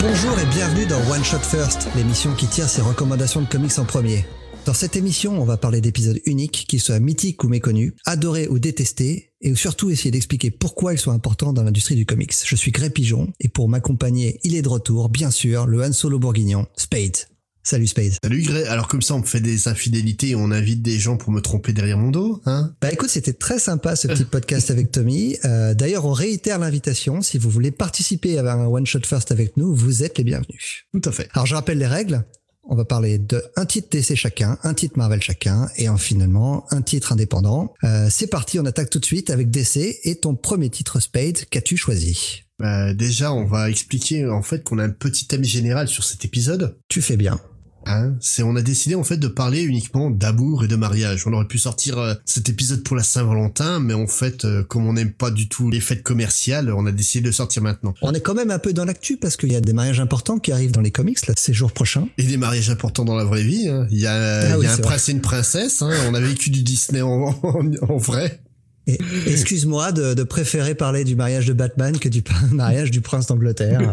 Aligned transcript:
Bonjour 0.00 0.38
et 0.38 0.46
bienvenue 0.46 0.86
dans 0.86 0.98
One 1.10 1.24
Shot 1.24 1.38
First, 1.38 1.88
l'émission 1.96 2.32
qui 2.34 2.46
tire 2.46 2.68
ses 2.68 2.82
recommandations 2.82 3.40
de 3.40 3.46
comics 3.46 3.78
en 3.78 3.84
premier. 3.84 4.24
Dans 4.64 4.74
cette 4.74 4.94
émission, 4.94 5.42
on 5.42 5.44
va 5.44 5.56
parler 5.56 5.80
d'épisodes 5.80 6.20
uniques, 6.24 6.66
qu'ils 6.68 6.80
soient 6.80 7.00
mythiques 7.00 7.42
ou 7.42 7.48
méconnus, 7.48 7.94
adorés 8.06 8.46
ou 8.46 8.60
détestés, 8.60 9.32
et 9.40 9.52
surtout 9.56 9.90
essayer 9.90 10.12
d'expliquer 10.12 10.52
pourquoi 10.52 10.92
ils 10.92 11.00
sont 11.00 11.10
importants 11.10 11.52
dans 11.52 11.64
l'industrie 11.64 11.96
du 11.96 12.06
comics. 12.06 12.32
Je 12.44 12.54
suis 12.54 12.70
Gré 12.70 12.88
Pigeon, 12.88 13.32
et 13.40 13.48
pour 13.48 13.68
m'accompagner, 13.68 14.38
il 14.44 14.54
est 14.54 14.62
de 14.62 14.68
retour, 14.68 15.08
bien 15.08 15.32
sûr, 15.32 15.66
le 15.66 15.82
Han 15.82 15.92
Solo 15.92 16.20
bourguignon, 16.20 16.66
Spade. 16.76 17.16
Salut 17.64 17.88
Spade. 17.88 18.12
Salut 18.22 18.42
Grey, 18.42 18.64
alors 18.66 18.86
comme 18.88 19.02
ça 19.02 19.14
on 19.14 19.20
me 19.20 19.24
fait 19.24 19.40
des 19.40 19.68
infidélités 19.68 20.30
et 20.30 20.34
on 20.34 20.50
invite 20.50 20.82
des 20.82 20.98
gens 20.98 21.16
pour 21.16 21.32
me 21.32 21.40
tromper 21.40 21.72
derrière 21.72 21.96
mon 21.96 22.10
dos, 22.10 22.40
hein? 22.44 22.72
Bah 22.80 22.92
écoute, 22.92 23.08
c'était 23.08 23.32
très 23.32 23.60
sympa 23.60 23.94
ce 23.94 24.08
petit 24.08 24.24
podcast 24.30 24.70
avec 24.72 24.90
Tommy. 24.90 25.36
Euh, 25.44 25.72
D'ailleurs, 25.72 26.04
on 26.04 26.12
réitère 26.12 26.58
l'invitation. 26.58 27.20
Si 27.22 27.38
vous 27.38 27.50
voulez 27.50 27.70
participer 27.70 28.36
à 28.38 28.52
un 28.52 28.66
One 28.66 28.84
Shot 28.86 29.02
First 29.04 29.30
avec 29.30 29.56
nous, 29.56 29.74
vous 29.76 30.02
êtes 30.02 30.18
les 30.18 30.24
bienvenus. 30.24 30.86
Tout 30.92 31.08
à 31.08 31.12
fait. 31.12 31.28
Alors 31.34 31.46
je 31.46 31.54
rappelle 31.54 31.78
les 31.78 31.86
règles. 31.86 32.24
On 32.64 32.76
va 32.76 32.84
parler 32.84 33.18
de 33.18 33.42
un 33.56 33.66
titre 33.66 33.88
DC 33.90 34.14
chacun, 34.14 34.56
un 34.62 34.74
titre 34.74 34.96
Marvel 34.96 35.20
chacun, 35.20 35.68
et 35.76 35.88
en 35.88 35.96
finalement 35.96 36.64
un 36.70 36.80
titre 36.80 37.12
indépendant. 37.12 37.74
Euh, 37.84 38.08
C'est 38.10 38.28
parti, 38.28 38.58
on 38.60 38.64
attaque 38.64 38.90
tout 38.90 39.00
de 39.00 39.04
suite 39.04 39.30
avec 39.30 39.50
DC 39.50 39.98
et 40.04 40.16
ton 40.20 40.36
premier 40.36 40.70
titre 40.70 41.00
Spade, 41.00 41.44
qu'as-tu 41.50 41.76
choisi? 41.76 42.44
Bah, 42.58 42.94
déjà 42.94 43.32
on 43.32 43.44
va 43.44 43.68
expliquer 43.68 44.28
en 44.28 44.42
fait 44.42 44.62
qu'on 44.62 44.78
a 44.78 44.84
un 44.84 44.90
petit 44.90 45.26
thème 45.26 45.44
général 45.44 45.88
sur 45.88 46.04
cet 46.04 46.24
épisode. 46.24 46.78
Tu 46.88 47.02
fais 47.02 47.16
bien. 47.16 47.40
Hein 47.86 48.14
c'est 48.20 48.42
on 48.42 48.54
a 48.56 48.62
décidé 48.62 48.94
en 48.94 49.04
fait 49.04 49.16
de 49.16 49.28
parler 49.28 49.62
uniquement 49.62 50.10
d'amour 50.10 50.64
et 50.64 50.68
de 50.68 50.76
mariage. 50.76 51.26
On 51.26 51.32
aurait 51.32 51.46
pu 51.46 51.58
sortir 51.58 51.98
euh, 51.98 52.14
cet 52.24 52.48
épisode 52.48 52.82
pour 52.82 52.96
la 52.96 53.02
Saint-Valentin, 53.02 53.80
mais 53.80 53.94
en 53.94 54.06
fait, 54.06 54.44
euh, 54.44 54.62
comme 54.62 54.86
on 54.86 54.92
n'aime 54.92 55.12
pas 55.12 55.30
du 55.30 55.48
tout 55.48 55.70
les 55.70 55.80
fêtes 55.80 56.02
commerciales, 56.02 56.72
on 56.72 56.86
a 56.86 56.92
décidé 56.92 57.26
de 57.28 57.32
sortir 57.32 57.62
maintenant. 57.62 57.94
On 58.02 58.12
est 58.12 58.20
quand 58.20 58.34
même 58.34 58.50
un 58.50 58.58
peu 58.58 58.72
dans 58.72 58.84
l'actu 58.84 59.16
parce 59.16 59.36
qu'il 59.36 59.52
y 59.52 59.56
a 59.56 59.60
des 59.60 59.72
mariages 59.72 60.00
importants 60.00 60.38
qui 60.38 60.52
arrivent 60.52 60.72
dans 60.72 60.80
les 60.80 60.90
comics 60.90 61.26
là, 61.26 61.34
ces 61.36 61.52
jours 61.52 61.72
prochains. 61.72 62.08
Et 62.18 62.24
des 62.24 62.36
mariages 62.36 62.70
importants 62.70 63.04
dans 63.04 63.16
la 63.16 63.24
vraie 63.24 63.42
vie. 63.42 63.68
hein. 63.68 63.86
Il 63.90 63.98
y 63.98 64.06
a, 64.06 64.12
Ah 64.12 64.44
il 64.44 64.50
y 64.50 64.52
a 64.52 64.58
oui, 64.58 64.66
un 64.66 64.76
prince 64.78 65.08
et 65.08 65.12
une 65.12 65.20
princesse. 65.20 65.82
Hein. 65.82 65.90
On 66.08 66.14
a 66.14 66.20
vécu 66.20 66.50
du 66.50 66.62
Disney 66.62 67.02
en, 67.02 67.08
en, 67.42 67.70
en 67.88 67.96
vrai. 67.96 68.40
Excuse-moi 68.86 69.92
de, 69.92 70.14
de 70.14 70.22
préférer 70.24 70.74
parler 70.74 71.04
du 71.04 71.14
mariage 71.14 71.46
de 71.46 71.52
Batman 71.52 71.98
que 71.98 72.08
du 72.08 72.22
mariage 72.52 72.90
du 72.90 73.00
prince 73.00 73.26
d'Angleterre. 73.26 73.92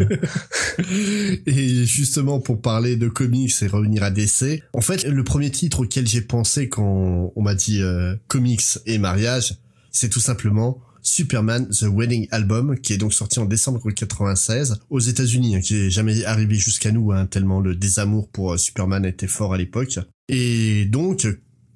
Et 1.45 1.85
justement, 1.85 2.39
pour 2.39 2.61
parler 2.61 2.95
de 2.95 3.07
comics 3.07 3.53
et 3.61 3.67
revenir 3.67 4.03
à 4.03 4.11
DC, 4.11 4.63
en 4.73 4.81
fait, 4.81 5.03
le 5.05 5.23
premier 5.23 5.51
titre 5.51 5.81
auquel 5.81 6.07
j'ai 6.07 6.21
pensé 6.21 6.69
quand 6.69 7.31
on 7.35 7.41
m'a 7.41 7.55
dit 7.55 7.81
euh, 7.81 8.15
comics 8.27 8.63
et 8.85 8.97
mariage, 8.97 9.55
c'est 9.91 10.09
tout 10.09 10.19
simplement 10.19 10.81
Superman 11.01 11.67
The 11.69 11.83
Wedding 11.83 12.27
Album, 12.31 12.77
qui 12.79 12.93
est 12.93 12.97
donc 12.97 13.13
sorti 13.13 13.39
en 13.39 13.45
décembre 13.45 13.91
96 13.91 14.79
aux 14.89 14.99
États-Unis, 14.99 15.55
hein, 15.55 15.61
qui 15.61 15.75
est 15.75 15.89
jamais 15.89 16.23
arrivé 16.25 16.55
jusqu'à 16.55 16.91
nous, 16.91 17.11
hein, 17.11 17.25
tellement 17.25 17.59
le 17.59 17.75
désamour 17.75 18.27
pour 18.29 18.53
euh, 18.53 18.57
Superman 18.57 19.05
était 19.05 19.27
fort 19.27 19.53
à 19.53 19.57
l'époque. 19.57 19.99
Et 20.27 20.85
donc, 20.85 21.27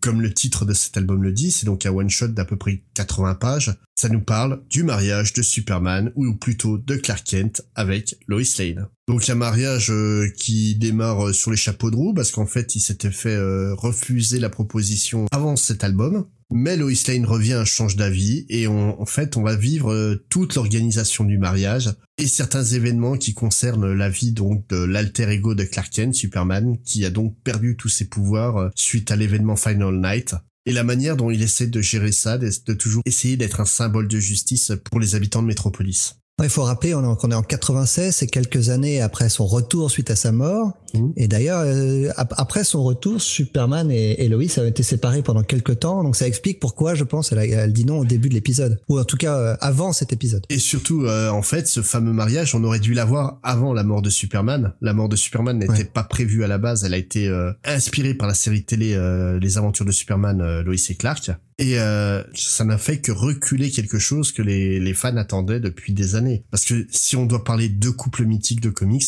comme 0.04 0.22
le 0.22 0.34
titre 0.34 0.66
de 0.66 0.74
cet 0.74 0.98
album 0.98 1.24
le 1.24 1.32
dit, 1.32 1.50
c'est 1.50 1.66
donc 1.66 1.86
un 1.86 1.92
one-shot 1.92 2.28
d'à 2.28 2.44
peu 2.44 2.58
près 2.58 2.84
80 2.94 3.36
pages. 3.36 3.74
Ça 3.96 4.10
nous 4.10 4.20
parle 4.20 4.62
du 4.70 4.84
mariage 4.84 5.32
de 5.32 5.42
Superman, 5.42 6.12
ou 6.16 6.36
plutôt 6.36 6.78
de 6.78 6.98
Clark 6.98 7.24
Kent 7.24 7.62
avec 7.74 8.18
Lois 8.28 8.42
Lane. 8.60 8.90
Donc 9.08 9.30
un 9.30 9.36
mariage 9.36 9.92
euh, 9.92 10.28
qui 10.36 10.76
démarre 10.76 11.28
euh, 11.28 11.32
sur 11.32 11.52
les 11.52 11.58
chapeaux 11.58 11.90
de 11.90 11.96
roue, 11.96 12.14
parce 12.14 12.32
qu'en 12.32 12.46
fait 12.46 12.76
il 12.76 12.82
s'était 12.82 13.12
fait 13.12 13.36
euh, 13.36 13.74
refuser 13.76 14.40
la 14.40 14.50
proposition 14.50 15.26
avant 15.32 15.56
cet 15.56 15.86
album. 15.86 16.26
Mais 16.52 16.78
Lois 16.78 16.92
Lane 17.08 17.26
revient, 17.26 17.64
change 17.66 17.96
d'avis, 17.96 18.46
et 18.50 18.68
on- 18.68 19.00
en 19.02 19.06
fait 19.06 19.38
on 19.38 19.44
va 19.44 19.56
vivre 19.56 19.92
euh, 19.92 20.26
toute 20.30 20.56
l'organisation 20.56 21.24
du 21.24 21.38
mariage, 21.38 21.90
et 22.18 22.28
certains 22.28 22.64
événements 22.64 23.18
qui 23.18 23.34
concernent 23.34 23.94
la 23.94 24.10
vie 24.10 24.32
donc 24.32 24.68
de 24.70 24.78
l'alter 24.84 25.30
ego 25.30 25.56
de 25.56 25.64
Clark 25.64 26.00
Superman, 26.14 26.78
qui 26.84 27.06
a 27.06 27.10
donc 27.10 27.36
perdu 27.44 27.76
tous 27.78 27.90
ses 27.90 28.06
pouvoirs 28.06 28.58
euh, 28.58 28.70
suite 28.76 29.12
à 29.12 29.16
l'événement 29.16 29.56
Final 29.56 30.00
Night. 30.00 30.36
Et 30.66 30.72
la 30.72 30.84
manière 30.86 31.18
dont 31.18 31.30
il 31.30 31.42
essaie 31.42 31.68
de 31.68 31.82
gérer 31.82 32.14
ça, 32.14 32.38
de 32.38 32.74
toujours 32.74 33.02
essayer 33.06 33.36
d'être 33.36 33.60
un 33.60 33.66
symbole 33.66 34.08
de 34.08 34.18
justice 34.20 34.72
pour 34.86 35.00
les 35.00 35.16
habitants 35.16 35.42
de 35.42 35.48
Metropolis. 35.48 36.16
Il 36.42 36.50
faut 36.50 36.64
rappeler 36.64 36.94
qu'on 36.94 37.30
est 37.32 37.36
en 37.36 37.44
96, 37.44 38.16
c'est 38.16 38.28
quelques 38.28 38.70
années 38.70 39.02
après 39.02 39.30
son 39.30 39.46
retour 39.46 39.92
suite 39.92 40.10
à 40.10 40.16
sa 40.16 40.32
mort. 40.32 40.72
Mhm. 40.96 41.14
Et 41.16 41.28
d'ailleurs, 41.28 41.62
euh, 41.64 42.10
ap- 42.18 42.34
après 42.38 42.64
son 42.64 42.84
retour, 42.84 43.22
Superman 43.22 43.92
et, 43.92 44.24
et 44.24 44.28
Lois 44.30 44.42
avaient 44.58 44.70
été 44.70 44.82
séparés 44.82 45.22
pendant 45.22 45.44
quelques 45.44 45.80
temps. 45.82 46.04
Donc 46.04 46.16
ça 46.16 46.28
explique 46.28 46.60
pourquoi, 46.60 46.96
je 46.96 47.04
pense, 47.04 47.32
elle, 47.32 47.38
a- 47.38 47.46
elle 47.46 47.72
dit 47.72 47.86
non 47.86 48.00
au 48.00 48.06
début 48.06 48.30
de 48.30 48.34
l'épisode. 48.34 48.80
Ou 48.90 48.98
en 49.00 49.04
tout 49.06 49.16
cas, 49.16 49.38
euh, 49.38 49.56
avant 49.62 49.94
cet 49.94 50.12
épisode. 50.12 50.44
Et 50.50 50.58
surtout, 50.58 51.04
euh, 51.06 51.30
en 51.30 51.44
fait, 51.44 51.68
ce 51.68 51.82
fameux 51.84 52.14
mariage, 52.14 52.56
on 52.56 52.64
aurait 52.64 52.80
dû 52.80 52.96
l'avoir 52.96 53.40
avant 53.44 53.72
la 53.72 53.84
mort 53.84 54.02
de 54.02 54.10
Superman. 54.10 54.74
La 54.82 54.94
mort 54.94 55.10
de 55.10 55.16
Superman 55.16 55.60
n'était 55.60 55.72
Ouais. 55.72 55.84
pas 55.86 56.04
prévue 56.04 56.44
à 56.44 56.48
la 56.48 56.58
base. 56.58 56.84
Elle 56.84 56.96
a 56.96 56.98
été 56.98 57.30
inspirée 57.64 58.16
par 58.16 58.28
la 58.28 58.34
série 58.34 58.64
télé 58.64 58.98
Les 59.40 59.58
Aventures 59.60 59.86
de 59.86 59.92
Superman, 59.92 60.62
Lois 60.62 60.76
et 60.90 60.96
Clark. 60.96 61.30
Et 61.60 61.80
euh, 61.80 62.24
ça 62.34 62.64
n'a 62.66 62.78
fait 62.78 63.00
que 63.00 63.12
reculer 63.12 63.70
quelque 63.70 64.00
chose 64.00 64.32
que 64.32 64.42
les, 64.42 64.80
les 64.80 64.94
fans 64.94 65.16
attendaient 65.18 65.60
depuis 65.60 65.94
des 65.94 66.16
années. 66.16 66.44
Parce 66.52 66.66
que 66.66 66.86
si 66.90 67.16
on 67.16 67.26
doit 67.26 67.44
parler 67.44 67.70
de 67.70 67.90
couples 67.90 68.26
mythiques 68.26 68.62
de 68.62 68.70
comics, 68.70 69.06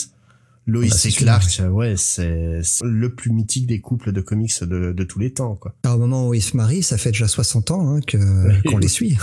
Lois 0.68 0.82
Bah, 0.88 0.96
et 0.96 0.98
sûr. 1.12 1.22
Clark, 1.22 1.62
ouais, 1.72 1.94
c'est 1.96 2.60
le 2.84 3.14
plus 3.14 3.32
mythique 3.32 3.68
des 3.68 3.82
couples 3.82 4.12
de 4.12 4.22
comics 4.22 4.64
de, 4.64 4.94
de 4.94 5.04
tous 5.04 5.20
les 5.20 5.32
temps, 5.32 5.56
quoi. 5.56 5.76
Alors, 5.84 5.98
au 5.98 6.00
moment 6.00 6.28
où 6.30 6.34
ils 6.34 6.42
se 6.42 6.58
marient, 6.58 6.82
ça 6.82 6.98
fait 6.98 7.12
déjà 7.12 7.28
60 7.28 7.70
ans 7.72 7.96
hein, 7.96 8.00
que 8.02 8.18
qu'on 8.68 8.80
les 8.80 8.88
suit. 8.88 9.16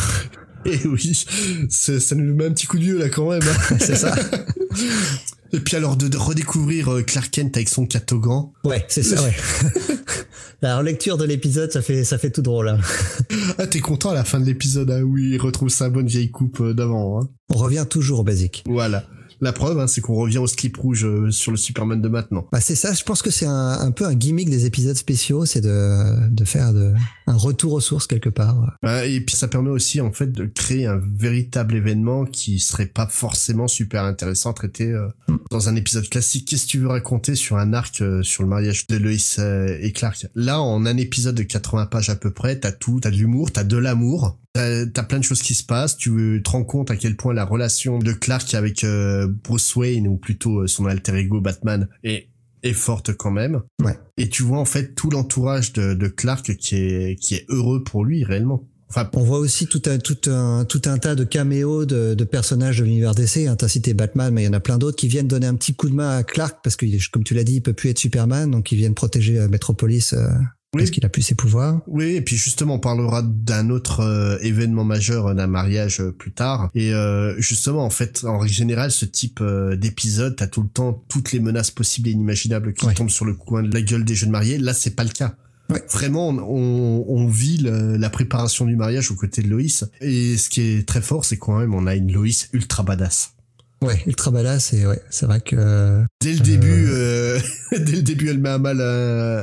Et 0.65 0.78
oui, 0.87 1.25
ça 1.69 2.15
nous 2.15 2.34
met 2.37 2.47
un 2.47 2.53
petit 2.53 2.66
coup 2.69 2.78
de 2.78 2.84
vieux 2.84 2.99
là 2.99 3.09
quand 3.09 3.28
même. 3.28 3.43
hein. 3.43 3.77
c'est 3.81 3.97
ça. 3.97 4.15
Et 5.54 5.60
puis 5.60 5.76
alors 5.76 5.96
de, 5.96 6.08
de 6.08 6.16
redécouvrir 6.16 6.88
euh, 6.92 7.02
Clark 7.02 7.30
Kent 7.30 7.56
avec 7.56 7.68
son 7.68 7.86
catogan. 7.86 8.50
Ouais, 8.64 8.84
c'est 8.88 9.02
ça. 9.02 9.22
Ouais. 9.22 9.34
La 10.62 10.78
relecture 10.78 11.18
de 11.18 11.24
l'épisode, 11.24 11.72
ça 11.72 11.82
fait 11.82 12.04
ça 12.04 12.18
fait 12.18 12.30
tout 12.30 12.42
drôle. 12.42 12.68
hein. 12.68 12.78
Ah 13.58 13.66
t'es 13.66 13.80
content 13.80 14.10
à 14.10 14.14
la 14.14 14.24
fin 14.24 14.38
de 14.41 14.46
l'épisode 14.46 14.91
hein, 14.91 15.02
où 15.02 15.18
il 15.18 15.38
retrouve 15.41 15.68
sa 15.68 15.91
bonne 15.91 16.06
vieille 16.06 16.30
coupe 16.30 16.60
euh, 16.60 16.72
d'avant. 16.72 17.20
Hein. 17.20 17.28
On 17.50 17.56
revient 17.56 17.84
toujours 17.88 18.20
au 18.20 18.22
basique. 18.24 18.62
Voilà. 18.66 19.04
La 19.42 19.53
preuve, 19.53 19.78
hein, 19.80 19.88
c'est 19.88 20.00
qu'on 20.00 20.14
revient 20.14 20.38
au 20.38 20.47
slip 20.47 20.76
rouge 20.76 21.04
euh, 21.04 21.30
sur 21.30 21.50
le 21.50 21.56
Superman 21.56 22.00
de 22.00 22.08
maintenant. 22.08 22.47
Bah 22.53 22.60
c'est 22.60 22.76
ça, 22.76 22.94
je 22.94 23.03
pense 23.03 23.22
que 23.22 23.30
c'est 23.30 23.47
un, 23.47 23.72
un 23.80 23.91
peu 23.91 24.06
un 24.06 24.14
gimmick 24.14 24.48
des 24.48 24.66
épisodes 24.66 24.97
spéciaux, 24.97 25.44
c'est 25.44 25.60
de, 25.60 26.28
de 26.30 26.44
faire 26.44 26.72
de, 26.72 26.94
un 27.26 27.36
retour 27.36 27.72
aux 27.72 27.80
sources 27.80 28.06
quelque 28.06 28.28
part. 28.28 28.76
Et 29.04 29.20
puis 29.20 29.36
ça 29.36 29.48
permet 29.48 29.70
aussi 29.70 30.00
en 30.00 30.12
fait 30.12 30.30
de 30.30 30.44
créer 30.47 30.86
un 30.86 31.00
véritable 31.16 31.76
événement 31.76 32.25
qui 32.25 32.58
serait 32.58 32.86
pas 32.86 33.06
forcément 33.06 33.69
super 33.69 34.04
intéressant 34.04 34.50
à 34.50 34.54
traiter 34.54 34.91
euh, 34.91 35.08
dans 35.50 35.69
un 35.69 35.76
épisode 35.76 36.09
classique. 36.09 36.48
Qu'est-ce 36.48 36.66
que 36.66 36.70
tu 36.70 36.78
veux 36.78 36.88
raconter 36.88 37.34
sur 37.34 37.56
un 37.56 37.72
arc 37.72 38.00
euh, 38.00 38.22
sur 38.22 38.42
le 38.42 38.48
mariage 38.48 38.86
de 38.86 38.97
Lois 38.97 39.12
euh, 39.38 39.78
et 39.80 39.92
Clark? 39.92 40.26
Là, 40.34 40.60
en 40.60 40.86
un 40.86 40.97
épisode 40.97 41.34
de 41.34 41.42
80 41.42 41.86
pages 41.86 42.10
à 42.10 42.16
peu 42.16 42.30
près, 42.30 42.59
t'as 42.59 42.72
tout, 42.72 43.00
t'as 43.00 43.10
de 43.10 43.16
l'humour, 43.16 43.50
t'as 43.50 43.64
de 43.64 43.76
l'amour, 43.76 44.38
t'as 44.54 44.84
as 44.96 45.02
plein 45.04 45.18
de 45.18 45.24
choses 45.24 45.42
qui 45.42 45.54
se 45.54 45.64
passent. 45.64 45.96
Tu 45.96 46.40
te 46.44 46.50
rends 46.50 46.64
compte 46.64 46.90
à 46.90 46.96
quel 46.96 47.16
point 47.16 47.34
la 47.34 47.44
relation 47.44 47.98
de 47.98 48.12
Clark 48.12 48.54
avec 48.54 48.84
euh, 48.84 49.28
Bruce 49.44 49.74
Wayne 49.76 50.06
ou 50.08 50.16
plutôt 50.16 50.60
euh, 50.60 50.66
son 50.66 50.86
alter 50.86 51.16
ego 51.16 51.40
Batman 51.40 51.88
est 52.04 52.28
est 52.62 52.74
forte 52.74 53.12
quand 53.12 53.32
même. 53.32 53.62
Ouais. 53.82 53.98
Et 54.18 54.28
tu 54.28 54.44
vois 54.44 54.58
en 54.58 54.64
fait 54.64 54.94
tout 54.94 55.10
l'entourage 55.10 55.72
de, 55.72 55.94
de 55.94 56.08
Clark 56.08 56.56
qui 56.56 56.76
est 56.76 57.16
qui 57.21 57.34
est 57.34 57.44
heureux 57.48 57.82
pour 57.82 58.04
lui 58.04 58.24
réellement. 58.24 58.68
Enfin, 58.94 59.09
On 59.15 59.22
voit 59.22 59.38
aussi 59.38 59.66
tout 59.66 59.80
un, 59.86 59.97
tout 59.97 60.18
un, 60.27 60.66
tout 60.66 60.82
un 60.84 60.98
tas 60.98 61.15
de 61.15 61.24
caméos 61.24 61.86
de, 61.86 62.12
de 62.12 62.24
personnages 62.24 62.78
de 62.78 62.84
l'univers 62.84 63.15
DC. 63.15 63.48
Hein, 63.48 63.56
T'as 63.56 63.68
cité 63.68 63.94
Batman, 63.94 64.34
mais 64.34 64.42
il 64.42 64.44
y 64.44 64.48
en 64.48 64.53
a 64.53 64.60
plein 64.60 64.77
d'autres 64.77 64.98
qui 64.98 65.09
viennent 65.09 65.28
donner 65.28 65.47
un 65.47 65.54
petit 65.54 65.74
coup 65.74 65.88
de 65.88 65.94
main 65.94 66.18
à 66.18 66.22
Clark 66.22 66.59
parce 66.62 66.77
que, 66.77 66.84
comme 67.10 67.24
tu 67.24 67.32
l'as 67.32 67.44
dit, 67.44 67.54
il 67.54 67.62
peut 67.62 67.72
plus 67.72 67.88
être 67.88 67.98
Superman, 67.98 68.50
donc 68.50 68.71
ils 68.71 68.77
viennent 68.77 68.94
protéger 68.94 69.38
euh, 69.38 69.48
Metropolis 69.48 70.12
euh, 70.12 70.28
Oui. 70.74 70.78
parce 70.84 70.91
qu'il 70.91 71.04
a 71.04 71.10
plus 71.10 71.21
ses 71.21 71.34
pouvoirs. 71.34 71.83
Oui, 71.86 72.15
et 72.16 72.22
puis 72.22 72.36
justement, 72.36 72.77
on 72.77 72.78
parlera 72.78 73.21
d'un 73.22 73.69
autre 73.69 74.01
euh, 74.01 74.39
événement 74.41 74.84
majeur 74.84 75.27
euh, 75.27 75.34
d'un 75.34 75.47
mariage 75.47 76.01
euh, 76.01 76.13
plus 76.13 76.33
tard. 76.33 76.71
Et 76.74 76.95
euh, 76.95 77.39
justement, 77.39 77.84
en 77.84 77.91
fait, 77.91 78.24
en 78.24 78.39
règle 78.39 78.54
générale, 78.54 78.91
ce 78.91 79.04
type 79.04 79.42
d'épisode, 79.77 80.34
t'as 80.36 80.47
tout 80.47 80.63
le 80.63 80.69
temps 80.69 81.04
toutes 81.09 81.33
les 81.33 81.41
menaces 81.41 81.71
possibles 81.71 82.09
et 82.09 82.13
inimaginables 82.13 82.72
qui 82.72 82.86
Ouais. 82.86 82.95
tombent 82.95 83.10
sur 83.10 83.27
le 83.27 83.34
coin 83.34 83.63
de 83.63 83.72
la 83.72 83.83
gueule 83.83 84.04
des 84.04 84.15
jeunes 84.15 84.30
mariés. 84.30 84.57
Là, 84.59 84.72
c'est 84.72 84.97
pas 84.97 85.04
le 85.04 85.10
cas. 85.10 85.34
Ouais. 85.71 85.83
Vraiment, 85.91 86.28
on, 86.30 87.04
on 87.07 87.27
vit 87.28 87.59
le- 87.59 87.97
la 87.97 88.10
préparation 88.10 88.65
du 88.66 88.75
mariage 88.77 89.10
aux 89.10 89.15
côtés 89.15 89.42
de 89.42 89.48
Loïs. 89.48 89.84
Et 90.01 90.36
ce 90.36 90.48
qui 90.48 90.60
est 90.63 90.89
très 90.89 91.01
fort, 91.03 91.25
c'est 91.25 91.36
quand 91.39 91.59
même 91.59 91.75
on 91.75 91.86
a 91.86 91.95
une 91.95 92.10
Loïs 92.13 92.48
ultra 92.53 92.83
badass. 92.83 93.31
Ouais, 93.82 94.02
ultra 94.06 94.30
badass 94.30 94.72
et 94.72 94.86
ouais, 94.86 95.00
c'est 95.10 95.26
vrai 95.26 95.40
que 95.40 96.04
dès 96.20 96.32
le 96.32 96.40
début, 96.40 96.86
euh, 96.88 97.38
dès 97.72 97.96
le 97.96 98.02
début, 98.02 98.30
elle 98.30 98.38
met 98.38 98.48
à 98.48 98.58
mal. 98.58 98.76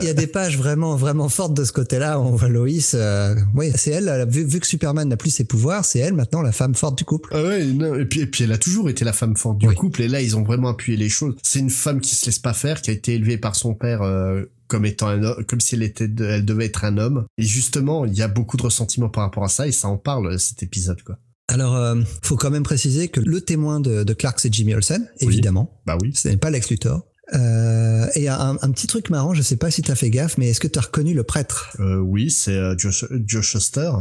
Il 0.02 0.08
y 0.08 0.10
a 0.10 0.14
des 0.14 0.28
pages 0.28 0.58
vraiment 0.58 0.96
vraiment 0.96 1.30
fortes 1.30 1.54
de 1.54 1.64
ce 1.64 1.72
côté-là. 1.72 2.20
On 2.20 2.32
voit 2.32 2.50
Loïs. 2.50 2.94
Euh... 2.96 3.36
Oui, 3.54 3.72
c'est 3.76 3.92
elle. 3.92 4.28
Vu, 4.30 4.44
vu, 4.44 4.60
que 4.60 4.68
Superman 4.68 5.08
n'a 5.08 5.18
plus 5.18 5.32
ses 5.32 5.44
pouvoirs, 5.44 5.86
c'est 5.86 6.00
elle 6.00 6.14
maintenant 6.14 6.42
la 6.42 6.52
femme 6.52 6.76
forte 6.76 6.98
du 6.98 7.06
couple. 7.06 7.30
Ah 7.34 7.44
ouais, 7.44 7.66
non, 7.66 7.96
et 7.96 8.06
puis 8.06 8.22
et 8.22 8.26
puis 8.26 8.44
elle 8.44 8.52
a 8.52 8.58
toujours 8.58 8.90
été 8.90 9.06
la 9.06 9.14
femme 9.14 9.36
forte 9.36 9.58
du 9.58 9.68
couple. 9.68 10.02
Et 10.02 10.08
là, 10.08 10.22
ils 10.22 10.36
ont 10.38 10.44
vraiment 10.44 10.70
appuyé 10.70 10.98
les 10.98 11.10
choses. 11.10 11.36
C'est 11.44 11.60
une 11.60 11.70
femme 11.70 12.00
qui 12.00 12.16
se 12.16 12.26
laisse 12.26 12.40
pas 12.40 12.54
faire, 12.54 12.82
qui 12.82 12.90
a 12.90 12.94
été 12.94 13.16
élevée 13.16 13.38
par 13.38 13.56
son 13.56 13.74
père. 13.74 14.02
Euh, 14.02 14.44
comme 14.68 14.86
étant 14.86 15.08
un 15.08 15.24
homme, 15.24 15.44
comme 15.46 15.60
si 15.60 15.76
elle 15.76 15.84
était, 15.84 16.08
elle 16.20 16.46
devait 16.46 16.66
être 16.66 16.86
un 16.86 16.98
homme. 16.98 17.26
Et 17.38 17.44
justement, 17.44 18.06
il 18.06 18.14
y 18.14 18.22
a 18.22 18.28
beaucoup 18.28 18.56
de 18.56 18.62
ressentiment 18.62 19.10
par 19.10 19.24
rapport 19.24 19.44
à 19.44 19.50
ça, 19.50 19.68
et 19.68 19.72
ça 19.72 19.88
en 19.88 19.98
parle 19.98 20.40
cet 20.40 20.64
épisode, 20.64 21.02
quoi. 21.02 21.18
Alors, 21.50 21.76
euh, 21.76 21.96
faut 22.22 22.36
quand 22.36 22.52
même 22.52 22.64
préciser 22.64 23.08
que 23.08 23.20
le 23.20 23.42
témoin 23.42 23.80
de, 23.80 24.04
de 24.04 24.14
Clark, 24.14 24.40
c'est 24.40 24.54
Jimmy 24.54 24.76
Olsen, 24.76 25.10
évidemment. 25.20 25.82
Bah 25.88 25.98
oui. 26.00 26.14
Ce 26.14 26.28
n'est 26.28 26.38
pas 26.38 26.52
Lex 26.52 26.70
Luthor. 26.70 27.08
Euh, 27.34 28.08
et 28.14 28.30
un, 28.30 28.58
un, 28.62 28.72
petit 28.72 28.86
truc 28.88 29.10
marrant, 29.10 29.34
je 29.34 29.42
sais 29.42 29.56
pas 29.56 29.72
si 29.72 29.82
t'as 29.82 29.96
fait 29.96 30.12
gaffe, 30.12 30.38
mais 30.38 30.50
est-ce 30.50 30.60
que 30.60 30.68
t'as 30.68 30.82
reconnu 30.82 31.14
le 31.14 31.24
prêtre? 31.24 31.76
Euh, 31.80 31.98
Oui, 31.98 32.30
c'est 32.30 32.54
euh, 32.56 32.76
Joe, 32.78 33.06
Joe 33.26 33.44
Shuster. 33.44 33.92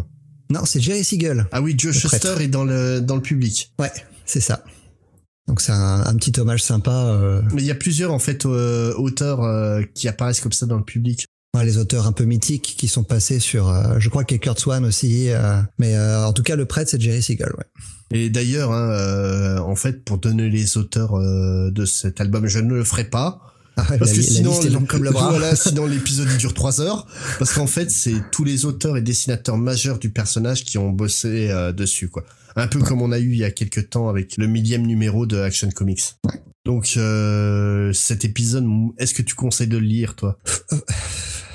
Non, 0.51 0.65
c'est 0.65 0.81
Jerry 0.81 1.05
Siegel. 1.05 1.47
Ah 1.51 1.63
oui, 1.63 1.75
Joe 1.77 1.95
Shuster 1.95 2.35
est 2.41 2.49
dans 2.49 2.65
le 2.65 3.01
dans 3.01 3.17
le 3.17 3.23
public. 3.23 3.73
Ouais, 3.79 3.93
c'est 4.25 4.41
ça. 4.41 4.63
Donc 5.47 5.63
c'est 5.63 5.73
un, 5.73 6.03
un, 6.07 6.17
petit 6.17 6.39
hommage 6.39 6.63
sympa. 6.63 6.91
Euh... 6.91 7.41
Mais 7.55 7.63
il 7.63 7.67
y 7.67 7.71
a 7.71 7.75
plusieurs 7.75 8.13
en 8.13 8.19
fait 8.19 8.45
euh, 8.45 8.95
auteurs 8.97 9.43
euh, 9.43 9.83
qui 9.95 10.07
apparaissent 10.07 10.41
comme 10.41 10.53
ça 10.53 10.67
dans 10.67 10.77
le 10.77 10.85
public 10.85 11.27
les 11.63 11.79
auteurs 11.79 12.07
un 12.07 12.13
peu 12.13 12.25
mythiques 12.25 12.75
qui 12.79 12.89
sont 12.89 13.05
passés 13.05 13.41
sur, 13.41 13.69
euh, 13.69 13.97
je 13.99 14.09
crois 14.09 14.25
qu'il 14.25 14.37
y 14.37 14.41
a 14.41 14.43
Kurt 14.43 14.59
Swan 14.59 14.85
aussi, 14.85 15.31
euh, 15.31 15.61
mais 15.79 15.97
euh, 15.97 16.27
en 16.27 16.33
tout 16.33 16.43
cas 16.43 16.57
le 16.57 16.67
prêtre 16.67 16.91
c'est 16.91 17.01
Jerry 17.01 17.23
Siegel. 17.23 17.53
Ouais. 17.57 17.65
Et 18.11 18.31
d'ailleurs, 18.31 18.73
hein, 18.73 19.59
en 19.59 19.77
fait, 19.77 20.03
pour 20.03 20.17
donner 20.17 20.49
les 20.49 20.79
auteurs 20.79 21.21
de 21.21 21.85
cet 21.85 22.23
album, 22.23 22.47
je 22.47 22.59
ne 22.59 22.73
le 22.73 22.83
ferai 22.83 23.05
pas. 23.05 23.43
Ah 23.77 23.85
parce 23.99 24.13
que 24.13 24.23
sinon, 24.23 24.59
comme 24.87 25.05
le 25.05 25.11
bras. 25.11 25.29
voilà, 25.31 25.55
sinon 25.55 25.85
l'épisode 25.85 26.27
dure 26.39 26.55
trois 26.55 26.81
heures. 26.81 27.07
Parce 27.39 27.53
qu'en 27.53 27.67
fait, 27.67 27.91
c'est 27.91 28.15
tous 28.33 28.45
les 28.45 28.65
auteurs 28.65 28.97
et 28.97 29.03
dessinateurs 29.03 29.59
majeurs 29.59 29.99
du 29.99 30.09
personnage 30.09 30.65
qui 30.65 30.79
ont 30.79 30.89
bossé 30.89 31.49
dessus, 31.77 32.09
quoi. 32.09 32.25
Un 32.57 32.67
peu 32.67 32.81
comme 32.81 33.03
on 33.03 33.13
a 33.13 33.19
eu 33.19 33.33
il 33.33 33.39
y 33.39 33.45
a 33.45 33.51
quelques 33.51 33.91
temps 33.91 34.09
avec 34.09 34.39
le 34.39 34.47
millième 34.47 34.87
numéro 34.87 35.27
de 35.27 35.39
Action 35.39 35.69
Comics. 35.71 36.15
Ouais. 36.25 36.41
Donc 36.69 36.99
euh, 36.99 37.95
cet 37.95 38.27
épisode, 38.27 38.69
est-ce 38.99 39.15
que 39.15 39.23
tu 39.23 39.35
conseilles 39.35 39.69
de 39.69 39.79
le 39.79 39.87
lire, 39.87 40.15
toi? 40.15 40.39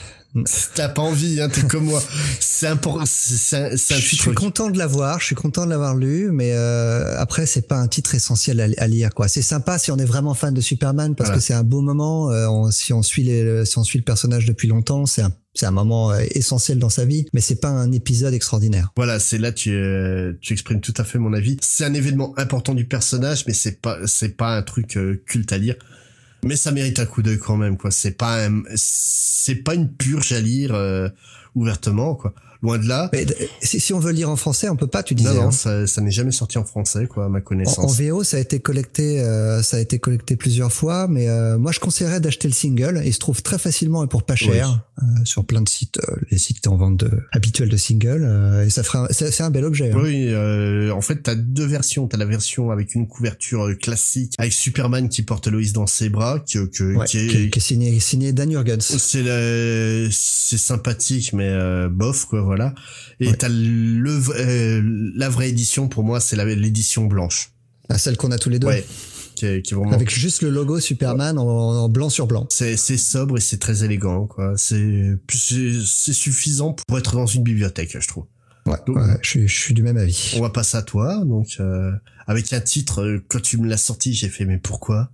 T'as 0.73 0.89
pas 0.89 1.01
envie, 1.01 1.39
hein, 1.39 1.49
t'es 1.49 1.61
comme 1.61 1.85
moi. 1.85 2.01
C'est 2.39 2.67
important. 2.67 3.05
Je 3.05 3.75
suis 3.99 4.33
content 4.33 4.69
de 4.69 4.77
l'avoir, 4.77 5.19
je 5.19 5.25
suis 5.25 5.35
content 5.35 5.65
de 5.65 5.69
l'avoir 5.69 5.95
lu, 5.95 6.31
mais 6.31 6.53
euh, 6.53 7.15
après 7.19 7.45
c'est 7.45 7.67
pas 7.67 7.77
un 7.77 7.87
titre 7.87 8.15
essentiel 8.15 8.75
à, 8.77 8.87
lire, 8.87 9.13
quoi. 9.13 9.27
C'est 9.27 9.41
sympa 9.41 9.77
si 9.77 9.91
on 9.91 9.97
est 9.97 10.05
vraiment 10.05 10.33
fan 10.33 10.53
de 10.53 10.61
Superman 10.61 11.15
parce 11.15 11.29
que 11.29 11.39
c'est 11.39 11.53
un 11.53 11.63
beau 11.63 11.81
moment. 11.81 12.31
Euh, 12.31 12.47
on, 12.47 12.71
si 12.71 12.93
on 12.93 13.03
suit 13.03 13.23
les, 13.23 13.65
si 13.65 13.77
on 13.77 13.83
suit 13.83 13.99
le 13.99 14.05
personnage 14.05 14.45
depuis 14.45 14.67
longtemps, 14.67 15.05
c'est 15.05 15.21
un 15.21 15.31
c'est 15.55 15.65
un 15.65 15.71
moment 15.71 16.11
euh, 16.11 16.23
essentiel 16.31 16.79
dans 16.79 16.89
sa 16.89 17.05
vie, 17.05 17.25
mais 17.33 17.41
c'est 17.41 17.59
pas 17.59 17.69
un 17.69 17.91
épisode 17.91 18.33
extraordinaire. 18.33 18.91
Voilà, 18.95 19.19
c'est 19.19 19.37
là 19.37 19.51
tu 19.51 19.71
euh, 19.71 20.33
tu 20.41 20.53
exprimes 20.53 20.81
tout 20.81 20.93
à 20.97 21.03
fait 21.03 21.19
mon 21.19 21.33
avis. 21.33 21.57
C'est 21.61 21.85
un 21.85 21.93
événement 21.93 22.33
important 22.37 22.73
du 22.73 22.85
personnage, 22.85 23.45
mais 23.47 23.53
c'est 23.53 23.79
pas 23.81 23.99
c'est 24.05 24.35
pas 24.35 24.57
un 24.57 24.63
truc 24.63 24.97
euh, 24.97 25.23
culte 25.27 25.51
à 25.53 25.57
lire 25.57 25.75
mais 26.43 26.55
ça 26.55 26.71
mérite 26.71 26.99
un 26.99 27.05
coup 27.05 27.21
d'œil 27.21 27.39
quand 27.39 27.57
même 27.57 27.77
quoi 27.77 27.91
c'est 27.91 28.11
pas 28.11 28.47
c'est 28.75 29.55
pas 29.55 29.75
une 29.75 29.91
purge 29.91 30.31
à 30.31 30.39
lire 30.39 30.73
euh, 30.73 31.09
ouvertement 31.55 32.15
quoi 32.15 32.33
loin 32.63 32.79
de 32.79 32.87
là. 32.87 33.09
Mais 33.13 33.25
si, 33.61 33.93
on 33.93 33.99
veut 33.99 34.13
lire 34.13 34.29
en 34.29 34.37
français, 34.37 34.69
on 34.69 34.75
peut 34.75 34.87
pas, 34.87 35.03
tu 35.03 35.13
disais. 35.13 35.33
Non, 35.33 35.41
non, 35.41 35.47
hein. 35.49 35.51
ça, 35.51 35.85
ça 35.85 36.01
n'est 36.01 36.11
jamais 36.11 36.31
sorti 36.31 36.57
en 36.57 36.63
français, 36.63 37.07
quoi, 37.07 37.25
à 37.25 37.29
ma 37.29 37.41
connaissance. 37.41 37.77
En, 37.77 37.87
VO, 37.87 38.23
ça 38.23 38.37
a 38.37 38.39
été 38.39 38.59
collecté, 38.59 39.19
euh, 39.19 39.61
ça 39.61 39.77
a 39.77 39.79
été 39.81 39.99
collecté 39.99 40.37
plusieurs 40.37 40.71
fois, 40.71 41.07
mais 41.07 41.27
euh, 41.27 41.57
moi, 41.59 41.71
je 41.71 41.79
conseillerais 41.79 42.21
d'acheter 42.21 42.47
le 42.47 42.53
single. 42.53 43.01
Il 43.05 43.13
se 43.13 43.19
trouve 43.19 43.43
très 43.43 43.59
facilement 43.59 44.03
et 44.03 44.07
pour 44.07 44.23
pas 44.23 44.35
cher 44.35 44.79
sur 45.25 45.45
plein 45.45 45.61
de 45.61 45.67
sites, 45.67 45.99
euh, 46.07 46.15
les 46.31 46.37
sites 46.37 46.65
en 46.67 46.77
vente 46.77 46.97
de, 46.97 47.09
habituels 47.31 47.69
de 47.69 47.77
single, 47.77 48.23
euh, 48.23 48.65
et 48.65 48.69
ça 48.69 48.83
fera, 48.83 49.07
c'est 49.11 49.41
un 49.41 49.49
bel 49.49 49.65
objet. 49.65 49.91
Hein. 49.91 49.99
Oui, 50.01 50.33
en 50.91 51.01
fait, 51.01 51.23
t'as 51.23 51.35
deux 51.35 51.65
versions. 51.65 52.07
T'as 52.07 52.17
la 52.17 52.25
version 52.25 52.71
avec 52.71 52.95
une 52.95 53.07
couverture 53.07 53.77
classique, 53.77 54.35
avec 54.37 54.53
Superman 54.53 55.09
qui 55.09 55.23
porte 55.23 55.47
Loïs 55.47 55.73
dans 55.73 55.87
ses 55.87 56.09
bras, 56.09 56.39
qui, 56.39 56.57
que, 56.69 57.05
qui, 57.05 57.17
est, 57.17 57.49
qui, 57.49 57.57
est, 57.57 57.61
signé, 57.61 57.99
signé 57.99 58.31
Dan 58.31 58.51
Jurgens. 58.51 58.79
C'est 58.79 60.09
c'est 60.11 60.57
sympathique, 60.57 61.33
mais 61.33 61.53
bof, 61.89 62.25
quoi. 62.25 62.41
Voilà 62.41 62.53
voilà. 62.53 62.75
Et 63.19 63.33
t'as 63.35 63.49
le 63.49 64.21
euh, 64.35 65.11
la 65.15 65.29
vraie 65.29 65.49
édition 65.49 65.87
pour 65.87 66.03
moi, 66.03 66.19
c'est 66.19 66.35
l'édition 66.35 67.05
blanche. 67.05 67.51
Ah, 67.89 67.97
celle 67.97 68.15
qu'on 68.15 68.31
a 68.31 68.37
tous 68.37 68.49
les 68.49 68.59
deux. 68.59 68.67
Ouais. 68.67 68.85
Qui 69.43 69.61
qui 69.61 69.73
vraiment... 69.73 69.91
Avec 69.91 70.09
juste 70.09 70.41
le 70.41 70.49
logo 70.49 70.79
Superman 70.79 71.37
en, 71.37 71.89
blanc 71.89 72.09
sur 72.09 72.27
blanc. 72.27 72.47
C'est 72.49 72.77
sobre 72.77 73.37
et 73.37 73.41
c'est 73.41 73.59
très 73.59 73.83
élégant 73.83 74.27
quoi. 74.27 74.53
C'est 74.57 75.17
c'est 75.29 76.13
suffisant 76.13 76.75
pour 76.87 76.97
être 76.97 77.15
dans 77.15 77.25
une 77.25 77.43
bibliothèque, 77.43 77.97
je 77.99 78.07
trouve. 78.07 78.25
Ouais, 78.65 78.77
ouais 78.87 79.01
je, 79.21 79.29
suis, 79.29 79.47
je 79.47 79.59
suis 79.59 79.73
du 79.73 79.83
même 79.83 79.97
avis. 79.97 80.35
On 80.37 80.41
va 80.41 80.49
passer 80.49 80.77
à 80.77 80.81
toi, 80.81 81.21
donc 81.25 81.57
euh, 81.59 81.91
avec 82.27 82.53
un 82.53 82.61
titre, 82.61 83.01
euh, 83.01 83.23
quand 83.27 83.41
tu 83.41 83.57
me 83.57 83.67
l'as 83.67 83.77
sorti, 83.77 84.13
j'ai 84.13 84.29
fait 84.29 84.45
mais 84.45 84.57
pourquoi? 84.57 85.09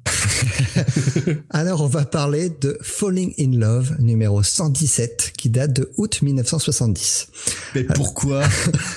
Alors 1.50 1.82
on 1.82 1.88
va 1.88 2.06
parler 2.06 2.52
de 2.62 2.78
Falling 2.82 3.34
in 3.40 3.58
Love 3.58 3.96
numéro 4.00 4.44
117 4.44 5.34
qui 5.38 5.50
date 5.50 5.74
de 5.74 5.92
août 5.98 6.22
1970. 6.22 7.28
Mais 7.76 7.84
pourquoi? 7.84 8.44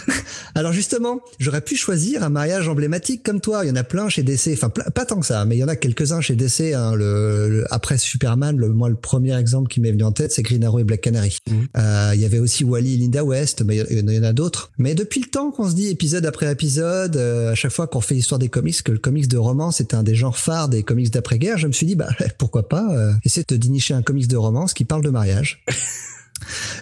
Alors 0.55 0.73
justement, 0.73 1.21
j'aurais 1.39 1.61
pu 1.61 1.77
choisir 1.77 2.23
un 2.23 2.29
mariage 2.29 2.69
emblématique 2.69 3.23
comme 3.23 3.41
toi. 3.41 3.65
Il 3.65 3.69
y 3.69 3.71
en 3.71 3.77
a 3.77 3.85
plein 3.85 4.09
chez 4.09 4.23
DC, 4.23 4.51
enfin 4.53 4.69
pas 4.69 5.05
tant 5.05 5.21
que 5.21 5.27
ça, 5.27 5.45
mais 5.45 5.57
il 5.57 5.61
y 5.61 5.65
en 5.65 5.69
a 5.69 5.77
quelques-uns 5.77 6.21
chez 6.21 6.35
DC. 6.35 6.75
Hein. 6.75 6.95
Le, 6.95 7.65
après 7.71 7.99
Superman, 7.99 8.57
le, 8.57 8.69
moi 8.69 8.89
le 8.89 8.97
premier 8.97 9.37
exemple 9.39 9.69
qui 9.69 9.81
m'est 9.81 9.93
venu 9.93 10.05
en 10.05 10.13
tête, 10.13 10.33
c'est 10.33 10.43
Green 10.43 10.65
Arrow 10.65 10.79
et 10.79 10.85
Black 10.85 11.01
Canary. 11.01 11.39
Mhm. 11.49 11.69
Euh, 11.77 12.13
il 12.15 12.21
y 12.21 12.25
avait 12.25 12.39
aussi 12.39 12.65
Wally 12.65 12.95
et 12.95 12.97
Linda 12.99 13.25
West, 13.25 13.63
mais 13.65 13.79
il 13.91 14.11
y 14.11 14.19
en 14.19 14.23
a 14.23 14.33
d'autres. 14.33 14.73
Mais 14.79 14.95
depuis 14.95 15.21
le 15.21 15.29
temps 15.29 15.51
qu'on 15.51 15.69
se 15.69 15.75
dit 15.75 15.89
épisode 15.89 16.27
après 16.27 16.51
épisode, 16.51 17.17
euh, 17.17 17.53
à 17.53 17.55
chaque 17.55 17.73
fois 17.73 17.87
qu'on 17.87 18.02
fait 18.05 18.15
l'histoire 18.15 18.39
des 18.39 18.49
comics, 18.49 18.83
que 18.83 18.93
le 18.93 18.99
comics 18.99 19.29
de 19.29 19.37
romance 19.37 19.81
est 19.81 19.95
un 19.95 20.03
des 20.03 20.15
genres 20.15 20.39
phares 20.39 20.69
des 20.69 20.83
comics 20.83 21.11
d'après-guerre, 21.11 21.59
je 21.59 21.67
me 21.67 21.73
suis 21.73 21.87
dit 21.87 21.95
bah 21.95 22.11
pourquoi 22.39 22.69
pas 22.69 22.95
euh, 22.95 23.13
essayer 23.25 23.45
de 23.49 23.57
dénicher 23.57 23.95
un 23.95 24.03
comics 24.03 24.29
de 24.29 24.37
romance 24.37 24.75
qui 24.75 24.85
parle 24.85 25.03
de 25.03 25.11
mariage. 25.11 25.65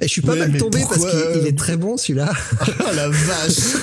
Et 0.01 0.09
je 0.09 0.13
suis 0.13 0.23
pas 0.23 0.37
mal 0.37 0.57
tombé 0.57 0.81
parce 0.89 1.05
qu'il 1.05 1.47
est 1.47 1.59
très 1.59 1.77
bon 1.77 1.97
celui-là. 1.97 2.33
oh 2.63 2.83
la 2.95 3.09
vache 3.09 3.77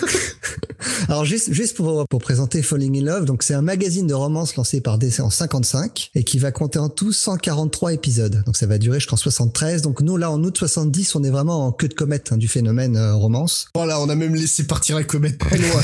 Alors 1.10 1.26
juste 1.26 1.52
juste 1.54 1.76
pour 1.76 2.08
pour 2.08 2.20
présenter 2.20 2.62
Falling 2.62 3.02
in 3.02 3.06
Love, 3.06 3.26
donc 3.26 3.44
c'est 3.44 3.54
un 3.54 3.62
magazine 3.62 4.08
de 4.08 4.14
romance 4.14 4.56
lancé 4.56 4.82
par 4.82 4.98
DC 4.98 5.20
en 5.20 5.30
55 5.30 6.12
et 6.16 6.24
qui 6.24 6.40
va 6.40 6.52
compter 6.52 6.80
en 6.80 6.90
tout 6.90 7.12
143 7.12 7.94
épisodes. 7.94 8.44
Donc 8.46 8.56
ça 8.58 8.68
va 8.68 8.78
durer 8.78 9.00
jusqu'en 9.00 9.18
73. 9.18 9.82
Donc 9.82 10.02
nous 10.02 10.18
là 10.18 10.32
en 10.32 10.44
août 10.44 10.58
70, 10.58 11.16
on 11.16 11.24
est 11.24 11.30
vraiment 11.30 11.68
en 11.68 11.72
queue 11.72 11.88
de 11.88 11.94
comète 11.94 12.32
hein, 12.32 12.38
du 12.38 12.48
phénomène 12.48 12.96
euh, 12.96 13.16
romance. 13.16 13.68
Voilà, 13.76 14.00
on 14.02 14.10
a 14.10 14.16
même 14.16 14.36
laissé 14.36 14.66
partir 14.66 14.98
la 14.98 15.04
comète 15.04 15.38
très 15.38 15.58
loin. 15.58 15.82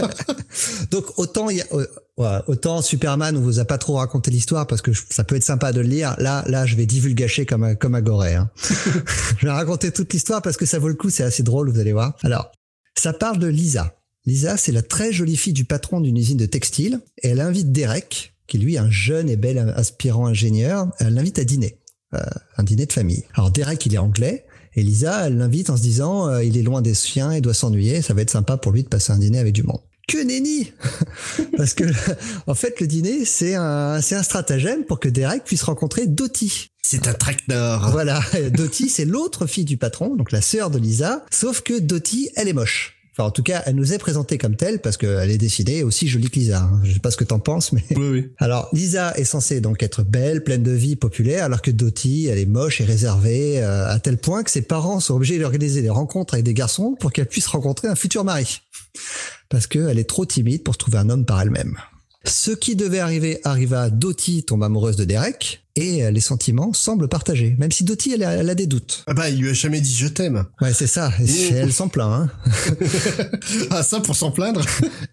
donc 0.90 1.06
autant 1.16 1.50
il 1.50 1.58
y 1.58 1.60
a 1.60 1.66
euh, 1.72 1.86
Ouais, 2.18 2.38
autant 2.46 2.80
Superman, 2.80 3.36
on 3.36 3.40
vous 3.40 3.58
a 3.58 3.66
pas 3.66 3.76
trop 3.76 3.96
raconté 3.96 4.30
l'histoire 4.30 4.66
parce 4.66 4.80
que 4.80 4.90
ça 5.10 5.22
peut 5.22 5.36
être 5.36 5.44
sympa 5.44 5.72
de 5.72 5.82
le 5.82 5.88
lire. 5.88 6.16
Là, 6.18 6.44
là, 6.46 6.64
je 6.64 6.74
vais 6.74 6.86
divulgacher 6.86 7.44
comme 7.44 7.76
comme 7.76 7.94
Agoré. 7.94 8.34
Hein. 8.34 8.50
je 9.38 9.44
vais 9.44 9.52
raconter 9.52 9.92
toute 9.92 10.14
l'histoire 10.14 10.40
parce 10.40 10.56
que 10.56 10.64
ça 10.64 10.78
vaut 10.78 10.88
le 10.88 10.94
coup, 10.94 11.10
c'est 11.10 11.24
assez 11.24 11.42
drôle, 11.42 11.70
vous 11.70 11.78
allez 11.78 11.92
voir. 11.92 12.16
Alors, 12.22 12.50
ça 12.94 13.12
parle 13.12 13.38
de 13.38 13.46
Lisa. 13.46 13.96
Lisa, 14.24 14.56
c'est 14.56 14.72
la 14.72 14.82
très 14.82 15.12
jolie 15.12 15.36
fille 15.36 15.52
du 15.52 15.66
patron 15.66 16.00
d'une 16.00 16.16
usine 16.16 16.38
de 16.38 16.46
textile 16.46 17.00
et 17.22 17.28
elle 17.28 17.40
invite 17.40 17.70
Derek, 17.70 18.34
qui 18.46 18.58
lui 18.58 18.76
est 18.76 18.78
un 18.78 18.90
jeune 18.90 19.28
et 19.28 19.36
bel 19.36 19.58
aspirant 19.76 20.26
ingénieur, 20.26 20.88
elle 20.98 21.12
l'invite 21.12 21.38
à 21.38 21.44
dîner, 21.44 21.78
euh, 22.14 22.20
un 22.56 22.62
dîner 22.62 22.86
de 22.86 22.92
famille. 22.92 23.24
Alors 23.34 23.50
Derek, 23.50 23.84
il 23.84 23.94
est 23.94 23.98
anglais. 23.98 24.46
Et 24.74 24.82
Lisa, 24.82 25.26
elle 25.26 25.36
l'invite 25.38 25.70
en 25.70 25.76
se 25.76 25.82
disant, 25.82 26.28
euh, 26.28 26.44
il 26.44 26.56
est 26.56 26.62
loin 26.62 26.82
des 26.82 26.94
siens 26.94 27.30
et 27.30 27.40
doit 27.40 27.54
s'ennuyer, 27.54 28.02
ça 28.02 28.14
va 28.14 28.22
être 28.22 28.30
sympa 28.30 28.56
pour 28.56 28.72
lui 28.72 28.82
de 28.82 28.88
passer 28.88 29.12
un 29.12 29.18
dîner 29.18 29.38
avec 29.38 29.54
du 29.54 29.62
monde 29.62 29.80
que 30.06 30.18
nenni 30.18 30.72
Parce 31.56 31.74
que, 31.74 31.84
en 32.46 32.54
fait, 32.54 32.80
le 32.80 32.86
dîner, 32.86 33.24
c'est 33.24 33.54
un, 33.54 34.00
c'est 34.00 34.14
un 34.14 34.22
stratagème 34.22 34.84
pour 34.84 35.00
que 35.00 35.08
Derek 35.08 35.44
puisse 35.44 35.62
rencontrer 35.62 36.06
Dottie. 36.06 36.70
C'est 36.82 37.08
un 37.08 37.14
tracteur. 37.14 37.90
Voilà. 37.90 38.20
Dottie, 38.52 38.88
c'est 38.88 39.04
l'autre 39.04 39.46
fille 39.46 39.64
du 39.64 39.76
patron, 39.76 40.14
donc 40.14 40.32
la 40.32 40.40
sœur 40.40 40.70
de 40.70 40.78
Lisa. 40.78 41.24
Sauf 41.30 41.62
que 41.62 41.78
Dottie, 41.78 42.30
elle 42.36 42.48
est 42.48 42.52
moche. 42.52 42.95
Enfin, 43.18 43.28
en 43.28 43.30
tout 43.30 43.42
cas, 43.42 43.62
elle 43.64 43.76
nous 43.76 43.94
est 43.94 43.98
présentée 43.98 44.36
comme 44.36 44.56
telle 44.56 44.78
parce 44.78 44.98
qu'elle 44.98 45.30
est 45.30 45.38
décidée 45.38 45.82
aussi 45.82 46.06
jolie 46.06 46.28
que 46.28 46.38
Lisa. 46.38 46.64
Hein. 46.64 46.80
Je 46.84 46.92
sais 46.92 46.98
pas 46.98 47.10
ce 47.10 47.16
que 47.16 47.24
t'en 47.24 47.38
penses, 47.38 47.72
mais. 47.72 47.82
Oui, 47.96 48.08
oui. 48.10 48.32
Alors, 48.36 48.68
Lisa 48.74 49.16
est 49.16 49.24
censée 49.24 49.62
donc 49.62 49.82
être 49.82 50.02
belle, 50.02 50.44
pleine 50.44 50.62
de 50.62 50.72
vie, 50.72 50.96
populaire, 50.96 51.44
alors 51.44 51.62
que 51.62 51.70
Dottie, 51.70 52.26
elle 52.30 52.38
est 52.38 52.44
moche 52.44 52.82
et 52.82 52.84
réservée, 52.84 53.62
euh, 53.62 53.88
à 53.88 53.98
tel 54.00 54.18
point 54.18 54.42
que 54.42 54.50
ses 54.50 54.60
parents 54.60 55.00
sont 55.00 55.14
obligés 55.14 55.38
d'organiser 55.38 55.80
des 55.80 55.88
rencontres 55.88 56.34
avec 56.34 56.44
des 56.44 56.52
garçons 56.52 56.94
pour 57.00 57.10
qu'elle 57.10 57.26
puisse 57.26 57.46
rencontrer 57.46 57.88
un 57.88 57.94
futur 57.94 58.22
mari. 58.22 58.60
Parce 59.48 59.66
qu'elle 59.66 59.98
est 59.98 60.08
trop 60.08 60.26
timide 60.26 60.62
pour 60.62 60.76
trouver 60.76 60.98
un 60.98 61.08
homme 61.08 61.24
par 61.24 61.40
elle-même. 61.40 61.78
Ce 62.24 62.50
qui 62.50 62.76
devait 62.76 62.98
arriver 62.98 63.40
arriva, 63.44 63.88
Dottie 63.88 64.44
tombe 64.44 64.62
amoureuse 64.62 64.96
de 64.96 65.04
Derek, 65.04 65.65
et 65.76 66.04
euh, 66.04 66.10
les 66.10 66.20
sentiments 66.20 66.72
semblent 66.72 67.08
partagés, 67.08 67.54
même 67.58 67.70
si 67.70 67.84
Dottie 67.84 68.12
elle, 68.14 68.24
a- 68.24 68.32
elle 68.32 68.50
a 68.50 68.54
des 68.54 68.66
doutes. 68.66 69.04
Ah 69.06 69.14
bah, 69.14 69.30
il 69.30 69.38
lui 69.40 69.50
a 69.50 69.52
jamais 69.52 69.80
dit 69.80 69.94
je 69.94 70.08
t'aime. 70.08 70.44
Ouais, 70.60 70.72
c'est 70.72 70.86
ça. 70.86 71.12
Et 71.20 71.52
elle 71.52 71.72
s'en 71.72 71.88
plaint. 71.88 72.10
Hein. 72.12 72.30
ah, 73.70 73.82
ça 73.82 74.00
pour 74.00 74.16
s'en 74.16 74.30
plaindre. 74.30 74.62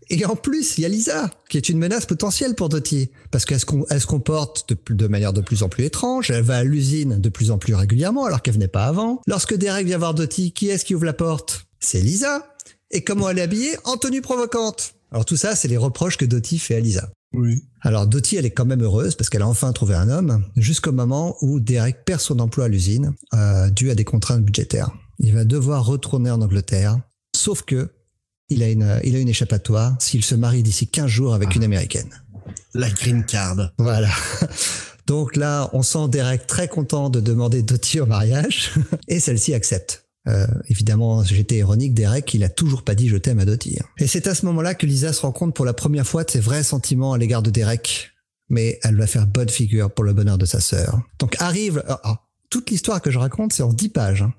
Et 0.09 0.25
en 0.25 0.35
plus, 0.35 0.77
il 0.77 0.81
y 0.81 0.85
a 0.85 0.89
Lisa, 0.89 1.29
qui 1.49 1.57
est 1.57 1.69
une 1.69 1.77
menace 1.77 2.05
potentielle 2.05 2.55
pour 2.55 2.69
Dottie, 2.69 3.09
parce 3.31 3.45
qu'elle 3.45 3.59
se, 3.59 3.65
com- 3.65 3.85
elle 3.89 4.01
se 4.01 4.07
comporte 4.07 4.69
de, 4.69 4.93
de 4.95 5.07
manière 5.07 5.33
de 5.33 5.41
plus 5.41 5.63
en 5.63 5.69
plus 5.69 5.83
étrange. 5.85 6.31
Elle 6.31 6.43
va 6.43 6.57
à 6.57 6.63
l'usine 6.63 7.19
de 7.19 7.29
plus 7.29 7.51
en 7.51 7.57
plus 7.57 7.75
régulièrement, 7.75 8.25
alors 8.25 8.41
qu'elle 8.41 8.53
venait 8.55 8.67
pas 8.67 8.85
avant. 8.85 9.21
Lorsque 9.27 9.55
Derek 9.55 9.85
vient 9.85 9.97
voir 9.97 10.13
Dottie, 10.13 10.51
qui 10.51 10.69
est-ce 10.69 10.85
qui 10.85 10.95
ouvre 10.95 11.05
la 11.05 11.13
porte? 11.13 11.65
C'est 11.79 11.99
Lisa. 12.01 12.47
Et 12.91 13.03
comment 13.03 13.29
elle 13.29 13.39
est 13.39 13.43
habillée? 13.43 13.75
En 13.85 13.97
tenue 13.97 14.21
provocante. 14.21 14.93
Alors 15.11 15.25
tout 15.25 15.37
ça, 15.37 15.55
c'est 15.55 15.67
les 15.67 15.77
reproches 15.77 16.17
que 16.17 16.25
Dottie 16.25 16.59
fait 16.59 16.75
à 16.75 16.79
Lisa. 16.79 17.09
Oui. 17.33 17.63
Alors 17.81 18.07
Dottie, 18.07 18.35
elle 18.35 18.45
est 18.45 18.51
quand 18.51 18.65
même 18.65 18.83
heureuse 18.83 19.15
parce 19.15 19.29
qu'elle 19.29 19.41
a 19.41 19.47
enfin 19.47 19.71
trouvé 19.73 19.95
un 19.95 20.09
homme, 20.09 20.45
jusqu'au 20.55 20.91
moment 20.91 21.35
où 21.41 21.59
Derek 21.59 22.05
perd 22.05 22.21
son 22.21 22.39
emploi 22.39 22.65
à 22.65 22.67
l'usine, 22.67 23.13
euh, 23.33 23.69
dû 23.69 23.89
à 23.89 23.95
des 23.95 24.03
contraintes 24.03 24.43
budgétaires. 24.43 24.91
Il 25.19 25.33
va 25.33 25.45
devoir 25.45 25.85
retourner 25.85 26.31
en 26.31 26.41
Angleterre, 26.41 26.99
sauf 27.35 27.63
que 27.63 27.91
il 28.49 28.61
a 28.61 28.69
une, 28.69 28.99
il 29.03 29.15
a 29.15 29.19
une 29.19 29.29
échappatoire 29.29 29.95
s'il 29.99 30.23
se 30.23 30.35
marie 30.35 30.63
d'ici 30.63 30.87
15 30.87 31.07
jours 31.07 31.33
avec 31.33 31.55
une 31.55 31.63
américaine. 31.63 32.09
La 32.73 32.89
green 32.89 33.25
card. 33.25 33.71
Voilà. 33.77 34.09
Donc 35.07 35.35
là, 35.35 35.69
on 35.73 35.81
sent 35.81 36.07
Derek 36.09 36.47
très 36.47 36.67
content 36.67 37.09
de 37.09 37.19
demander 37.19 37.61
Dottie 37.61 37.99
au 37.99 38.05
mariage, 38.05 38.71
et 39.07 39.19
celle-ci 39.19 39.53
accepte. 39.53 40.02
Euh, 40.27 40.47
évidemment, 40.69 41.23
j'étais 41.23 41.57
ironique, 41.57 41.93
Derek, 41.93 42.33
il 42.33 42.43
a 42.43 42.49
toujours 42.49 42.83
pas 42.83 42.95
dit 42.95 43.09
je 43.09 43.17
t'aime 43.17 43.39
à 43.39 43.45
Dottie. 43.45 43.77
Et 43.97 44.07
c'est 44.07 44.27
à 44.27 44.35
ce 44.35 44.45
moment-là 44.45 44.73
que 44.73 44.85
Lisa 44.85 45.11
se 45.11 45.21
rend 45.21 45.31
compte 45.31 45.55
pour 45.55 45.65
la 45.65 45.73
première 45.73 46.07
fois 46.07 46.23
de 46.23 46.31
ses 46.31 46.39
vrais 46.39 46.63
sentiments 46.63 47.13
à 47.13 47.17
l'égard 47.17 47.41
de 47.41 47.49
Derek. 47.49 48.11
Mais 48.49 48.79
elle 48.83 48.95
va 48.97 49.07
faire 49.07 49.27
bonne 49.27 49.49
figure 49.49 49.91
pour 49.91 50.03
le 50.03 50.13
bonheur 50.13 50.37
de 50.37 50.45
sa 50.45 50.59
sœur. 50.59 51.01
Donc 51.19 51.35
arrive, 51.39 51.83
ah, 51.87 51.99
ah, 52.03 52.19
toute 52.49 52.69
l'histoire 52.69 53.01
que 53.01 53.09
je 53.11 53.17
raconte, 53.19 53.53
c'est 53.53 53.63
en 53.63 53.73
10 53.73 53.89
pages. 53.89 54.21
hein. 54.21 54.33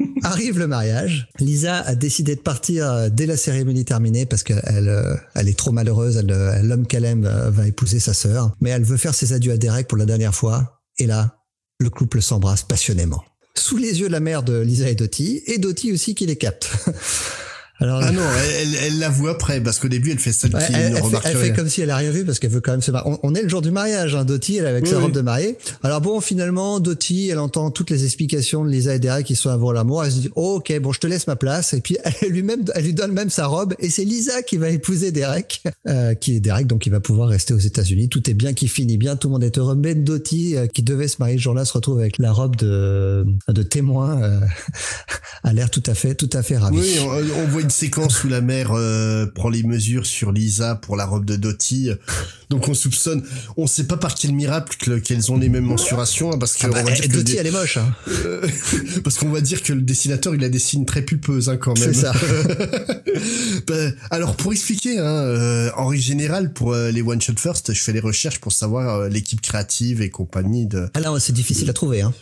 Arrive 0.22 0.58
le 0.58 0.66
mariage. 0.66 1.28
Lisa 1.38 1.76
a 1.80 1.94
décidé 1.94 2.34
de 2.34 2.40
partir 2.40 2.90
euh, 2.90 3.08
dès 3.10 3.26
la 3.26 3.36
cérémonie 3.36 3.84
terminée 3.84 4.24
parce 4.26 4.42
qu'elle 4.42 4.88
euh, 4.88 5.14
elle 5.34 5.48
est 5.48 5.58
trop 5.58 5.72
malheureuse. 5.72 6.16
Euh, 6.28 6.62
L'homme 6.62 6.86
qu'elle 6.86 7.04
aime 7.04 7.26
va 7.26 7.66
épouser 7.68 8.00
sa 8.00 8.14
sœur. 8.14 8.56
Mais 8.60 8.70
elle 8.70 8.84
veut 8.84 8.96
faire 8.96 9.14
ses 9.14 9.32
adieux 9.32 9.52
à 9.52 9.56
Derek 9.58 9.88
pour 9.88 9.98
la 9.98 10.06
dernière 10.06 10.34
fois. 10.34 10.80
Et 10.98 11.06
là, 11.06 11.36
le 11.78 11.90
couple 11.90 12.22
s'embrasse 12.22 12.62
passionnément. 12.62 13.22
Sous 13.54 13.76
les 13.76 14.00
yeux 14.00 14.08
de 14.08 14.12
la 14.12 14.20
mère 14.20 14.42
de 14.42 14.58
Lisa 14.60 14.88
et 14.88 14.94
Dottie. 14.94 15.42
Et 15.46 15.58
Dottie 15.58 15.92
aussi 15.92 16.14
qui 16.14 16.26
les 16.26 16.36
capte. 16.36 16.70
Alors, 17.80 18.00
Ah 18.04 18.12
non, 18.12 18.20
elle, 18.22 18.68
elle, 18.68 18.74
elle 18.86 18.98
l'avoue 18.98 19.28
après, 19.28 19.60
parce 19.62 19.78
qu'au 19.78 19.88
début, 19.88 20.10
elle 20.10 20.18
fait 20.18 20.32
celle 20.32 20.54
Ouais, 20.54 20.66
qui 20.66 20.72
elle, 20.74 20.92
ne 20.92 20.96
elle 20.98 21.36
fait, 21.36 21.46
elle 21.48 21.54
comme 21.54 21.68
si 21.68 21.80
elle 21.80 21.90
a 21.90 21.96
rien 21.96 22.10
vu 22.10 22.24
parce 22.24 22.38
qu'elle 22.38 22.50
veut 22.50 22.60
quand 22.60 22.72
même 22.72 22.82
se 22.82 22.90
marier. 22.90 23.10
On, 23.10 23.18
on 23.30 23.34
est 23.34 23.42
le 23.42 23.48
jour 23.48 23.62
du 23.62 23.70
mariage, 23.70 24.14
hein, 24.14 24.24
Dottie, 24.24 24.56
elle 24.58 24.66
est 24.66 24.68
avec 24.68 24.84
Oui, 24.84 24.90
sa 24.90 24.96
oui. 24.96 25.02
robe 25.04 25.12
de 25.12 25.20
mariée. 25.22 25.56
Alors 25.82 26.00
bon, 26.00 26.20
finalement, 26.20 26.78
Dottie, 26.80 27.28
elle 27.30 27.38
entend 27.38 27.70
toutes 27.70 27.90
les 27.90 28.04
explications 28.04 28.64
de 28.64 28.70
Lisa 28.70 28.94
et 28.94 28.98
Derek 28.98 29.24
qui 29.26 29.34
sont 29.36 29.48
avant 29.50 29.72
l'amour. 29.72 30.04
Elle 30.04 30.12
se 30.12 30.18
dit, 30.18 30.30
oh, 30.36 30.56
ok, 30.56 30.78
bon, 30.80 30.92
je 30.92 31.00
te 31.00 31.06
laisse 31.06 31.26
ma 31.26 31.36
place. 31.36 31.72
Et 31.72 31.80
puis 31.80 31.96
elle 32.22 32.28
lui 32.28 32.42
même, 32.42 32.64
elle 32.74 32.84
lui 32.84 32.92
donne 32.94 33.12
même 33.12 33.30
sa 33.30 33.46
robe. 33.46 33.74
Et 33.78 33.88
c'est 33.88 34.04
Lisa 34.04 34.42
qui 34.42 34.56
va 34.58 34.68
épouser 34.68 35.10
Derek, 35.10 35.62
euh, 35.88 36.14
qui 36.14 36.36
est 36.36 36.40
Derek, 36.40 36.66
donc 36.66 36.84
il 36.86 36.90
va 36.90 37.00
pouvoir 37.00 37.28
rester 37.28 37.54
aux 37.54 37.58
États-Unis. 37.58 38.08
Tout 38.10 38.28
est 38.28 38.34
bien, 38.34 38.52
qui 38.52 38.68
finit 38.68 38.98
bien, 38.98 39.16
tout 39.16 39.28
le 39.28 39.32
monde 39.32 39.44
est 39.44 39.56
heureux. 39.56 39.74
Mais 39.76 39.94
Dottie, 39.94 40.54
euh, 40.56 40.66
qui 40.66 40.82
devait 40.82 41.08
se 41.08 41.16
marier 41.18 41.38
ce 41.38 41.42
jour-là, 41.42 41.64
se 41.64 41.72
retrouve 41.72 41.98
avec 42.00 42.18
la 42.18 42.32
robe 42.32 42.56
de, 42.56 43.24
de 43.48 43.62
témoin, 43.62 44.20
euh, 44.22 44.40
a 45.44 45.52
l'air 45.54 45.70
tout 45.70 45.82
à 45.86 45.94
fait, 45.94 46.14
tout 46.14 46.30
à 46.34 46.42
fait 46.42 46.58
ravie. 46.58 46.76
Oui, 46.78 46.98
on, 47.00 47.42
on 47.42 47.46
voit 47.46 47.62
séquence 47.70 48.22
où 48.24 48.28
la 48.28 48.40
mère 48.40 48.70
euh, 48.72 49.26
prend 49.26 49.48
les 49.48 49.62
mesures 49.62 50.04
sur 50.06 50.32
Lisa 50.32 50.74
pour 50.74 50.96
la 50.96 51.06
robe 51.06 51.24
de 51.24 51.36
Dottie. 51.36 51.90
Donc 52.50 52.68
on 52.68 52.74
soupçonne, 52.74 53.22
on 53.56 53.66
sait 53.66 53.84
pas 53.84 53.96
par 53.96 54.14
quel 54.14 54.32
miracle 54.32 54.76
que- 54.78 54.98
qu'elles 54.98 55.30
ont 55.30 55.38
les 55.38 55.48
mêmes 55.48 55.64
mensurations, 55.64 56.32
hein, 56.32 56.38
parce 56.38 56.54
que 56.56 56.66
Ah 56.66 56.70
bah, 56.70 56.80
on 56.82 56.84
va 56.84 56.90
dire 56.92 57.02
que 57.04 57.08
le 57.08 57.14
Dottie, 57.22 57.32
dé- 57.32 57.38
elle 57.38 57.46
est 57.46 57.50
moche. 57.52 57.76
Hein. 57.76 57.94
euh, 58.26 58.46
parce 59.04 59.16
qu'on 59.18 59.30
va 59.30 59.40
dire 59.40 59.62
que 59.62 59.72
le 59.72 59.82
dessinateur 59.82 60.34
il 60.34 60.42
a 60.44 60.48
des 60.48 60.58
signes 60.58 60.84
très 60.84 61.02
pulpeuses 61.02 61.48
hein, 61.48 61.56
quand 61.56 61.78
même. 61.78 61.94
C'est 61.94 62.00
ça. 62.00 62.12
Bah, 63.66 63.74
alors 64.10 64.36
pour 64.36 64.52
expliquer, 64.52 64.98
hein, 64.98 65.02
euh, 65.04 65.70
en 65.76 65.86
règle 65.88 66.02
générale 66.02 66.52
pour 66.52 66.74
les 66.74 67.02
one 67.02 67.20
shot 67.20 67.34
first, 67.38 67.72
je 67.72 67.80
fais 67.80 67.92
les 67.92 68.00
recherches 68.00 68.38
pour 68.40 68.52
savoir 68.52 69.08
l'équipe 69.08 69.40
créative 69.40 70.00
et 70.02 70.10
compagnie 70.10 70.66
de. 70.66 70.88
Ah 70.94 71.00
là, 71.00 71.12
c'est 71.20 71.32
difficile 71.32 71.68
à 71.70 71.72
trouver. 71.72 72.00
Hein. 72.02 72.12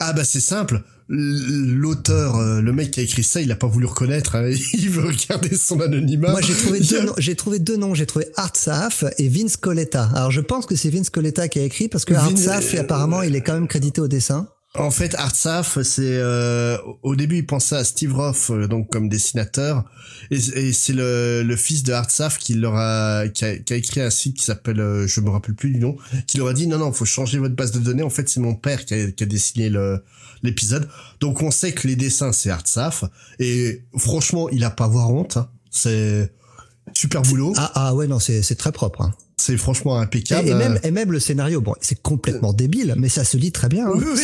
Ah 0.00 0.12
bah 0.12 0.24
c'est 0.24 0.40
simple. 0.40 0.82
L'auteur, 1.12 2.36
euh, 2.36 2.60
le 2.60 2.72
mec 2.72 2.92
qui 2.92 3.00
a 3.00 3.02
écrit 3.02 3.22
ça, 3.24 3.40
il 3.40 3.50
a 3.50 3.56
pas 3.56 3.66
voulu 3.66 3.86
reconnaître. 3.86 4.36
hein. 4.36 4.50
Il 4.74 4.90
veut 4.90 5.10
garder 5.28 5.56
son 5.56 5.80
anonymat. 5.80 6.30
Moi, 6.30 6.40
j'ai 6.40 6.54
trouvé 6.54 6.80
deux, 6.80 7.02
noms- 7.04 7.14
j'ai 7.18 7.34
trouvé 7.34 7.58
deux 7.58 7.76
noms. 7.76 7.94
J'ai 7.94 8.06
trouvé 8.06 8.26
Art 8.36 8.54
Saf 8.54 9.04
et 9.18 9.28
Vince 9.28 9.56
Coletta. 9.56 10.08
Alors, 10.14 10.30
je 10.30 10.40
pense 10.40 10.66
que 10.66 10.76
c'est 10.76 10.90
Vince 10.90 11.10
Coletta 11.10 11.48
qui 11.48 11.58
a 11.58 11.62
écrit 11.64 11.88
parce 11.88 12.04
que 12.04 12.14
Art 12.14 12.30
Vince- 12.30 12.44
Saf, 12.44 12.74
apparemment, 12.78 13.22
il 13.22 13.34
est 13.34 13.40
quand 13.40 13.54
même 13.54 13.68
crédité 13.68 14.00
au 14.00 14.08
dessin. 14.08 14.48
En 14.78 14.92
fait, 14.92 15.16
Artsaf, 15.16 15.82
c'est 15.82 16.02
euh, 16.18 16.78
au 17.02 17.16
début 17.16 17.38
il 17.38 17.46
pensait 17.46 17.74
à 17.74 17.82
Steve 17.82 18.14
Roth 18.14 18.50
euh, 18.50 18.68
donc 18.68 18.88
comme 18.88 19.08
dessinateur 19.08 19.84
et, 20.30 20.72
c'est 20.72 20.92
le, 20.92 21.42
le 21.42 21.56
fils 21.56 21.82
de 21.82 21.92
Artsaf 21.92 22.38
qui 22.38 22.54
leur 22.54 22.76
a 22.76 23.26
qui, 23.28 23.44
a 23.44 23.56
qui 23.56 23.72
a 23.72 23.76
écrit 23.76 24.00
un 24.00 24.10
site 24.10 24.36
qui 24.36 24.44
s'appelle 24.44 24.78
euh, 24.78 25.08
je 25.08 25.20
me 25.20 25.28
rappelle 25.30 25.56
plus 25.56 25.72
du 25.72 25.80
nom 25.80 25.96
qui 26.28 26.38
leur 26.38 26.46
a 26.46 26.52
dit 26.52 26.68
non 26.68 26.78
non 26.78 26.92
faut 26.92 27.04
changer 27.04 27.38
votre 27.38 27.56
base 27.56 27.72
de 27.72 27.80
données 27.80 28.04
en 28.04 28.10
fait 28.10 28.28
c'est 28.28 28.38
mon 28.38 28.54
père 28.54 28.84
qui 28.84 28.94
a, 28.94 29.10
qui 29.10 29.24
a 29.24 29.26
dessiné 29.26 29.70
le 29.70 30.04
l'épisode 30.44 30.88
donc 31.18 31.42
on 31.42 31.50
sait 31.50 31.72
que 31.72 31.88
les 31.88 31.96
dessins 31.96 32.32
c'est 32.32 32.50
Artsaf 32.50 33.04
et 33.40 33.82
franchement 33.98 34.48
il 34.50 34.62
a 34.62 34.70
pas 34.70 34.84
à 34.84 34.86
avoir 34.86 35.10
honte 35.10 35.36
hein. 35.36 35.50
c'est 35.72 36.32
super 36.92 37.22
boulot 37.22 37.52
Ah, 37.56 37.72
ah 37.74 37.94
ouais, 37.94 38.06
non, 38.06 38.18
c'est, 38.18 38.42
c'est 38.42 38.56
très 38.56 38.72
propre. 38.72 39.02
hein. 39.02 39.12
C'est 39.40 39.56
franchement 39.56 39.98
impeccable 39.98 40.48
et 40.48 40.54
même, 40.54 40.78
et 40.82 40.90
même 40.90 41.12
le 41.12 41.18
scénario, 41.20 41.60
bon, 41.60 41.74
c'est 41.80 42.00
complètement 42.00 42.52
débile, 42.52 42.94
mais 42.98 43.08
ça 43.08 43.24
se 43.24 43.36
lit 43.36 43.52
très 43.52 43.68
bien. 43.68 43.86
hein. 43.86 43.92
Oui, 43.94 44.04
oui, 44.14 44.20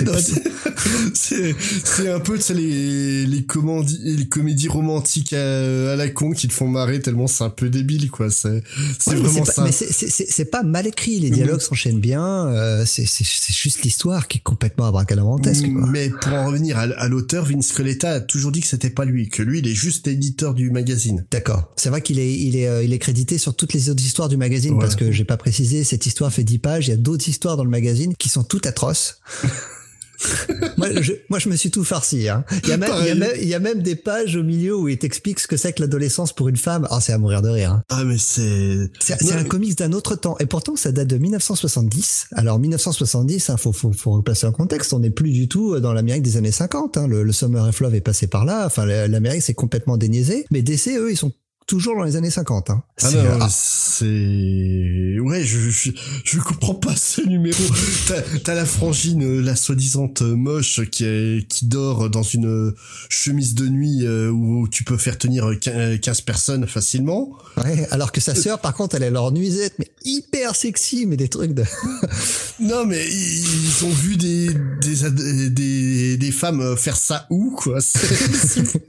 C'est 1.15 2.09
un 2.13 2.21
peu 2.21 2.39
les 2.55 3.27
les 3.27 3.45
comédies 3.45 3.99
les 4.05 4.27
comédies 4.29 4.69
romantiques 4.69 5.33
à, 5.33 5.93
à 5.93 5.97
la 5.97 6.09
con 6.09 6.33
qui 6.33 6.49
te 6.49 6.53
font 6.53 6.69
marrer 6.69 7.01
tellement 7.01 7.27
c'est 7.27 7.45
un 7.45 7.51
peu 7.51 7.69
débile 7.69 8.11
quoi 8.11 8.31
c'est 8.31 8.63
c'est 8.99 9.13
Ouais, 9.13 9.17
vraiment 9.17 9.45
ça 9.45 9.65
mais 9.65 9.73
c'est, 9.73 10.45
pas 10.51 10.63
mal 10.63 10.87
écrit, 10.87 11.19
les 11.21 11.31
dialogues 11.31 11.61
s'enchaînent 11.61 12.01
bien, 12.01 12.47
euh, 12.49 12.85
c'est, 12.87 13.07
juste 13.07 13.83
l'histoire 13.83 14.29
qui 14.29 14.39
est 14.39 14.43
complètement 14.43 14.87
abracadabrantesque. 14.87 15.67
quoi. 15.73 15.87
mais 15.91 16.11
pour 16.11 16.33
en 16.35 16.47
revenir 16.47 16.79
à, 16.79 16.83
à 16.83 17.09
l'auteur 17.09 17.45
Vince 17.47 17.73
Coletta 17.73 18.11
a 18.13 18.21
toujours 18.21 18.53
dit 18.53 18.61
que 18.61 18.67
c'était 18.67 18.91
pas 18.91 19.05
lui 19.05 19.29
que 19.29 19.43
lui 19.43 19.59
il 19.61 19.67
est 19.69 19.75
juste 19.75 20.07
éditeur 20.09 20.55
du 20.55 20.71
magazine 20.71 21.25
D'accord. 21.31 21.73
C'est 21.77 21.89
vrai 21.89 22.03
qu'il 22.03 22.19
est, 22.19 22.33
il 22.39 22.57
est, 22.57 22.69
euh, 22.69 22.83
il 22.85 22.93
est 22.93 22.99
crédité 22.99 23.39
sur 23.39 23.55
toutes 23.57 23.73
les 23.73 23.89
autres 23.91 24.03
histoires 24.05 24.29
du 24.29 24.37
magazine 24.37 24.75
Ouais. 24.75 24.81
parce 24.81 24.97
que 24.97 25.06
j'ai 25.11 25.25
pas 25.25 25.37
précisé, 25.37 25.85
cette 25.85 26.07
histoire 26.07 26.33
fait 26.33 26.45
10 26.45 26.59
pages. 26.59 26.87
Il 26.89 26.91
y 26.91 26.95
a 26.95 26.97
d'autres 26.97 27.29
histoires 27.29 27.57
dans 27.57 27.65
le 27.65 27.71
magazine 27.71 28.15
qui 28.17 28.29
sont 28.29 28.45
toutes 28.45 28.67
atroces. 28.67 29.21
moi, 30.79 30.89
je, 31.01 31.13
moi, 31.29 31.39
je 31.39 31.49
me 31.49 31.57
suis 31.57 31.71
tout 31.71 31.85
farci. 31.85 32.29
Hein. 32.29 32.45
Il, 32.63 32.69
y 32.71 32.73
a 32.73 32.77
même, 32.79 32.91
il, 33.03 33.07
y 33.07 33.11
a 33.11 33.15
Pareil. 33.15 33.19
même, 33.19 33.31
il 33.43 33.49
y 33.49 33.55
a 33.55 33.59
même 33.59 33.83
des 33.83 33.97
pages 33.97 34.37
au 34.37 34.43
milieu 34.43 34.75
où 34.77 34.89
il 34.89 34.97
t'explique 34.99 35.39
ce 35.41 35.47
que 35.47 35.57
c'est 35.57 35.73
que 35.73 35.83
l'adolescence 35.83 36.33
pour 36.33 36.49
une 36.49 36.57
femme. 36.57 36.87
Ah, 36.91 37.01
c'est 37.01 37.13
à 37.13 37.19
mourir 37.19 37.43
de 37.43 37.51
rire. 37.51 37.73
Hein. 37.73 37.83
ah 37.91 38.05
mais 38.05 38.17
c'est 38.19 38.91
C'est 38.99 39.17
c'est 39.21 39.33
un 39.35 39.45
comics 39.45 39.77
d'un 39.77 39.93
autre 39.93 40.17
temps. 40.17 40.37
Et 40.39 40.47
pourtant, 40.47 40.75
ça 40.77 40.91
date 40.93 41.09
de 41.09 41.19
1970. 41.19 42.29
Alors, 42.33 42.59
1970, 42.59 43.51
hein, 43.51 43.57
faut, 43.57 43.73
faut, 43.73 43.93
faut 43.93 44.13
replacer 44.13 44.47
un 44.47 44.53
contexte. 44.53 44.93
On 44.93 45.01
n'est 45.01 45.11
plus 45.11 45.31
du 45.33 45.49
tout 45.49 45.79
dans 45.81 45.93
l'Amérique 45.93 46.23
des 46.23 46.37
années 46.37 46.53
50. 46.53 46.97
Hein. 46.97 47.09
Le, 47.09 47.23
le 47.23 47.33
Summer 47.33 47.65
of 47.65 47.79
Love 47.81 47.95
est 47.95 48.01
passé 48.01 48.27
par 48.27 48.45
là. 48.45 48.65
Enfin, 48.67 48.87
la- 48.87 49.09
l'Amérique 49.09 49.43
s'est 49.43 49.55
complètement 49.55 49.97
déniaisée. 49.99 50.47
Mais 50.51 50.63
DC, 50.63 50.89
eux, 50.97 51.11
ils 51.13 51.17
sont 51.17 51.33
toujours 51.67 51.97
dans 51.97 52.05
les 52.05 52.17
années 52.17 52.31
50. 52.31 52.71
Hein. 52.71 52.83
Ah 53.03 53.11
C'est- 53.11 53.23
non, 53.23 53.39
ah, 53.41 53.49
c'est 53.51 55.19
ouais, 55.21 55.43
je, 55.45 55.71
je 55.71 55.91
je 56.25 56.39
comprends 56.41 56.75
pas 56.75 56.95
ce 56.97 57.21
numéro. 57.23 57.63
T'as 58.07 58.21
t'as 58.45 58.55
la 58.55 58.65
frangine, 58.65 59.23
euh, 59.25 59.41
la 59.43 59.57
soi-disant 59.57 60.13
euh, 60.23 60.37
moche 60.37 60.81
qui 60.91 61.05
est 61.05 61.47
qui 61.49 61.67
dort 61.67 62.09
dans 62.11 62.23
une 62.23 62.47
euh, 62.47 62.75
chemise 63.09 63.55
de 63.55 63.67
nuit 63.69 64.07
euh, 64.07 64.31
où 64.31 64.69
tu 64.69 64.85
peux 64.85 64.97
faire 64.97 65.19
tenir 65.19 65.47
euh, 65.49 65.55
quin- 65.57 65.99
15 65.99 66.21
personnes 66.23 66.67
facilement. 66.67 67.33
Ouais, 67.57 67.87
alors 67.91 68.13
que 68.13 68.21
sa 68.21 68.35
sœur, 68.35 68.61
par 68.61 68.75
contre, 68.75 68.95
elle 68.97 69.03
est 69.03 69.11
leur 69.11 69.33
nuisette, 69.33 69.75
mais 69.79 69.91
hyper 70.05 70.55
sexy, 70.55 71.07
mais 71.07 71.17
des 71.17 71.29
trucs 71.29 71.53
de... 71.55 71.65
Non 72.61 72.87
mais 72.87 73.05
ils 73.07 73.85
ont 73.85 73.91
vu 73.91 74.17
des 74.17 74.49
des 74.83 75.51
des, 75.51 76.17
des 76.17 76.31
femmes 76.33 76.61
euh, 76.61 76.77
faire 76.77 76.97
ça 76.97 77.27
où 77.31 77.51
quoi? 77.57 77.81
C'est- 77.81 78.81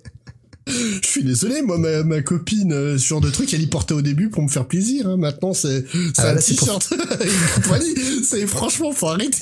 Je 1.02 1.08
suis 1.08 1.24
désolé, 1.24 1.62
moi 1.62 1.78
ma, 1.78 2.04
ma 2.04 2.22
copine, 2.22 2.74
euh, 2.74 2.98
ce 2.98 3.06
genre 3.08 3.22
de 3.22 3.30
truc, 3.30 3.54
elle 3.54 3.62
y 3.62 3.68
portait 3.68 3.94
au 3.94 4.02
début 4.02 4.30
pour 4.30 4.44
me 4.44 4.48
faire 4.50 4.66
plaisir. 4.66 5.08
Hein. 5.08 5.18
Maintenant 5.18 5.54
c'est 5.54 5.86
Ah, 6.18 6.30
un 6.30 6.34
pour- 6.36 6.44
t-shirt 6.44 6.94
compagnie. 7.56 7.96
C'est 8.28 8.46
franchement 8.48 8.92
faut 8.92 9.08
arrêter. 9.08 9.40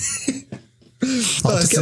En 1.44 1.50
Ah, 1.50 1.62
tout 1.62 1.68
cas, 1.68 1.82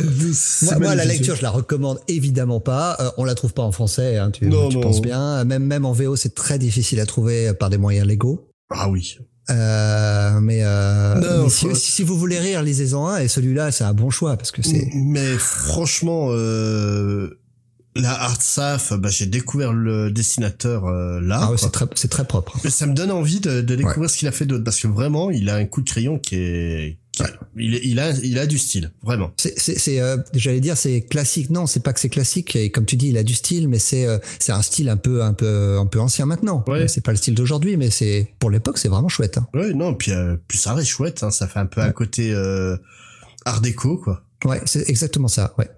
Moi, 0.64 0.80
moi, 0.80 0.96
la 0.96 1.06
lecture, 1.06 1.36
je 1.36 1.44
la 1.44 1.52
recommande 1.52 2.00
évidemment 2.08 2.60
pas. 2.60 2.98
Euh, 3.00 3.10
on 3.18 3.24
la 3.24 3.36
trouve 3.36 3.54
pas 3.54 3.62
en 3.62 3.72
français, 3.72 4.18
hein, 4.18 4.32
tu, 4.32 4.48
Non, 4.48 4.68
tu 4.70 4.76
non. 4.78 4.82
penses 4.82 5.02
bien. 5.02 5.44
Même, 5.46 5.64
même 5.64 5.86
en 5.86 5.94
VO, 5.94 6.16
c'est 6.16 6.34
très 6.36 6.58
difficile 6.60 7.00
à 7.00 7.06
trouver 7.06 7.54
par 7.54 7.70
des 7.70 7.78
moyens 7.78 8.06
légaux. 8.08 8.50
Ah 8.70 8.90
oui. 8.90 9.18
Euh, 9.50 10.40
mais, 10.42 10.60
euh, 10.64 11.16
Non, 11.16 11.44
mais 11.44 11.50
si- 11.50 11.76
si 11.76 12.04
vous 12.04 12.18
voulez 12.18 12.40
rire, 12.40 12.64
lisez-en 12.64 13.08
un. 13.08 13.20
Et 13.20 13.28
celui-là, 13.28 13.72
c'est 13.72 13.84
un 13.84 13.94
bon 13.94 14.10
choix 14.10 14.36
parce 14.36 14.52
que 14.52 14.62
c'est. 14.62 14.90
Mais 14.94 15.38
franchement, 15.38 16.30
euh, 16.32 17.40
la 17.96 18.12
Art 18.12 18.42
Saf, 18.42 18.94
bah, 18.94 19.10
j'ai 19.10 19.26
découvert 19.26 19.74
le 19.74 20.12
dessinateur 20.12 20.88
euh, 20.88 21.20
là. 21.22 21.42
Ah 21.44 21.52
ouais, 21.52 21.58
c'est 21.58 21.72
très, 21.72 21.86
c'est 21.96 22.10
très 22.10 22.26
propre. 22.26 22.58
Mais 22.64 22.70
ça 22.70 22.88
me 22.88 22.94
donne 22.94 23.12
envie 23.12 23.40
de, 23.40 23.62
de 23.62 23.76
découvrir 23.76 24.10
ce 24.10 24.18
qu'il 24.18 24.28
a 24.28 24.32
fait 24.32 24.46
d'autre 24.46 24.64
parce 24.64 24.80
que 24.80 24.88
vraiment, 24.88 25.30
il 25.32 25.50
a 25.50 25.56
un 25.56 25.66
coup 25.66 25.82
de 25.82 25.90
crayon 25.90 26.18
qui 26.20 26.36
est 26.36 26.98
Il, 27.56 27.76
il, 27.84 28.00
a, 28.00 28.10
il 28.24 28.40
a 28.40 28.48
du 28.48 28.58
style, 28.58 28.92
vraiment. 29.04 29.32
C'est, 29.38 30.02
euh, 30.02 30.18
j'allais 30.34 30.60
dire, 30.60 30.76
c'est 30.76 31.02
classique. 31.02 31.52
Non, 31.52 31.68
c'est 31.68 31.82
pas 31.82 31.94
que 31.94 32.00
c'est 32.00 32.10
classique. 32.10 32.56
Et 32.56 32.72
comme 32.72 32.86
tu 32.86 32.96
dis, 32.96 33.10
il 33.10 33.18
a 33.18 33.24
du 33.24 33.36
style, 33.36 33.68
mais 33.68 33.78
c'est, 33.78 34.08
euh, 34.08 34.18
c'est 34.40 34.52
un 34.52 34.64
style 34.64 34.90
un 34.90 34.98
peu, 34.98 35.22
un 35.22 35.34
peu, 35.34 35.78
un 35.78 35.86
peu 35.86 36.00
ancien 36.00 36.26
maintenant. 36.26 36.64
Ouais. 36.68 36.88
C'est 36.88 37.02
pas 37.02 37.12
le 37.12 37.18
style 37.18 37.36
d'aujourd'hui, 37.36 37.78
mais 37.78 37.92
c'est 37.92 38.34
pour 38.40 38.50
l'époque, 38.50 38.80
c'est 38.80 38.90
vraiment 38.90 39.10
chouette. 39.10 39.38
Hein. 39.38 39.48
Ouais, 39.54 39.74
non, 39.74 39.94
puis, 39.94 40.12
euh, 40.12 40.36
puis 40.48 40.58
ça 40.58 40.74
reste 40.74 40.90
chouette. 40.90 41.22
Hein, 41.22 41.30
ça 41.30 41.48
fait 41.48 41.60
un 41.60 41.68
peu 41.68 41.82
un 41.82 41.92
côté 41.92 42.34
art 43.46 43.62
déco, 43.62 43.98
quoi. 43.98 44.24
Ouais, 44.46 44.62
c'est 44.66 44.90
exactement 44.90 45.28
ça. 45.28 45.54
Ouais. 45.60 45.70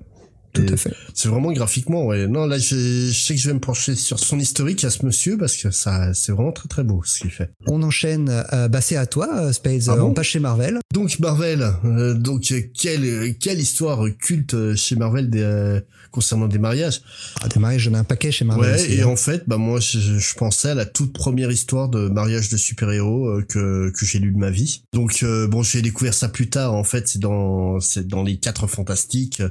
Tout 0.56 0.74
à 0.74 0.78
fait. 0.78 0.94
C'est 1.14 1.30
vraiment 1.30 1.52
graphiquement, 1.52 2.06
ouais. 2.06 2.28
Non, 2.28 2.46
là, 2.46 2.58
je, 2.58 3.12
sais 3.12 3.36
que 3.36 3.40
je 3.40 3.48
vais 3.48 3.54
me 3.54 3.60
pencher 3.60 3.96
sur 3.96 4.20
son 4.20 4.40
historique 4.40 4.84
à 4.84 4.90
ce 4.90 5.06
monsieur 5.06 5.38
parce 5.38 5.56
que 5.56 5.72
ça, 5.72 6.14
c'est 6.14 6.32
vraiment 6.32 6.52
très 6.52 6.68
très 6.68 6.84
beau 6.84 7.02
ce 7.06 7.20
qu'il 7.20 7.32
fait. 7.32 7.52
On 7.68 7.82
enchaîne. 7.84 8.30
Euh, 8.54 8.68
bah, 8.68 8.82
c'est 8.82 8.96
à 8.96 9.06
toi, 9.06 9.30
euh, 9.38 9.54
Spades. 9.54 9.84
Ah 9.88 10.04
on 10.04 10.14
passe 10.14 10.28
chez 10.28 10.40
Marvel. 10.40 10.80
Donc 10.94 11.20
Marvel. 11.20 11.66
Euh, 11.84 12.14
donc 12.14 12.54
quelle 12.74 13.38
quelle 13.38 13.60
histoire 13.60 14.06
culte 14.20 14.76
chez 14.76 14.96
Marvel 14.96 15.30
des, 15.30 15.80
concernant 16.12 16.48
des 16.48 16.60
mariages? 16.60 17.02
Ah, 17.42 17.48
des 17.48 17.60
mariages, 17.60 17.82
j'en 17.82 17.94
ai 17.94 17.98
un 17.98 18.04
paquet 18.04 18.32
chez 18.32 18.46
Marvel. 18.46 18.76
Ouais. 18.76 18.92
et 18.92 19.02
hein. 19.02 19.08
en 19.08 19.16
fait, 19.16 19.44
bah 19.48 19.58
moi, 19.58 19.80
je, 19.80 20.00
je, 20.00 20.36
pensais 20.36 20.70
à 20.70 20.76
la 20.76 20.86
toute 20.86 21.14
première 21.14 21.52
histoire 21.52 21.90
de 21.90 22.08
mariage 22.08 22.50
de 22.50 22.58
super-héros 22.58 23.42
que 23.48 23.92
que 23.92 24.06
j'ai 24.06 24.20
lu 24.20 24.32
de 24.32 24.38
ma 24.38 24.50
vie. 24.50 24.84
Donc 24.94 25.24
bon, 25.24 25.64
j'ai 25.64 25.82
découvert 25.82 26.14
ça 26.14 26.30
plus 26.30 26.50
tard. 26.50 26.74
En 26.74 26.84
fait, 26.84 27.08
c'est 27.08 27.20
dans 27.20 27.80
c'est 27.80 28.08
dans 28.08 28.24
les 28.24 28.38
quatre 28.38 28.68
fantastiques 28.68 29.42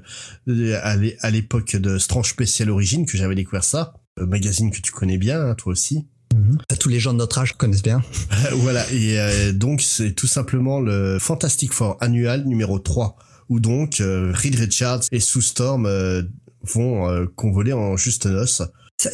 à 0.46 0.93
l'époque 0.96 1.76
de 1.76 1.98
Strange 1.98 2.30
Special 2.30 2.70
Origin 2.70 3.06
que 3.06 3.16
j'avais 3.16 3.34
découvert 3.34 3.64
ça, 3.64 3.94
magazine 4.16 4.70
que 4.70 4.80
tu 4.80 4.92
connais 4.92 5.18
bien, 5.18 5.40
hein, 5.40 5.54
toi 5.54 5.72
aussi. 5.72 6.06
Mhm. 6.34 6.58
Tous 6.80 6.88
les 6.88 6.98
gens 6.98 7.12
de 7.12 7.18
notre 7.18 7.38
âge 7.38 7.52
connaissent 7.52 7.82
bien. 7.82 8.02
voilà, 8.56 8.90
et 8.90 9.18
euh, 9.18 9.52
donc 9.52 9.82
c'est 9.82 10.12
tout 10.12 10.26
simplement 10.26 10.80
le 10.80 11.18
Fantastic 11.20 11.72
Four 11.72 11.96
annual 12.00 12.44
numéro 12.44 12.78
3, 12.78 13.16
où 13.48 13.60
donc 13.60 14.00
euh, 14.00 14.32
Reed 14.34 14.56
Richards 14.56 15.02
et 15.12 15.20
Sue 15.20 15.42
Storm 15.42 15.86
euh, 15.86 16.22
vont 16.62 17.26
convoler 17.36 17.74
en 17.74 17.96
juste 17.96 18.26
noces 18.26 18.62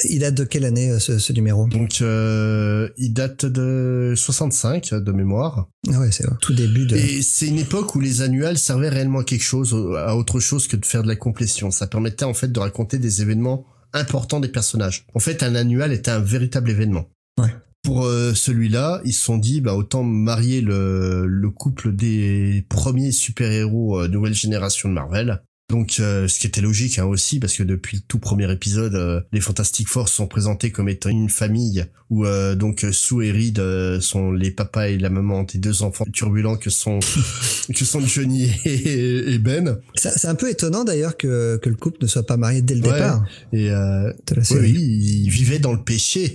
il 0.08 0.20
date 0.20 0.34
de 0.34 0.44
quelle 0.44 0.64
année 0.64 0.90
euh, 0.90 0.98
ce, 0.98 1.32
numéro? 1.32 1.66
Donc 1.66 2.00
euh, 2.02 2.88
il 2.96 3.12
date 3.12 3.46
de 3.46 4.14
65 4.16 4.94
de 4.94 5.12
mémoire. 5.12 5.68
Ah 5.92 6.00
ouais, 6.00 6.10
c'est 6.10 6.24
tout 6.40 6.54
début 6.54 6.86
de. 6.86 6.96
Et 6.96 7.22
c'est 7.22 7.46
une 7.46 7.58
époque 7.58 7.94
où 7.94 8.00
les 8.00 8.22
annuels 8.22 8.58
servaient 8.58 8.88
réellement 8.88 9.20
à 9.20 9.24
quelque 9.24 9.42
chose, 9.42 9.74
à 9.98 10.16
autre 10.16 10.40
chose 10.40 10.66
que 10.66 10.76
de 10.76 10.84
faire 10.84 11.02
de 11.02 11.08
la 11.08 11.16
complétion. 11.16 11.70
Ça 11.70 11.86
permettait 11.86 12.24
en 12.24 12.34
fait 12.34 12.52
de 12.52 12.60
raconter 12.60 12.98
des 12.98 13.22
événements 13.22 13.66
importants 13.92 14.40
des 14.40 14.48
personnages. 14.48 15.06
En 15.14 15.20
fait, 15.20 15.42
un 15.42 15.54
annuel 15.54 15.92
était 15.92 16.10
un 16.10 16.20
véritable 16.20 16.70
événement. 16.70 17.08
Ouais. 17.38 17.54
Pour 17.82 18.04
euh, 18.04 18.34
celui-là, 18.34 19.00
ils 19.04 19.14
se 19.14 19.22
sont 19.22 19.38
dit, 19.38 19.60
bah 19.60 19.74
autant 19.74 20.02
marier 20.02 20.60
le, 20.60 21.26
le 21.26 21.50
couple 21.50 21.94
des 21.94 22.66
premiers 22.68 23.10
super-héros 23.10 24.06
nouvelle 24.08 24.34
génération 24.34 24.88
de 24.88 24.94
Marvel 24.94 25.42
donc, 25.70 25.98
euh, 26.00 26.26
ce 26.26 26.40
qui 26.40 26.48
était 26.48 26.60
logique 26.60 26.98
hein, 26.98 27.04
aussi, 27.04 27.38
parce 27.38 27.56
que 27.56 27.62
depuis 27.62 27.98
le 27.98 28.02
tout 28.08 28.18
premier 28.18 28.50
épisode, 28.50 28.96
euh, 28.96 29.20
les 29.32 29.40
Fantastic 29.40 29.86
Four 29.86 30.08
sont 30.08 30.26
présentés 30.26 30.72
comme 30.72 30.88
étant 30.88 31.10
une 31.10 31.30
famille 31.30 31.86
où 32.10 32.26
euh, 32.26 32.56
donc 32.56 32.84
Sue 32.90 33.24
et 33.24 33.30
Reed 33.30 33.62
sont 34.00 34.32
les 34.32 34.50
papas 34.50 34.88
et 34.88 34.98
la 34.98 35.10
maman 35.10 35.44
des 35.44 35.58
deux 35.60 35.84
enfants 35.84 36.06
turbulents 36.12 36.56
que 36.56 36.70
sont 36.70 36.98
que 37.72 37.84
sont 37.84 38.00
Johnny 38.00 38.50
et, 38.64 39.38
Ben. 39.38 39.78
C'est 39.94 40.26
un 40.26 40.34
peu 40.34 40.50
étonnant 40.50 40.82
d'ailleurs 40.82 41.16
que, 41.16 41.56
que 41.62 41.68
le 41.68 41.76
couple 41.76 41.98
ne 42.02 42.08
soit 42.08 42.26
pas 42.26 42.36
marié 42.36 42.62
dès 42.62 42.74
le 42.74 42.80
départ. 42.80 43.24
Et 43.52 43.70
oui, 43.70 44.72
ils 44.72 45.30
vivaient 45.30 45.60
dans 45.60 45.72
le 45.72 45.84
péché. 45.84 46.34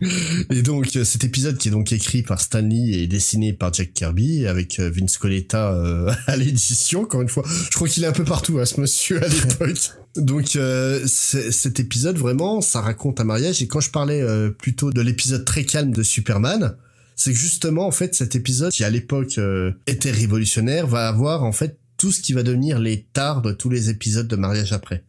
et 0.50 0.62
donc 0.62 0.86
cet 1.02 1.24
épisode 1.24 1.58
qui 1.58 1.68
est 1.68 1.72
donc 1.72 1.92
écrit 1.92 2.22
par 2.22 2.40
Stanley 2.40 2.92
et 2.92 3.08
dessiné 3.08 3.52
par 3.52 3.72
Jack 3.74 3.94
Kirby 3.94 4.46
avec 4.46 4.78
Vince 4.78 5.18
Coletta 5.18 5.76
à 6.28 6.36
l'édition 6.36 7.02
encore 7.02 7.22
une 7.22 7.28
fois 7.28 7.44
je 7.70 7.76
crois 7.76 7.88
qu'il 7.88 8.04
est 8.04 8.06
un 8.06 8.12
peu 8.12 8.24
partout, 8.24 8.58
à 8.58 8.62
hein, 8.62 8.64
ce 8.64 8.80
monsieur, 8.80 9.22
à 9.22 9.28
l'époque. 9.28 9.92
Donc 10.16 10.56
euh, 10.56 11.04
cet 11.06 11.80
épisode, 11.80 12.16
vraiment, 12.16 12.60
ça 12.60 12.80
raconte 12.80 13.20
un 13.20 13.24
mariage. 13.24 13.62
Et 13.62 13.66
quand 13.66 13.80
je 13.80 13.90
parlais 13.90 14.22
euh, 14.22 14.50
plutôt 14.50 14.92
de 14.92 15.00
l'épisode 15.00 15.44
très 15.44 15.64
calme 15.64 15.90
de 15.90 16.02
Superman, 16.02 16.76
c'est 17.16 17.32
que 17.32 17.38
justement, 17.38 17.86
en 17.86 17.90
fait, 17.90 18.14
cet 18.14 18.36
épisode, 18.36 18.72
qui 18.72 18.84
à 18.84 18.90
l'époque 18.90 19.38
euh, 19.38 19.72
était 19.86 20.10
révolutionnaire, 20.10 20.86
va 20.86 21.08
avoir 21.08 21.42
en 21.42 21.52
fait 21.52 21.78
tout 21.96 22.12
ce 22.12 22.20
qui 22.20 22.32
va 22.32 22.42
devenir 22.42 22.78
les 22.78 23.06
tares 23.12 23.42
de 23.42 23.52
tous 23.52 23.70
les 23.70 23.90
épisodes 23.90 24.28
de 24.28 24.36
mariage 24.36 24.72
après. 24.72 25.04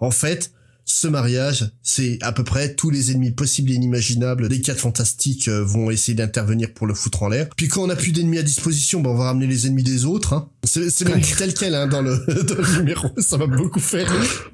En 0.00 0.10
fait, 0.10 0.52
ce 0.88 1.08
mariage, 1.08 1.68
c'est 1.82 2.16
à 2.22 2.30
peu 2.30 2.44
près 2.44 2.74
tous 2.74 2.90
les 2.90 3.10
ennemis 3.10 3.32
possibles 3.32 3.72
et 3.72 3.74
inimaginables 3.74 4.48
des 4.48 4.60
quatre 4.60 4.78
fantastiques 4.78 5.48
euh, 5.48 5.64
vont 5.64 5.90
essayer 5.90 6.14
d'intervenir 6.14 6.72
pour 6.72 6.86
le 6.86 6.94
foutre 6.94 7.24
en 7.24 7.28
l'air. 7.28 7.48
Puis 7.56 7.66
quand 7.66 7.82
on 7.82 7.88
n'a 7.88 7.96
plus 7.96 8.12
d'ennemis 8.12 8.38
à 8.38 8.44
disposition, 8.44 9.00
ben 9.00 9.10
on 9.10 9.16
va 9.16 9.24
ramener 9.24 9.48
les 9.48 9.66
ennemis 9.66 9.82
des 9.82 10.04
autres. 10.04 10.32
Hein. 10.32 10.48
C'est 10.64 11.08
même 11.08 11.20
tel 11.20 11.54
quel 11.54 11.74
hein, 11.74 11.88
dans, 11.88 12.02
le, 12.02 12.16
dans 12.44 12.54
le 12.54 12.78
numéro, 12.78 13.08
ça 13.18 13.36
m'a 13.36 13.48
beaucoup 13.48 13.80
fait 13.80 14.04
rire 14.04 14.52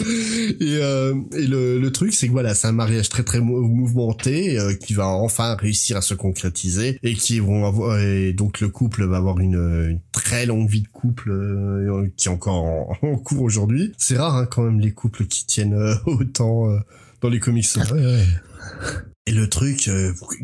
et, 0.60 0.78
euh, 0.82 1.14
et 1.32 1.46
le, 1.46 1.78
le, 1.78 1.92
truc, 1.92 2.12
c'est 2.12 2.26
que 2.26 2.32
voilà, 2.32 2.54
c'est 2.54 2.66
un 2.66 2.72
mariage 2.72 3.08
très 3.08 3.22
très 3.22 3.40
mouvementé 3.40 4.58
euh, 4.58 4.74
qui 4.74 4.92
va 4.92 5.06
enfin 5.06 5.56
réussir 5.56 5.96
à 5.96 6.02
se 6.02 6.12
concrétiser 6.12 6.98
et 7.02 7.14
qui 7.14 7.38
vont 7.38 7.64
avoir 7.66 7.98
et 7.98 8.34
donc 8.34 8.60
le 8.60 8.68
couple 8.68 9.04
va 9.04 9.16
avoir 9.16 9.40
une, 9.40 9.54
une 9.54 10.00
très 10.24 10.46
longue 10.46 10.68
vie 10.68 10.82
de 10.82 10.88
couple 10.88 11.30
euh, 11.30 12.08
qui 12.16 12.28
est 12.28 12.30
encore 12.30 12.64
en, 13.02 13.16
cours 13.18 13.42
aujourd'hui. 13.42 13.92
C'est 13.98 14.16
rare 14.16 14.36
hein, 14.36 14.46
quand 14.46 14.62
même 14.62 14.80
les 14.80 14.92
couples 14.92 15.26
qui 15.26 15.46
tiennent 15.46 15.74
euh, 15.74 15.94
autant 16.06 16.68
dans 17.20 17.28
les 17.28 17.40
comics. 17.40 17.66
Ouais, 17.76 18.00
ouais. 18.00 18.26
Et 19.26 19.32
le 19.32 19.48
truc, 19.48 19.90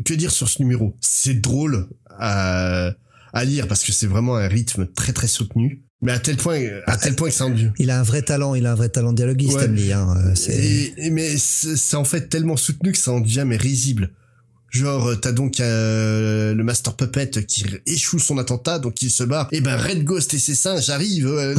que 0.05 0.13
dire 0.13 0.31
sur 0.31 0.49
ce 0.49 0.61
numéro? 0.61 0.95
C'est 1.01 1.35
drôle 1.35 1.87
à, 2.09 2.91
à 3.33 3.45
lire 3.45 3.67
parce 3.67 3.83
que 3.83 3.91
c'est 3.91 4.07
vraiment 4.07 4.37
un 4.37 4.47
rythme 4.47 4.87
très 4.87 5.13
très 5.13 5.27
soutenu. 5.27 5.83
Mais 6.01 6.13
à 6.13 6.19
tel 6.19 6.35
point, 6.37 6.59
à 6.87 6.97
tel 6.97 7.15
point 7.15 7.29
que 7.29 7.35
c'est 7.35 7.43
rendu. 7.43 7.71
Il 7.77 7.91
a 7.91 7.99
un 7.99 8.03
vrai 8.03 8.23
talent, 8.23 8.55
il 8.55 8.65
a 8.65 8.71
un 8.71 8.75
vrai 8.75 8.89
talent 8.89 9.13
dialoguiste, 9.13 9.57
ouais. 9.57 9.91
Hein, 9.91 10.33
et, 10.49 11.11
mais 11.11 11.37
c'est 11.37 11.95
en 11.95 12.05
fait 12.05 12.27
tellement 12.27 12.57
soutenu 12.57 12.91
que 12.91 12.97
ça 12.97 13.11
en 13.11 13.21
devient 13.21 13.43
mais 13.45 13.57
risible. 13.57 14.11
Genre, 14.71 15.05
euh, 15.05 15.15
t'as 15.15 15.33
donc 15.33 15.59
euh, 15.59 16.53
le 16.53 16.63
Master 16.63 16.93
Puppet 16.95 17.29
qui 17.45 17.65
échoue 17.85 18.19
son 18.19 18.37
attentat, 18.37 18.79
donc 18.79 19.01
il 19.01 19.11
se 19.11 19.25
barre. 19.25 19.49
Et 19.51 19.59
ben 19.59 19.75
Red 19.75 20.05
Ghost 20.05 20.33
et 20.33 20.39
ses 20.39 20.55
seins, 20.55 20.79
j'arrive 20.79 21.27
euh, 21.27 21.53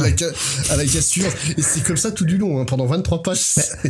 à 0.69 0.75
la 0.77 0.85
cassure. 0.85 1.29
Et 1.55 1.61
c'est 1.61 1.83
comme 1.83 1.95
ça 1.97 2.11
tout 2.11 2.25
du 2.25 2.39
long, 2.39 2.59
hein, 2.59 2.65
pendant 2.65 2.87
23 2.87 3.21
pages. 3.21 3.37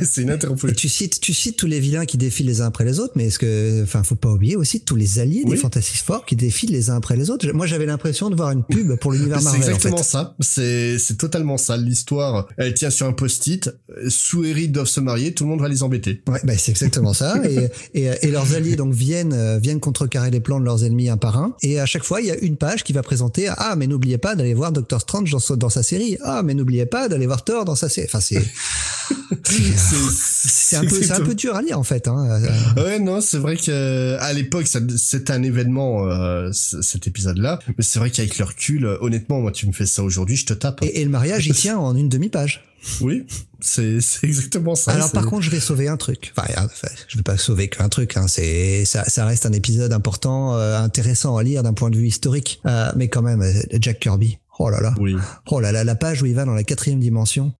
C'est 0.04 0.24
ininterrompu. 0.24 0.74
Tu 0.74 0.90
cites, 0.90 1.22
tu 1.22 1.34
cites 1.34 1.56
tous 1.56 1.68
les 1.68 1.80
vilains 1.80 2.06
qui 2.06 2.18
défilent 2.18 2.48
les 2.48 2.60
uns 2.60 2.66
après 2.66 2.84
les 2.84 3.00
autres, 3.00 3.14
mais 3.16 3.28
est-ce 3.28 3.40
que, 3.40 3.82
enfin, 3.84 4.04
faut 4.04 4.16
pas 4.16 4.30
oublier 4.30 4.58
aussi 4.58 4.82
tous 4.82 4.98
les 4.98 5.20
alliés 5.20 5.46
des 5.46 5.56
Fantastic 5.56 6.04
Four 6.04 6.26
qui 6.26 6.36
défilent 6.36 6.72
les 6.72 6.90
uns 6.90 6.98
après 6.98 7.16
les 7.16 7.30
autres. 7.30 7.50
Moi, 7.54 7.66
j'avais 7.66 7.86
l'impression 7.86 8.30
de 8.30 8.36
voir 8.36 8.52
une 8.52 8.64
pub 8.64 8.96
pour 8.98 9.14
l'univers 9.14 9.42
Marvel. 9.42 9.64
C'est 9.64 9.70
exactement 9.70 10.04
ça. 10.04 10.36
C'est, 10.42 11.00
c'est 11.00 11.18
totalement 11.18 11.58
ça. 11.58 11.78
L'histoire, 11.78 12.48
elle 12.58 12.74
tient 12.74 12.90
sur 12.90 13.08
un 13.08 13.14
post-it. 13.14 13.70
Sous 14.10 14.44
Eric 14.44 14.74
doivent 14.74 14.88
se 14.88 15.00
marier, 15.00 15.34
tout 15.34 15.46
le 15.46 15.52
monde 15.52 15.62
va 15.62 15.70
les 15.70 15.82
embêter. 15.82 16.22
Ouais, 16.28 16.42
bah, 16.44 16.58
c'est 16.58 16.72
exactement 16.72 17.14
ça. 17.14 17.36
et, 17.46 17.70
et, 17.94 18.10
et, 18.22 18.32
leurs 18.32 18.54
alliés 18.56 18.76
donc 18.76 18.94
viennent 18.94 19.13
viennent 19.14 19.34
euh, 19.34 19.60
viennent 19.60 19.80
contrecarrer 19.80 20.32
les 20.32 20.40
plans 20.40 20.60
de 20.60 20.66
leurs 20.66 20.84
ennemis 20.84 21.10
un 21.10 21.18
par 21.18 21.38
un. 21.38 21.56
Et 21.62 21.80
à 21.80 21.86
chaque 21.86 22.04
fois, 22.04 22.22
il 22.22 22.28
y 22.28 22.32
a 22.32 22.38
une 22.38 22.58
page 22.58 22.84
qui 22.84 22.94
va 22.94 23.04
présenter 23.04 23.48
ah 23.58 23.76
mais 23.78 23.88
n'oubliez 23.88 24.18
pas 24.18 24.36
d'aller 24.36 24.54
voir 24.54 24.72
Doctor 24.72 25.02
Strange 25.02 25.32
dans, 25.32 25.56
dans 25.56 25.70
sa 25.70 25.84
série. 25.84 26.18
Ah 26.24 26.42
mais 26.44 26.54
n'oubliez 26.54 26.86
pas 26.86 27.08
d'aller 27.08 27.28
voir 27.28 27.44
Thor 27.44 27.66
dans 27.66 27.76
sa 27.76 27.90
série. 27.90 28.08
Enfin 28.08 28.20
c'est 28.22 28.42
c'est 29.46 30.76
un 30.78 30.86
peu 30.86 31.02
c'est 31.02 31.12
un 31.12 31.22
peu 31.22 31.36
dur 31.36 31.56
à 31.56 31.62
lire 31.62 31.78
en 31.78 31.84
fait. 31.84 32.08
Hein. 32.08 32.42
Ouais 32.78 33.00
non 33.00 33.22
c'est 33.22 33.38
vrai 33.38 33.56
que 33.56 34.18
à 34.20 34.34
l'époque 34.34 34.66
c'est 34.98 35.30
un 35.30 35.44
événement 35.44 36.08
euh, 36.08 36.50
cet 36.52 37.08
épisode 37.08 37.38
là. 37.38 37.60
Mais 37.68 37.84
c'est 37.84 38.00
vrai 38.00 38.10
qu'avec 38.10 38.38
le 38.38 38.46
recul, 38.46 38.86
honnêtement 39.02 39.42
moi 39.42 39.52
tu 39.52 39.68
me 39.68 39.74
fais 39.74 39.86
ça 39.86 40.04
aujourd'hui 40.04 40.36
je 40.36 40.46
te 40.46 40.54
tape. 40.54 40.84
Et, 40.84 41.02
et 41.02 41.04
le 41.04 41.12
mariage 41.12 41.46
il 41.48 41.54
tient 41.54 41.78
en 41.78 41.96
une 41.96 42.10
demi 42.10 42.30
page. 42.30 42.64
Oui, 43.02 43.26
c'est 43.60 44.00
exactement 44.24 44.76
ça. 44.76 44.92
Alors 44.92 45.12
par 45.12 45.26
contre, 45.26 45.42
je 45.42 45.50
vais 45.50 45.60
sauver 45.60 45.88
un 45.88 45.98
truc. 45.98 46.34
Enfin, 46.36 46.48
je 47.08 47.18
vais 47.18 47.24
pas 47.24 47.38
sauver 47.38 47.70
qu'un 47.70 47.90
truc. 47.90 48.18
Hein. 48.18 48.28
C'est 48.28 48.86
ça, 48.86 49.04
ça 49.06 49.26
reste 49.26 49.46
un 49.46 49.54
épisode 49.54 49.94
important, 49.94 50.56
euh, 50.56 50.78
intéressant 50.78 51.38
à 51.38 51.44
lire 51.44 51.64
d'un 51.64 51.74
point 51.74 51.90
de 51.90 51.98
vue 51.98 52.08
historique. 52.08 52.62
Euh, 52.66 52.92
mais 52.96 53.08
quand 53.08 53.22
même, 53.22 53.42
euh, 53.42 53.54
Jack 53.80 54.00
Kirby. 54.00 54.40
Oh 54.60 54.70
là 54.70 54.82
là. 54.82 54.94
Oui. 55.00 55.16
Oh 55.50 55.60
là 55.60 55.72
là, 55.72 55.84
la 55.84 55.96
page 55.96 56.22
où 56.22 56.26
il 56.26 56.36
va 56.36 56.46
dans 56.46 56.54
la 56.54 56.64
quatrième 56.64 57.00
dimension. 57.00 57.54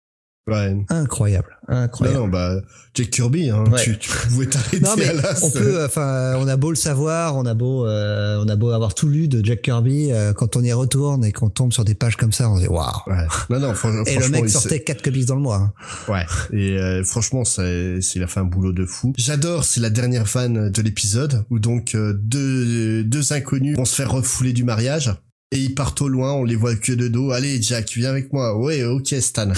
Ouais. 0.46 0.76
Incroyable, 0.90 1.58
incroyable. 1.70 2.20
Non, 2.20 2.28
bah 2.28 2.60
Jack 2.94 3.12
Kirby, 3.12 3.50
hein, 3.50 3.64
tu, 3.82 3.98
tu 3.98 4.10
pouvais 4.10 4.46
t'arrêter 4.46 4.82
non, 4.82 4.90
mais 4.98 5.08
On 5.42 5.50
peut, 5.52 5.86
enfin, 5.86 6.36
on 6.38 6.48
a 6.50 6.58
beau 6.58 6.70
le 6.70 6.76
savoir, 6.76 7.38
on 7.38 7.46
a 7.46 7.54
beau, 7.54 7.88
euh, 7.88 8.44
on 8.44 8.50
a 8.50 8.58
beau 8.58 8.72
avoir 8.72 8.94
tout 8.94 9.08
lu 9.08 9.30
de 9.30 9.44
Jack 9.44 9.62
Kirby, 9.62 10.12
euh, 10.12 10.34
quand 10.34 10.58
on 10.58 10.62
y 10.64 10.74
retourne 10.74 11.24
et 11.24 11.32
qu'on 11.32 11.50
tombe 11.50 11.72
sur 11.72 11.86
des 11.86 11.96
pages 11.96 12.18
comme 12.18 12.34
ça, 12.34 12.50
on 12.50 12.58
se 12.58 12.62
dit 12.64 12.68
waouh. 12.68 12.92
Ouais. 13.08 13.26
Non, 13.50 13.60
non, 13.62 13.74
franchement. 13.74 14.04
Et 14.06 14.18
le 14.18 14.28
mec 14.28 14.50
sortait 14.50 14.82
quatre 14.82 15.02
comics 15.02 15.26
dans 15.26 15.36
le 15.36 15.42
mois. 15.42 15.56
Hein. 15.56 15.74
Ouais. 16.12 16.26
Et 16.52 16.78
euh, 16.78 17.06
franchement, 17.06 17.46
c'est, 17.46 18.00
il 18.14 18.24
a 18.24 18.28
fait 18.28 18.42
un 18.42 18.46
boulot 18.46 18.74
de 18.74 18.86
fou. 18.86 19.14
J'adore, 19.18 19.64
c'est 19.64 19.80
la 19.80 19.90
dernière 19.90 20.28
fan 20.28 20.70
de 20.70 20.82
l'épisode 20.82 21.46
où 21.52 21.60
donc 21.60 21.96
deux 21.96 23.06
deux 23.06 23.34
inconnus 23.34 23.78
vont 23.78 23.86
se 23.86 23.96
faire 23.96 24.12
refouler 24.12 24.52
du 24.52 24.66
mariage 24.66 25.14
et 25.54 25.60
ils 25.60 25.76
partent 25.76 26.02
au 26.02 26.10
loin, 26.10 26.34
on 26.34 26.44
les 26.44 26.56
voit 26.56 26.76
que 26.76 26.92
de 26.92 27.08
dos. 27.08 27.32
Allez, 27.32 27.62
Jack, 27.62 27.94
viens 27.96 28.10
avec 28.10 28.34
moi. 28.34 28.58
Ouais, 28.58 28.84
ok, 28.84 29.16
Stan. 29.22 29.52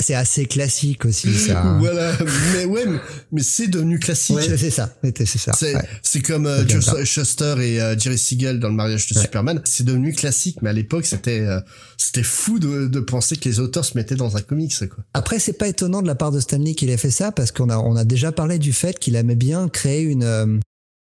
C'est 0.00 0.14
assez 0.14 0.46
classique 0.46 1.04
aussi, 1.04 1.32
ça. 1.34 1.62
Hein. 1.62 1.78
voilà, 1.78 2.12
mais 2.54 2.64
ouais, 2.64 2.84
mais, 3.30 3.42
c'est 3.42 3.68
devenu 3.68 3.98
classique. 3.98 4.36
Ouais, 4.36 4.56
c'est 4.56 4.70
ça, 4.70 4.94
c'est 5.02 5.26
ça. 5.26 5.52
C'est 6.02 6.20
comme 6.20 6.46
euh, 6.46 6.66
Joe 6.66 7.04
Shuster 7.04 7.54
et 7.60 7.80
euh, 7.80 7.98
Jerry 7.98 8.18
Siegel 8.18 8.60
dans 8.60 8.68
le 8.68 8.74
mariage 8.74 9.06
de 9.08 9.18
Superman. 9.18 9.60
C'est 9.64 9.84
devenu 9.84 10.12
classique, 10.12 10.58
mais 10.62 10.70
à 10.70 10.72
l'époque, 10.72 11.06
c'était 11.06 11.40
euh, 11.40 11.60
c'était 11.96 12.22
fou 12.22 12.58
de, 12.58 12.86
de 12.86 13.00
penser 13.00 13.36
que 13.36 13.48
les 13.48 13.60
auteurs 13.60 13.84
se 13.84 13.96
mettaient 13.96 14.16
dans 14.16 14.36
un 14.36 14.40
comics, 14.40 14.88
quoi. 14.88 15.04
Après, 15.14 15.38
c'est 15.38 15.52
pas 15.52 15.68
étonnant 15.68 16.02
de 16.02 16.06
la 16.06 16.14
part 16.14 16.32
de 16.32 16.40
Stanley 16.40 16.74
qu'il 16.74 16.90
ait 16.90 16.96
fait 16.96 17.10
ça, 17.10 17.32
parce 17.32 17.52
qu'on 17.52 17.70
a 17.70 17.78
on 17.78 17.96
a 17.96 18.04
déjà 18.04 18.32
parlé 18.32 18.58
du 18.58 18.72
fait 18.72 18.98
qu'il 18.98 19.16
aimait 19.16 19.34
bien 19.34 19.68
créer 19.68 20.02
une 20.02 20.24
euh, 20.24 20.58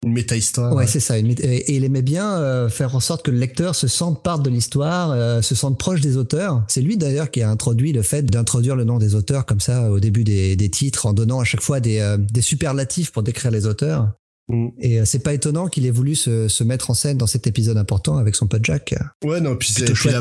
une 0.05 0.13
méta-histoire. 0.13 0.73
Ouais, 0.73 0.87
c'est 0.87 1.01
ça. 1.01 1.17
et 1.17 1.75
il 1.75 1.83
aimait 1.83 2.01
bien 2.01 2.37
euh, 2.37 2.69
faire 2.69 2.95
en 2.95 2.99
sorte 2.99 3.25
que 3.25 3.31
le 3.31 3.37
lecteur 3.37 3.75
se 3.75 3.87
sente 3.87 4.23
part 4.23 4.39
de 4.39 4.49
l'histoire, 4.49 5.11
euh, 5.11 5.41
se 5.41 5.55
sente 5.55 5.77
proche 5.77 5.99
des 5.99 6.15
auteurs. 6.15 6.63
C'est 6.69 6.81
lui 6.81 6.95
d'ailleurs 6.95 7.31
qui 7.31 7.41
a 7.41 7.49
introduit 7.49 7.91
le 7.91 8.01
fait 8.01 8.23
d'introduire 8.23 8.75
le 8.75 8.85
nom 8.85 8.97
des 8.97 9.15
auteurs 9.15 9.45
comme 9.45 9.59
ça 9.59 9.91
au 9.91 9.99
début 9.99 10.23
des, 10.23 10.55
des 10.55 10.69
titres, 10.69 11.05
en 11.05 11.13
donnant 11.13 11.41
à 11.41 11.43
chaque 11.43 11.61
fois 11.61 11.81
des, 11.81 11.99
euh, 11.99 12.17
des 12.17 12.41
superlatifs 12.41 13.11
pour 13.11 13.23
décrire 13.23 13.51
les 13.51 13.65
auteurs. 13.65 14.13
Mm. 14.47 14.67
Et 14.79 15.05
c'est 15.05 15.19
pas 15.19 15.33
étonnant 15.33 15.67
qu'il 15.67 15.85
ait 15.85 15.91
voulu 15.91 16.15
se, 16.15 16.47
se, 16.47 16.63
mettre 16.63 16.91
en 16.91 16.93
scène 16.93 17.17
dans 17.17 17.27
cet 17.27 17.45
épisode 17.45 17.77
important 17.77 18.17
avec 18.17 18.35
son 18.35 18.47
pote 18.47 18.63
Jack. 18.63 18.95
Ouais, 19.25 19.41
non, 19.41 19.57
puis, 19.57 19.73
puis, 19.73 20.09
la, 20.09 20.19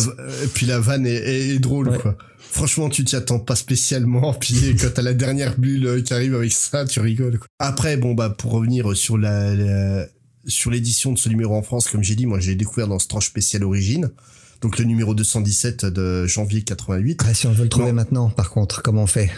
puis 0.55 0.67
la 0.67 0.81
vanne 0.81 1.07
est, 1.07 1.51
est, 1.55 1.59
drôle, 1.61 1.97
quoi 1.99 2.17
franchement, 2.51 2.89
tu 2.89 3.05
t'y 3.05 3.17
attends 3.17 3.39
pas 3.39 3.57
spécialement. 3.57 4.35
Puis 4.41 4.77
quand 4.81 4.89
t'as 4.95 5.03
la 5.03 5.15
dernière 5.15 5.59
bulle 5.59 6.03
qui 6.03 6.13
arrive 6.13 6.35
avec 6.35 6.53
ça, 6.53 6.85
tu 6.85 7.01
rigoles. 7.01 7.41
Après, 7.59 7.97
bon 7.97 8.15
bah 8.15 8.31
pour 8.31 8.53
revenir 8.53 8.97
sur 8.97 9.19
la, 9.19 10.07
sur 10.47 10.71
l'édition 10.71 11.13
de 11.13 11.19
ce 11.19 11.29
numéro 11.29 11.55
en 11.55 11.63
France, 11.63 11.89
comme 11.89 12.03
j'ai 12.03 12.15
dit, 12.15 12.27
moi 12.27 12.41
j'ai 12.41 12.55
découvert 12.55 12.89
dans 12.89 12.99
ce 12.99 13.09
tranche 13.09 13.27
spécial 13.27 13.65
origine. 13.65 14.11
Donc 14.61 14.79
le 14.79 14.85
numéro 14.85 15.15
217 15.15 15.87
de 15.87 16.27
janvier 16.27 16.63
88. 16.63 17.23
Ah, 17.25 17.35
si 17.35 17.47
on 17.47 17.53
veut 17.53 17.65
le 17.65 17.69
trouver 17.69 17.93
maintenant, 17.93 18.29
par 18.29 18.51
contre, 18.51 18.83
comment 18.83 19.05
on 19.05 19.07
fait? 19.07 19.31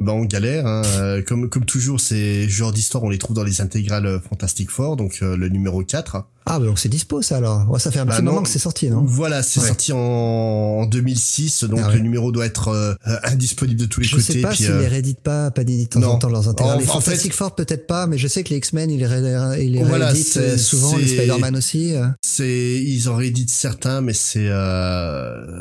Bah 0.00 0.12
on 0.12 0.24
galère 0.24 0.66
hein. 0.66 0.82
Euh, 0.98 1.22
comme 1.22 1.48
comme 1.48 1.64
toujours 1.64 2.00
ces 2.00 2.48
genres 2.48 2.72
d'histoires 2.72 3.04
on 3.04 3.10
les 3.10 3.18
trouve 3.18 3.36
dans 3.36 3.44
les 3.44 3.60
intégrales 3.60 4.06
euh, 4.06 4.18
Fantastic 4.18 4.70
Four 4.70 4.96
donc 4.96 5.18
euh, 5.22 5.36
le 5.36 5.48
numéro 5.48 5.84
4 5.84 6.24
ah 6.46 6.58
bah 6.58 6.66
donc 6.66 6.78
c'est 6.78 6.90
dispo 6.90 7.22
ça 7.22 7.38
alors. 7.38 7.70
Ouais, 7.70 7.78
ça 7.78 7.90
fait 7.90 8.00
un 8.00 8.04
bah 8.04 8.16
petit 8.16 8.22
moment 8.22 8.42
que 8.42 8.50
c'est 8.50 8.58
sorti 8.58 8.90
non? 8.90 9.02
Voilà 9.06 9.42
c'est 9.42 9.60
sorti 9.60 9.92
en, 9.94 10.84
2006 10.86 11.64
donc 11.64 11.80
ah 11.82 11.92
le 11.92 12.00
numéro 12.00 12.32
doit 12.32 12.44
être 12.44 12.98
indisponible 13.22 13.80
de 13.80 13.86
tous 13.86 14.00
les 14.00 14.06
je 14.06 14.16
côtés 14.16 14.26
je 14.26 14.32
sais 14.32 14.40
pas 14.40 14.54
s'ils 14.54 14.66
les 14.66 14.88
rééditent 14.88 15.22
pas 15.22 15.50
pas 15.50 15.64
de 15.64 15.84
temps 15.84 16.02
en 16.02 16.18
temps 16.18 16.28
leurs 16.28 16.48
intégrales 16.48 16.80
les 16.80 16.84
Fantastic 16.84 17.32
Four 17.32 17.54
peut-être 17.54 17.86
pas 17.86 18.06
mais 18.06 18.18
je 18.18 18.28
sais 18.28 18.42
que 18.42 18.50
les 18.50 18.56
X-Men 18.56 18.90
ils 18.90 18.98
les, 18.98 19.06
rééditent 19.06 20.58
souvent 20.58 20.96
les 20.96 21.06
Spider-Man 21.06 21.56
aussi 21.56 21.94
c'est 22.20 22.74
ils 22.82 23.08
en 23.08 23.16
rééditent 23.16 23.50
certains 23.50 24.00
mais 24.00 24.12
c'est 24.12 24.50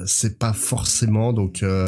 c'est 0.05 0.37
pas 0.37 0.53
forcément 0.53 1.33
donc 1.33 1.63
euh, 1.63 1.85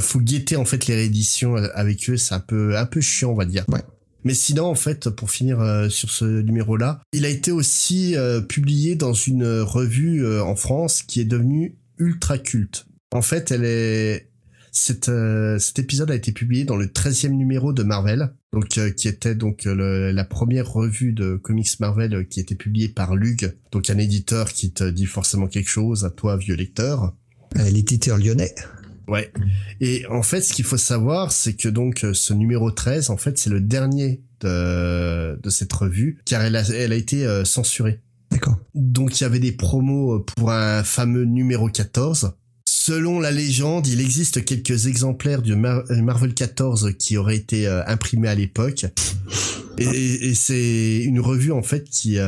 faut 0.00 0.20
guetter 0.20 0.56
en 0.56 0.64
fait 0.64 0.86
les 0.86 0.94
rééditions 0.94 1.56
euh, 1.56 1.68
avec 1.74 2.08
eux, 2.08 2.16
c'est 2.16 2.34
un 2.34 2.40
peu 2.40 2.76
un 2.76 2.86
peu 2.86 3.00
chiant 3.00 3.30
on 3.30 3.34
va 3.34 3.44
dire. 3.44 3.64
Ouais. 3.68 3.82
Mais 4.22 4.34
sinon, 4.34 4.66
en 4.66 4.74
fait, 4.74 5.08
pour 5.08 5.30
finir 5.30 5.60
euh, 5.60 5.88
sur 5.88 6.10
ce 6.10 6.26
numéro-là, 6.42 7.00
il 7.14 7.24
a 7.24 7.30
été 7.30 7.52
aussi 7.52 8.14
publié 8.48 8.94
dans 8.94 9.14
une 9.14 9.60
revue 9.60 10.26
en 10.40 10.56
France 10.56 11.02
qui 11.02 11.20
est 11.20 11.24
devenue 11.24 11.78
ultra 11.98 12.36
culte. 12.36 12.86
En 13.12 13.22
fait, 13.22 13.50
elle 13.50 13.64
est 13.64 14.28
cet, 14.72 15.10
cet 15.58 15.78
épisode 15.78 16.10
a 16.10 16.14
été 16.14 16.32
publié 16.32 16.64
dans 16.64 16.76
le 16.76 16.86
13e 16.86 17.30
numéro 17.30 17.72
de 17.72 17.82
Marvel, 17.82 18.34
donc 18.52 18.68
qui 18.68 19.08
était 19.08 19.34
donc 19.34 19.64
la 19.64 20.24
première 20.24 20.70
revue 20.70 21.14
de 21.14 21.36
comics 21.36 21.80
Marvel 21.80 22.28
qui 22.28 22.40
était 22.40 22.54
publiée 22.54 22.88
par 22.88 23.16
Lug, 23.16 23.56
donc 23.72 23.88
un 23.88 23.98
éditeur 23.98 24.52
qui 24.52 24.70
te 24.70 24.84
dit 24.84 25.06
forcément 25.06 25.48
quelque 25.48 25.70
chose 25.70 26.04
à 26.04 26.10
toi 26.10 26.36
vieux 26.36 26.56
lecteur. 26.56 27.14
L'éditeur 27.56 28.18
lyonnais. 28.18 28.54
Ouais. 29.08 29.32
Et 29.80 30.06
en 30.06 30.22
fait, 30.22 30.40
ce 30.40 30.52
qu'il 30.52 30.64
faut 30.64 30.76
savoir, 30.76 31.32
c'est 31.32 31.54
que 31.54 31.68
donc 31.68 32.04
euh, 32.04 32.14
ce 32.14 32.32
numéro 32.32 32.70
13, 32.70 33.10
en 33.10 33.16
fait, 33.16 33.38
c'est 33.38 33.50
le 33.50 33.60
dernier 33.60 34.22
de, 34.40 35.38
de 35.40 35.50
cette 35.50 35.72
revue, 35.72 36.18
car 36.24 36.42
elle 36.42 36.56
a, 36.56 36.62
elle 36.70 36.92
a 36.92 36.96
été 36.96 37.26
euh, 37.26 37.44
censurée. 37.44 38.00
D'accord. 38.30 38.56
Donc 38.74 39.20
il 39.20 39.24
y 39.24 39.26
avait 39.26 39.40
des 39.40 39.52
promos 39.52 40.14
euh, 40.14 40.24
pour 40.24 40.52
un 40.52 40.84
fameux 40.84 41.24
numéro 41.24 41.68
14. 41.68 42.34
Selon 42.64 43.20
la 43.20 43.30
légende, 43.30 43.86
il 43.88 44.00
existe 44.00 44.44
quelques 44.44 44.86
exemplaires 44.86 45.42
du 45.42 45.54
Marvel 45.54 46.32
14 46.32 46.94
qui 46.98 47.16
auraient 47.16 47.36
été 47.36 47.66
imprimés 47.66 48.28
à 48.28 48.34
l'époque. 48.34 48.86
Et, 49.78 50.28
et 50.28 50.34
c'est 50.34 50.98
une 50.98 51.20
revue 51.20 51.52
en 51.52 51.62
fait 51.62 51.84
qui 51.84 52.18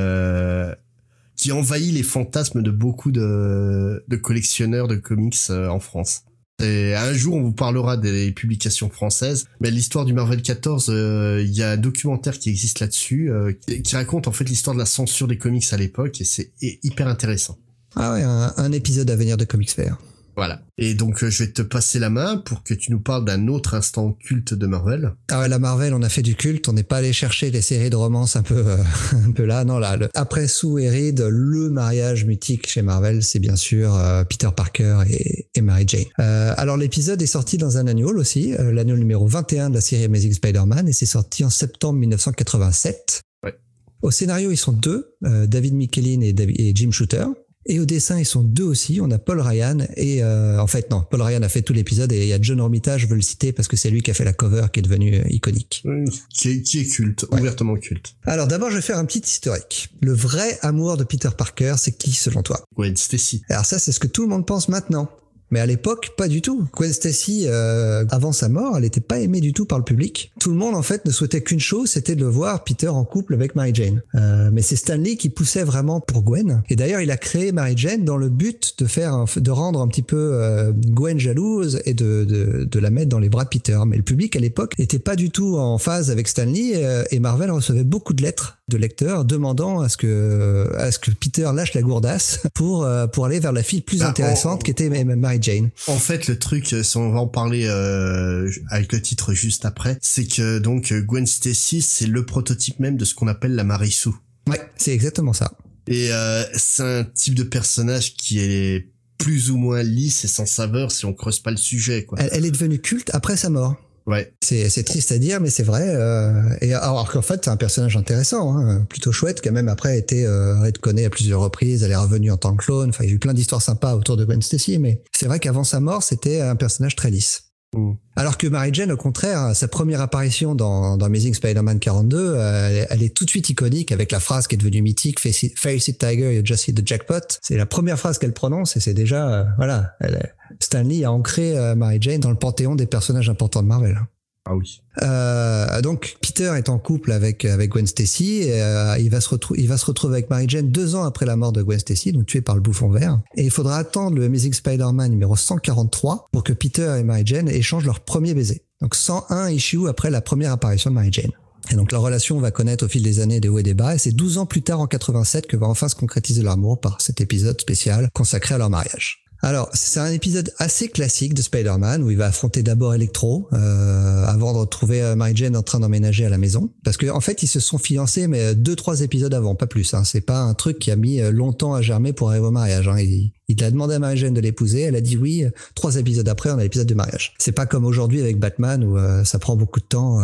qui 1.36 1.52
envahit 1.52 1.94
les 1.94 2.02
fantasmes 2.02 2.62
de 2.62 2.70
beaucoup 2.70 3.12
de, 3.12 4.04
de 4.06 4.16
collectionneurs 4.16 4.88
de 4.88 4.96
comics 4.96 5.38
en 5.48 5.80
France. 5.80 6.24
Un 6.62 7.12
jour, 7.12 7.36
on 7.36 7.42
vous 7.42 7.52
parlera 7.52 7.96
des 7.96 8.32
publications 8.32 8.90
françaises. 8.90 9.46
Mais 9.60 9.70
l'histoire 9.70 10.04
du 10.04 10.12
Marvel 10.12 10.42
14, 10.42 10.86
euh, 10.88 11.42
il 11.44 11.52
y 11.52 11.62
a 11.62 11.72
un 11.72 11.76
documentaire 11.76 12.38
qui 12.38 12.50
existe 12.50 12.80
là-dessus, 12.80 13.30
euh, 13.30 13.52
qui 13.66 13.96
raconte 13.96 14.28
en 14.28 14.32
fait 14.32 14.44
l'histoire 14.44 14.74
de 14.74 14.80
la 14.80 14.86
censure 14.86 15.28
des 15.28 15.38
comics 15.38 15.72
à 15.72 15.76
l'époque, 15.76 16.20
et 16.20 16.24
c'est 16.24 16.52
hyper 16.60 17.08
intéressant. 17.08 17.58
Ah 17.96 18.14
ouais, 18.14 18.22
un, 18.22 18.72
épisode 18.72 19.10
à 19.10 19.16
venir 19.16 19.36
de 19.36 19.44
Comics 19.44 19.70
Fair. 19.70 19.98
Voilà. 20.36 20.62
Et 20.78 20.94
donc, 20.94 21.22
euh, 21.22 21.30
je 21.30 21.44
vais 21.44 21.50
te 21.50 21.62
passer 21.62 21.98
la 21.98 22.08
main 22.08 22.38
pour 22.38 22.62
que 22.62 22.72
tu 22.72 22.90
nous 22.90 23.00
parles 23.00 23.24
d'un 23.24 23.48
autre 23.48 23.74
instant 23.74 24.12
culte 24.12 24.54
de 24.54 24.66
Marvel. 24.66 25.12
Ah 25.30 25.40
ouais, 25.40 25.48
la 25.48 25.58
Marvel, 25.58 25.92
on 25.92 26.02
a 26.02 26.08
fait 26.08 26.22
du 26.22 26.34
culte. 26.34 26.68
On 26.68 26.72
n'est 26.72 26.82
pas 26.82 26.98
allé 26.98 27.12
chercher 27.12 27.50
les 27.50 27.60
séries 27.60 27.90
de 27.90 27.96
romance 27.96 28.36
un 28.36 28.42
peu, 28.42 28.62
euh, 28.66 28.76
un 29.26 29.32
peu 29.32 29.44
là. 29.44 29.64
Non, 29.64 29.78
là, 29.78 29.98
après 30.14 30.48
Sue 30.48 30.80
et 30.80 30.88
Reed, 30.88 31.20
le 31.20 31.68
mariage 31.68 32.24
mythique 32.24 32.68
chez 32.68 32.82
Marvel, 32.82 33.22
c'est 33.22 33.40
bien 33.40 33.56
sûr 33.56 33.94
euh, 33.94 34.24
Peter 34.24 34.48
Parker 34.56 35.00
et, 35.08 35.48
et 35.54 35.60
Mary 35.60 35.84
Jane. 35.86 36.04
alors, 36.18 36.76
l'épisode 36.76 37.20
est 37.20 37.26
sorti 37.26 37.58
dans 37.58 37.76
un 37.76 37.86
annual 37.86 38.18
aussi, 38.18 38.54
l'annual 38.58 38.98
numéro 38.98 39.26
21 39.26 39.70
de 39.70 39.74
la 39.74 39.80
série 39.80 40.04
Amazing 40.04 40.32
Spider-Man, 40.32 40.88
et 40.88 40.92
c'est 40.92 41.06
sorti 41.06 41.44
en 41.44 41.50
septembre 41.50 41.98
1987. 41.98 43.20
Ouais. 43.44 43.54
Au 44.00 44.10
scénario, 44.10 44.50
ils 44.50 44.56
sont 44.56 44.72
deux, 44.72 45.14
David 45.20 45.74
Michelin 45.74 46.20
et, 46.22 46.34
et 46.38 46.72
Jim 46.74 46.90
Shooter. 46.90 47.24
Et 47.66 47.78
au 47.78 47.84
dessin, 47.84 48.18
ils 48.18 48.24
sont 48.26 48.42
deux 48.42 48.64
aussi. 48.64 49.00
On 49.00 49.10
a 49.10 49.18
Paul 49.18 49.40
Ryan 49.40 49.78
et 49.96 50.22
euh, 50.22 50.58
en 50.58 50.66
fait 50.66 50.90
non, 50.90 51.04
Paul 51.08 51.22
Ryan 51.22 51.42
a 51.42 51.48
fait 51.48 51.62
tout 51.62 51.72
l'épisode 51.72 52.12
et 52.12 52.22
il 52.22 52.26
y 52.26 52.32
a 52.32 52.38
John 52.40 52.60
Romita, 52.60 52.98
je 52.98 53.06
veux 53.06 53.14
le 53.14 53.22
citer 53.22 53.52
parce 53.52 53.68
que 53.68 53.76
c'est 53.76 53.90
lui 53.90 54.02
qui 54.02 54.10
a 54.10 54.14
fait 54.14 54.24
la 54.24 54.32
cover 54.32 54.66
qui 54.72 54.80
est 54.80 54.82
devenue 54.82 55.14
euh, 55.14 55.28
iconique. 55.30 55.84
qui, 56.28 56.50
est, 56.50 56.62
qui 56.62 56.80
est 56.80 56.86
culte, 56.86 57.24
ouvertement 57.30 57.76
culte. 57.76 58.14
Alors 58.24 58.48
d'abord, 58.48 58.70
je 58.70 58.76
vais 58.76 58.82
faire 58.82 58.98
un 58.98 59.04
petit 59.04 59.20
historique. 59.20 59.90
Le 60.00 60.12
vrai 60.12 60.58
amour 60.62 60.96
de 60.96 61.04
Peter 61.04 61.30
Parker, 61.36 61.74
c'est 61.78 61.92
qui 61.92 62.12
selon 62.12 62.42
toi? 62.42 62.64
Gwen 62.76 62.96
Stacy. 62.96 63.42
Alors 63.48 63.64
ça, 63.64 63.78
c'est 63.78 63.92
ce 63.92 64.00
que 64.00 64.08
tout 64.08 64.22
le 64.22 64.28
monde 64.28 64.46
pense 64.46 64.68
maintenant. 64.68 65.08
Mais 65.52 65.60
à 65.60 65.66
l'époque, 65.66 66.14
pas 66.16 66.28
du 66.28 66.40
tout. 66.40 66.66
Gwen 66.74 66.92
Stacy, 66.92 67.44
euh, 67.46 68.04
avant 68.10 68.32
sa 68.32 68.48
mort, 68.48 68.76
elle 68.76 68.82
n'était 68.82 69.00
pas 69.00 69.20
aimée 69.20 69.40
du 69.40 69.52
tout 69.52 69.66
par 69.66 69.78
le 69.78 69.84
public. 69.84 70.32
Tout 70.40 70.50
le 70.50 70.56
monde, 70.56 70.74
en 70.74 70.82
fait, 70.82 71.04
ne 71.04 71.10
souhaitait 71.10 71.42
qu'une 71.42 71.60
chose, 71.60 71.90
c'était 71.90 72.16
de 72.16 72.22
le 72.22 72.30
voir 72.30 72.64
Peter 72.64 72.88
en 72.88 73.04
couple 73.04 73.34
avec 73.34 73.54
Mary 73.54 73.72
Jane. 73.74 74.02
Euh, 74.14 74.50
mais 74.50 74.62
c'est 74.62 74.76
Stanley 74.76 75.16
qui 75.16 75.28
poussait 75.28 75.62
vraiment 75.62 76.00
pour 76.00 76.22
Gwen. 76.22 76.62
Et 76.70 76.76
d'ailleurs, 76.76 77.02
il 77.02 77.10
a 77.10 77.18
créé 77.18 77.52
Mary 77.52 77.74
Jane 77.76 78.04
dans 78.04 78.16
le 78.16 78.30
but 78.30 78.76
de 78.78 78.86
faire, 78.86 79.26
de 79.36 79.50
rendre 79.50 79.82
un 79.82 79.88
petit 79.88 80.02
peu 80.02 80.30
euh, 80.32 80.72
Gwen 80.72 81.18
jalouse 81.18 81.82
et 81.84 81.92
de, 81.92 82.24
de, 82.24 82.64
de, 82.64 82.78
la 82.78 82.88
mettre 82.90 83.10
dans 83.10 83.18
les 83.18 83.28
bras 83.28 83.44
de 83.44 83.50
Peter. 83.50 83.78
Mais 83.86 83.98
le 83.98 84.02
public 84.02 84.34
à 84.36 84.40
l'époque 84.40 84.78
n'était 84.78 84.98
pas 84.98 85.16
du 85.16 85.30
tout 85.30 85.58
en 85.58 85.76
phase 85.76 86.10
avec 86.10 86.28
Stanley 86.28 86.72
euh, 86.76 87.04
et 87.10 87.18
Marvel 87.18 87.50
recevait 87.50 87.84
beaucoup 87.84 88.14
de 88.14 88.22
lettres 88.22 88.61
de 88.68 88.76
lecteurs 88.76 89.24
demandant 89.24 89.80
à 89.80 89.88
ce 89.88 89.96
que 89.96 90.72
à 90.76 90.92
ce 90.92 90.98
que 90.98 91.10
Peter 91.10 91.48
lâche 91.54 91.74
la 91.74 91.82
gourdasse 91.82 92.40
pour 92.54 92.84
euh, 92.84 93.06
pour 93.06 93.26
aller 93.26 93.40
vers 93.40 93.52
la 93.52 93.62
fille 93.62 93.80
plus 93.80 93.98
bah, 93.98 94.08
intéressante 94.08 94.62
qui 94.62 94.70
était 94.70 94.88
Mary 94.88 95.38
Jane. 95.40 95.70
En 95.88 95.98
fait, 95.98 96.28
le 96.28 96.38
truc, 96.38 96.66
si 96.66 96.96
on 96.96 97.10
va 97.10 97.20
en 97.20 97.26
parler 97.26 97.66
euh, 97.66 98.50
avec 98.70 98.92
le 98.92 99.02
titre 99.02 99.34
juste 99.34 99.64
après, 99.64 99.98
c'est 100.00 100.26
que 100.26 100.58
donc 100.58 100.92
Gwen 100.92 101.26
Stacy, 101.26 101.82
c'est 101.82 102.06
le 102.06 102.24
prototype 102.24 102.78
même 102.78 102.96
de 102.96 103.04
ce 103.04 103.14
qu'on 103.14 103.28
appelle 103.28 103.54
la 103.54 103.64
Sue. 103.90 104.10
Ouais, 104.48 104.60
c'est 104.76 104.92
exactement 104.92 105.32
ça. 105.32 105.52
Et 105.86 106.12
euh, 106.12 106.44
c'est 106.54 106.82
un 106.82 107.04
type 107.04 107.34
de 107.34 107.42
personnage 107.42 108.14
qui 108.14 108.38
est 108.38 108.88
plus 109.18 109.50
ou 109.50 109.56
moins 109.56 109.82
lisse 109.82 110.24
et 110.24 110.28
sans 110.28 110.46
saveur 110.46 110.92
si 110.92 111.04
on 111.04 111.12
creuse 111.12 111.40
pas 111.40 111.50
le 111.50 111.56
sujet. 111.56 112.04
Quoi. 112.04 112.18
elle 112.20 112.44
est 112.44 112.50
devenue 112.50 112.80
culte 112.80 113.10
après 113.12 113.36
sa 113.36 113.50
mort. 113.50 113.76
Ouais. 114.06 114.32
C'est, 114.40 114.84
triste 114.84 115.12
à 115.12 115.18
dire, 115.18 115.40
mais 115.40 115.50
c'est 115.50 115.62
vrai. 115.62 115.84
Euh, 115.86 116.42
et 116.60 116.74
alors 116.74 117.10
qu'en 117.10 117.22
fait, 117.22 117.44
c'est 117.44 117.50
un 117.50 117.56
personnage 117.56 117.96
intéressant, 117.96 118.56
hein, 118.56 118.84
plutôt 118.88 119.12
chouette, 119.12 119.40
qui 119.40 119.50
même 119.50 119.68
après 119.68 119.98
été 119.98 120.26
euh, 120.26 120.62
à 120.62 121.10
plusieurs 121.10 121.40
reprises. 121.40 121.82
Elle 121.82 121.92
est 121.92 121.96
revenue 121.96 122.30
en 122.30 122.36
tant 122.36 122.56
que 122.56 122.64
clone. 122.64 122.90
Enfin, 122.90 123.04
il 123.04 123.10
y 123.10 123.12
a 123.12 123.14
eu 123.14 123.18
plein 123.18 123.34
d'histoires 123.34 123.62
sympas 123.62 123.94
autour 123.94 124.16
de 124.16 124.24
Gwen 124.24 124.42
Stacy, 124.42 124.78
mais 124.78 125.02
c'est 125.12 125.26
vrai 125.26 125.38
qu'avant 125.38 125.64
sa 125.64 125.80
mort, 125.80 126.02
c'était 126.02 126.40
un 126.40 126.56
personnage 126.56 126.96
très 126.96 127.10
lisse. 127.10 127.51
Mm. 127.74 127.92
Alors 128.16 128.36
que 128.36 128.46
Mary 128.46 128.70
Jane, 128.72 128.92
au 128.92 128.96
contraire, 128.96 129.56
sa 129.56 129.68
première 129.68 130.00
apparition 130.00 130.54
dans, 130.54 130.98
Amazing 130.98 131.34
Spider-Man 131.34 131.78
42, 131.78 132.18
euh, 132.18 132.84
elle, 132.90 133.02
est 133.02 133.14
tout 133.16 133.24
de 133.24 133.30
suite 133.30 133.48
iconique 133.48 133.92
avec 133.92 134.12
la 134.12 134.20
phrase 134.20 134.46
qui 134.46 134.54
est 134.54 134.58
devenue 134.58 134.82
mythique, 134.82 135.18
Face 135.18 135.42
it, 135.42 135.98
Tiger, 135.98 136.34
you 136.34 136.42
just 136.44 136.68
hit 136.68 136.76
the 136.76 136.86
jackpot. 136.86 137.38
C'est 137.40 137.56
la 137.56 137.66
première 137.66 137.98
phrase 137.98 138.18
qu'elle 138.18 138.34
prononce 138.34 138.76
et 138.76 138.80
c'est 138.80 138.94
déjà, 138.94 139.32
euh, 139.32 139.44
voilà, 139.56 139.94
elle, 140.00 140.34
Stanley 140.60 141.04
a 141.04 141.12
ancré 141.12 141.56
euh, 141.56 141.74
Mary 141.74 141.98
Jane 142.00 142.20
dans 142.20 142.30
le 142.30 142.36
panthéon 142.36 142.74
des 142.74 142.86
personnages 142.86 143.30
importants 143.30 143.62
de 143.62 143.68
Marvel. 143.68 143.98
Ah 144.44 144.56
oui. 144.56 144.82
Euh, 145.02 145.80
donc 145.82 146.16
Peter 146.20 146.52
est 146.56 146.68
en 146.68 146.78
couple 146.78 147.12
avec 147.12 147.44
avec 147.44 147.70
Gwen 147.70 147.86
Stacy. 147.86 148.42
Et, 148.42 148.60
euh, 148.60 148.98
il 148.98 149.08
va 149.08 149.20
se 149.20 149.28
retrouver 149.28 149.60
il 149.60 149.68
va 149.68 149.76
se 149.76 149.86
retrouver 149.86 150.14
avec 150.14 150.30
Mary 150.30 150.46
Jane 150.48 150.68
deux 150.68 150.96
ans 150.96 151.04
après 151.04 151.26
la 151.26 151.36
mort 151.36 151.52
de 151.52 151.62
Gwen 151.62 151.78
Stacy, 151.78 152.12
donc 152.12 152.26
tué 152.26 152.40
par 152.40 152.56
le 152.56 152.60
bouffon 152.60 152.88
vert. 152.88 153.20
Et 153.36 153.44
il 153.44 153.50
faudra 153.50 153.76
attendre 153.76 154.16
le 154.16 154.24
Amazing 154.24 154.52
Spider-Man 154.52 155.10
numéro 155.10 155.36
143 155.36 156.28
pour 156.32 156.42
que 156.42 156.52
Peter 156.52 156.96
et 156.98 157.04
Mary 157.04 157.22
Jane 157.24 157.48
échangent 157.48 157.86
leur 157.86 158.00
premier 158.00 158.34
baiser. 158.34 158.64
Donc 158.80 158.96
101 158.96 159.50
issues 159.50 159.88
après 159.88 160.10
la 160.10 160.20
première 160.20 160.50
apparition 160.50 160.90
de 160.90 160.96
Mary 160.96 161.12
Jane. 161.12 161.30
Et 161.70 161.76
donc 161.76 161.92
leur 161.92 162.02
relation 162.02 162.40
va 162.40 162.50
connaître 162.50 162.84
au 162.84 162.88
fil 162.88 163.02
des 163.04 163.20
années 163.20 163.38
des 163.38 163.48
hauts 163.48 163.58
et 163.58 163.62
des 163.62 163.74
bas, 163.74 163.94
et 163.94 163.98
c'est 163.98 164.10
12 164.10 164.38
ans 164.38 164.46
plus 164.46 164.62
tard 164.62 164.80
en 164.80 164.88
87 164.88 165.46
que 165.46 165.56
va 165.56 165.68
enfin 165.68 165.88
se 165.88 165.94
concrétiser 165.94 166.42
leur 166.42 166.54
amour 166.54 166.80
par 166.80 167.00
cet 167.00 167.20
épisode 167.20 167.60
spécial 167.60 168.08
consacré 168.12 168.56
à 168.56 168.58
leur 168.58 168.70
mariage. 168.70 169.24
Alors, 169.44 169.68
c'est 169.72 169.98
un 169.98 170.12
épisode 170.12 170.52
assez 170.58 170.88
classique 170.88 171.34
de 171.34 171.42
Spider-Man 171.42 172.04
où 172.04 172.12
il 172.12 172.16
va 172.16 172.26
affronter 172.26 172.62
d'abord 172.62 172.94
Electro 172.94 173.48
euh, 173.52 174.24
avant 174.24 174.52
de 174.52 174.58
retrouver 174.58 175.02
euh, 175.02 175.16
Mary 175.16 175.32
Jane 175.34 175.56
en 175.56 175.64
train 175.64 175.80
d'emménager 175.80 176.24
à 176.24 176.28
la 176.28 176.38
maison. 176.38 176.70
Parce 176.84 176.96
que 176.96 177.10
en 177.10 177.20
fait, 177.20 177.42
ils 177.42 177.48
se 177.48 177.58
sont 177.58 177.78
fiancés 177.78 178.28
mais 178.28 178.54
deux 178.54 178.76
trois 178.76 179.00
épisodes 179.00 179.34
avant, 179.34 179.56
pas 179.56 179.66
plus. 179.66 179.94
Hein. 179.94 180.04
C'est 180.04 180.20
pas 180.20 180.38
un 180.38 180.54
truc 180.54 180.78
qui 180.78 180.92
a 180.92 180.96
mis 180.96 181.20
euh, 181.20 181.32
longtemps 181.32 181.74
à 181.74 181.82
germer 181.82 182.12
pour 182.12 182.30
arriver 182.30 182.46
au 182.46 182.52
mariage. 182.52 182.86
Hein. 182.86 183.00
Il, 183.00 183.32
il 183.48 183.64
a 183.64 183.70
demandé 183.72 183.94
à 183.94 183.98
Mary 183.98 184.16
Jane 184.16 184.32
de 184.34 184.40
l'épouser, 184.40 184.82
elle 184.82 184.94
a 184.94 185.00
dit 185.00 185.16
oui. 185.16 185.44
Trois 185.74 185.96
épisodes 185.96 186.28
après, 186.28 186.50
on 186.50 186.58
a 186.58 186.62
l'épisode 186.62 186.86
de 186.86 186.94
mariage. 186.94 187.34
C'est 187.38 187.50
pas 187.50 187.66
comme 187.66 187.84
aujourd'hui 187.84 188.20
avec 188.20 188.38
Batman 188.38 188.84
où 188.84 188.96
euh, 188.96 189.24
ça 189.24 189.40
prend 189.40 189.56
beaucoup 189.56 189.80
de 189.80 189.86
temps, 189.86 190.20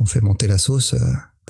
on 0.00 0.06
fait 0.06 0.22
monter 0.22 0.46
la 0.46 0.56
sauce. 0.56 0.94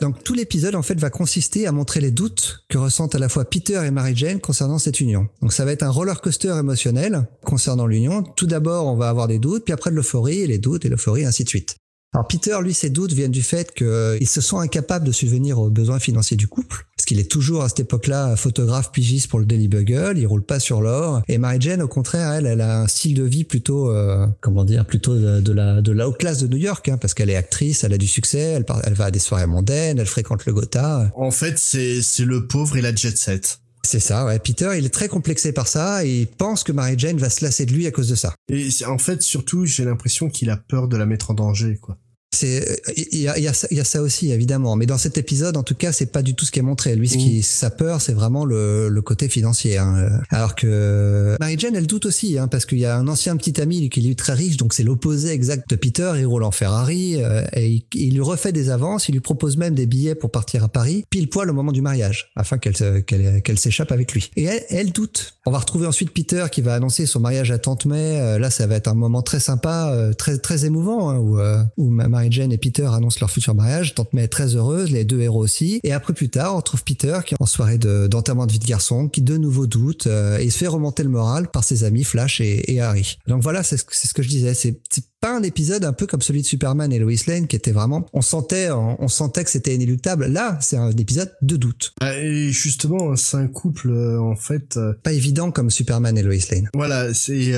Donc 0.00 0.24
tout 0.24 0.35
l'épisode 0.35 0.74
en 0.74 0.83
fait 0.83 0.98
va 0.98 1.11
consister 1.11 1.66
à 1.66 1.72
montrer 1.72 2.00
les 2.00 2.11
doutes 2.11 2.64
que 2.68 2.78
ressentent 2.78 3.14
à 3.14 3.18
la 3.18 3.28
fois 3.28 3.44
Peter 3.44 3.80
et 3.85 3.90
Mary 3.90 4.16
Jane 4.16 4.40
concernant 4.40 4.78
cette 4.78 5.00
union. 5.00 5.28
Donc 5.40 5.52
ça 5.52 5.64
va 5.64 5.72
être 5.72 5.83
un 5.83 5.90
roller 5.90 6.20
coaster 6.20 6.57
émotionnel 6.59 7.28
concernant 7.44 7.87
l'union. 7.87 8.22
Tout 8.22 8.46
d'abord 8.46 8.87
on 8.87 8.96
va 8.96 9.09
avoir 9.09 9.28
des 9.28 9.38
doutes, 9.38 9.64
puis 9.64 9.72
après 9.72 9.90
de 9.90 9.96
l'euphorie 9.96 10.40
et 10.40 10.46
les 10.46 10.59
doutes 10.59 10.85
et 10.85 10.88
l'euphorie 10.88 11.24
ainsi 11.24 11.44
de 11.44 11.48
suite. 11.48 11.76
Alors 12.14 12.28
Peter, 12.28 12.57
lui, 12.62 12.72
ses 12.74 12.90
doutes 12.90 13.12
viennent 13.12 13.33
du 13.33 13.42
fait 13.42 13.74
qu'il 13.74 14.28
se 14.28 14.40
sent 14.40 14.57
incapable 14.57 15.04
de 15.04 15.11
subvenir 15.11 15.59
aux 15.59 15.68
besoins 15.68 15.98
financiers 15.98 16.37
du 16.37 16.46
couple, 16.46 16.87
parce 17.05 17.11
qu'il 17.11 17.21
est 17.21 17.31
toujours 17.31 17.62
à 17.62 17.69
cette 17.69 17.81
époque-là 17.81 18.35
photographe 18.35 18.90
pigiste 18.90 19.29
pour 19.29 19.38
le 19.38 19.45
Daily 19.45 19.69
Bugle, 19.69 20.14
il 20.17 20.27
roule 20.27 20.43
pas 20.43 20.59
sur 20.59 20.81
l'or. 20.81 21.21
Et 21.29 21.37
Mary 21.37 21.59
Jane, 21.61 21.83
au 21.83 21.87
contraire, 21.87 22.33
elle, 22.33 22.47
elle 22.47 22.62
a 22.62 22.81
un 22.81 22.87
style 22.87 23.12
de 23.12 23.25
vie 23.25 23.45
plutôt, 23.45 23.90
euh, 23.90 24.27
comment 24.40 24.64
dire, 24.64 24.87
plutôt 24.87 25.14
de, 25.14 25.53
la 25.53 25.83
de 25.83 25.93
la 25.93 26.09
haute 26.09 26.17
classe 26.17 26.38
de 26.38 26.49
New 26.49 26.57
York, 26.57 26.88
hein, 26.88 26.97
parce 26.97 27.12
qu'elle 27.12 27.29
est 27.29 27.37
actrice, 27.37 27.85
elle 27.85 27.93
a 27.93 27.99
du 27.99 28.07
succès, 28.07 28.38
elle, 28.38 28.64
elle 28.85 28.95
va 28.95 29.05
à 29.05 29.11
des 29.11 29.19
soirées 29.19 29.47
mondaines, 29.47 29.99
elle 29.99 30.07
fréquente 30.07 30.47
le 30.47 30.55
Gotha. 30.55 31.11
En 31.14 31.31
fait, 31.31 31.59
c'est 31.59 32.01
c'est 32.01 32.25
le 32.25 32.47
pauvre 32.47 32.79
et 32.79 32.81
la 32.81 32.95
jet 32.95 33.19
set. 33.19 33.59
C'est 33.83 34.01
ça, 34.01 34.25
ouais. 34.25 34.38
Peter, 34.38 34.71
il 34.79 34.87
est 34.87 34.95
très 34.95 35.09
complexé 35.09 35.53
par 35.53 35.69
ça 35.69 36.07
et 36.07 36.21
il 36.21 36.27
pense 36.27 36.64
que 36.64 36.73
Mary 36.73 36.95
Jane 36.97 37.19
va 37.19 37.29
se 37.29 37.45
lasser 37.45 37.67
de 37.67 37.75
lui 37.75 37.87
à 37.87 37.90
cause 37.90 38.09
de 38.09 38.14
ça. 38.14 38.33
Et 38.49 38.71
en 38.87 38.97
fait, 38.97 39.21
surtout, 39.21 39.67
j'ai 39.67 39.85
l'impression 39.85 40.31
qu'il 40.31 40.49
a 40.49 40.57
peur 40.57 40.88
de 40.88 40.97
la 40.97 41.05
mettre 41.05 41.33
en 41.33 41.35
danger, 41.35 41.77
quoi. 41.83 41.99
C'est 42.35 42.83
il 42.97 43.20
y 43.20 43.29
a, 43.29 43.38
y, 43.38 43.49
a, 43.49 43.53
y 43.70 43.81
a, 43.81 43.85
ça 43.85 44.03
aussi 44.03 44.33
évidemment, 44.33 44.77
mais 44.77 44.87
dans 44.87 44.99
cet 44.99 45.18
épisode 45.18 45.57
en 45.57 45.62
tout 45.62 45.75
cas 45.75 45.92
c'est 45.92 46.12
pas 46.12 46.23
du 46.23 46.35
tout 46.35 46.44
ce 46.44 46.51
qui 46.51 46.59
est 46.59 46.62
montré. 46.62 46.97
Lui 46.97 47.09
ce 47.09 47.16
qui 47.16 47.42
sa 47.42 47.70
peur 47.70 48.01
c'est 48.01 48.12
vraiment 48.12 48.44
le, 48.44 48.88
le, 48.88 49.03
côté 49.03 49.29
financier. 49.29 49.79
Hein. 49.79 50.09
Alors 50.31 50.55
que 50.55 51.37
Mary 51.40 51.57
Jane 51.59 51.77
elle 51.77 51.87
doute 51.87 52.07
aussi 52.07 52.38
hein, 52.38 52.49
parce 52.49 52.66
qu'il 52.66 52.79
y 52.79 52.87
a 52.87 52.97
un 52.97 53.09
ancien 53.09 53.37
petit 53.37 53.61
ami 53.61 53.88
qui 53.90 54.11
est 54.11 54.18
très 54.18 54.35
riche 54.35 54.57
donc 54.57 54.75
c'est 54.75 54.83
l'opposé 54.83 55.31
exact 55.31 55.68
de 55.70 55.77
Peter. 55.77 56.12
Il 56.16 56.27
roule 56.27 56.44
en 56.44 56.51
Ferrari 56.51 57.16
euh, 57.23 57.44
et 57.53 57.85
il, 57.94 58.14
lui 58.14 58.20
refait 58.20 58.53
des 58.53 58.70
avances. 58.70 59.09
Il 59.09 59.12
lui 59.12 59.20
propose 59.20 59.57
même 59.57 59.75
des 59.75 59.87
billets 59.87 60.14
pour 60.14 60.31
partir 60.31 60.64
à 60.64 60.68
Paris 60.68 61.05
pile 61.11 61.29
poil 61.29 61.51
au 61.51 61.53
moment 61.53 61.73
du 61.73 61.83
mariage 61.83 62.33
afin 62.37 62.59
qu'elle 62.59 63.05
qu'elle 63.05 63.42
qu'elle 63.42 63.59
s'échappe 63.59 63.92
avec 63.92 64.12
lui. 64.12 64.31
Et 64.37 64.44
elle, 64.44 64.64
elle 64.70 64.92
doute. 64.92 65.37
On 65.47 65.51
va 65.51 65.59
retrouver 65.59 65.87
ensuite 65.87 66.12
Peter 66.12 66.44
qui 66.51 66.61
va 66.61 66.75
annoncer 66.75 67.07
son 67.07 67.20
mariage 67.20 67.51
à 67.51 67.59
Tante 67.59 67.87
May. 67.87 68.20
Euh, 68.20 68.38
là 68.38 68.51
ça 68.51 68.66
va 68.66 68.77
être 68.77 68.88
un 68.88 68.94
moment 68.94 69.23
très 69.23 69.40
sympa, 69.40 69.90
euh, 69.92 70.12
très 70.12 70.38
très 70.38 70.64
émouvant 70.64 71.11
hein, 71.11 71.18
où, 71.18 71.38
où 71.77 71.90
Mary 71.90 72.23
Jane 72.30 72.52
et 72.52 72.58
Peter 72.58 72.87
annoncent 72.87 73.18
leur 73.20 73.30
futur 73.30 73.54
mariage. 73.54 73.94
Tante 73.94 74.12
May 74.12 74.24
est 74.24 74.28
très 74.28 74.56
heureuse, 74.56 74.90
les 74.90 75.04
deux 75.04 75.20
héros 75.20 75.42
aussi. 75.42 75.80
Et 75.84 75.92
après 75.92 76.12
plus 76.12 76.30
tard, 76.30 76.56
on 76.56 76.60
trouve 76.60 76.84
Peter 76.84 77.18
qui 77.24 77.34
est 77.34 77.37
en 77.40 77.46
soirée 77.46 77.78
d'enterrement 77.78 78.46
de, 78.46 78.52
vie 78.52 78.58
de 78.58 78.66
garçon, 78.66 79.08
qui 79.08 79.22
de 79.22 79.37
nouveau 79.37 79.66
doute 79.66 80.06
euh, 80.06 80.38
et 80.38 80.50
se 80.50 80.58
fait 80.58 80.66
remonter 80.66 81.02
le 81.02 81.08
moral 81.08 81.50
par 81.50 81.64
ses 81.64 81.84
amis 81.84 82.04
Flash 82.04 82.40
et, 82.40 82.80
Harry. 82.80 83.18
Donc 83.26 83.42
voilà, 83.42 83.62
c'est 83.62 83.76
ce 83.76 84.14
que 84.14 84.22
je 84.22 84.28
disais. 84.28 84.54
C'est 84.54 84.80
pas 85.20 85.37
un 85.37 85.42
épisode 85.42 85.85
un 85.85 85.92
peu 85.92 86.07
comme 86.07 86.22
celui 86.22 86.42
de 86.42 86.46
Superman 86.46 86.92
et 86.92 86.98
Lois 86.98 87.12
Lane 87.27 87.46
qui 87.46 87.57
était 87.57 87.72
vraiment, 87.72 88.07
on 88.12 88.20
sentait, 88.20 88.70
on, 88.70 89.09
sentait 89.09 89.44
que 89.44 89.50
c'était 89.50 89.74
inéluctable. 89.74 90.27
Là, 90.27 90.59
c'est 90.61 90.77
un 90.77 90.90
épisode 90.90 91.33
de 91.42 91.57
doute. 91.57 91.94
Ah, 92.00 92.16
et 92.16 92.50
justement, 92.50 93.16
c'est 93.16 93.37
un 93.37 93.48
couple 93.48 93.90
euh, 93.90 94.20
en 94.20 94.37
fait 94.37 94.77
euh, 94.77 94.92
pas 95.03 95.12
évident 95.12 95.50
comme 95.50 95.70
Superman 95.70 96.16
et 96.18 96.22
Lois 96.22 96.35
Lane. 96.50 96.68
Voilà, 96.74 97.14
c'est 97.14 97.53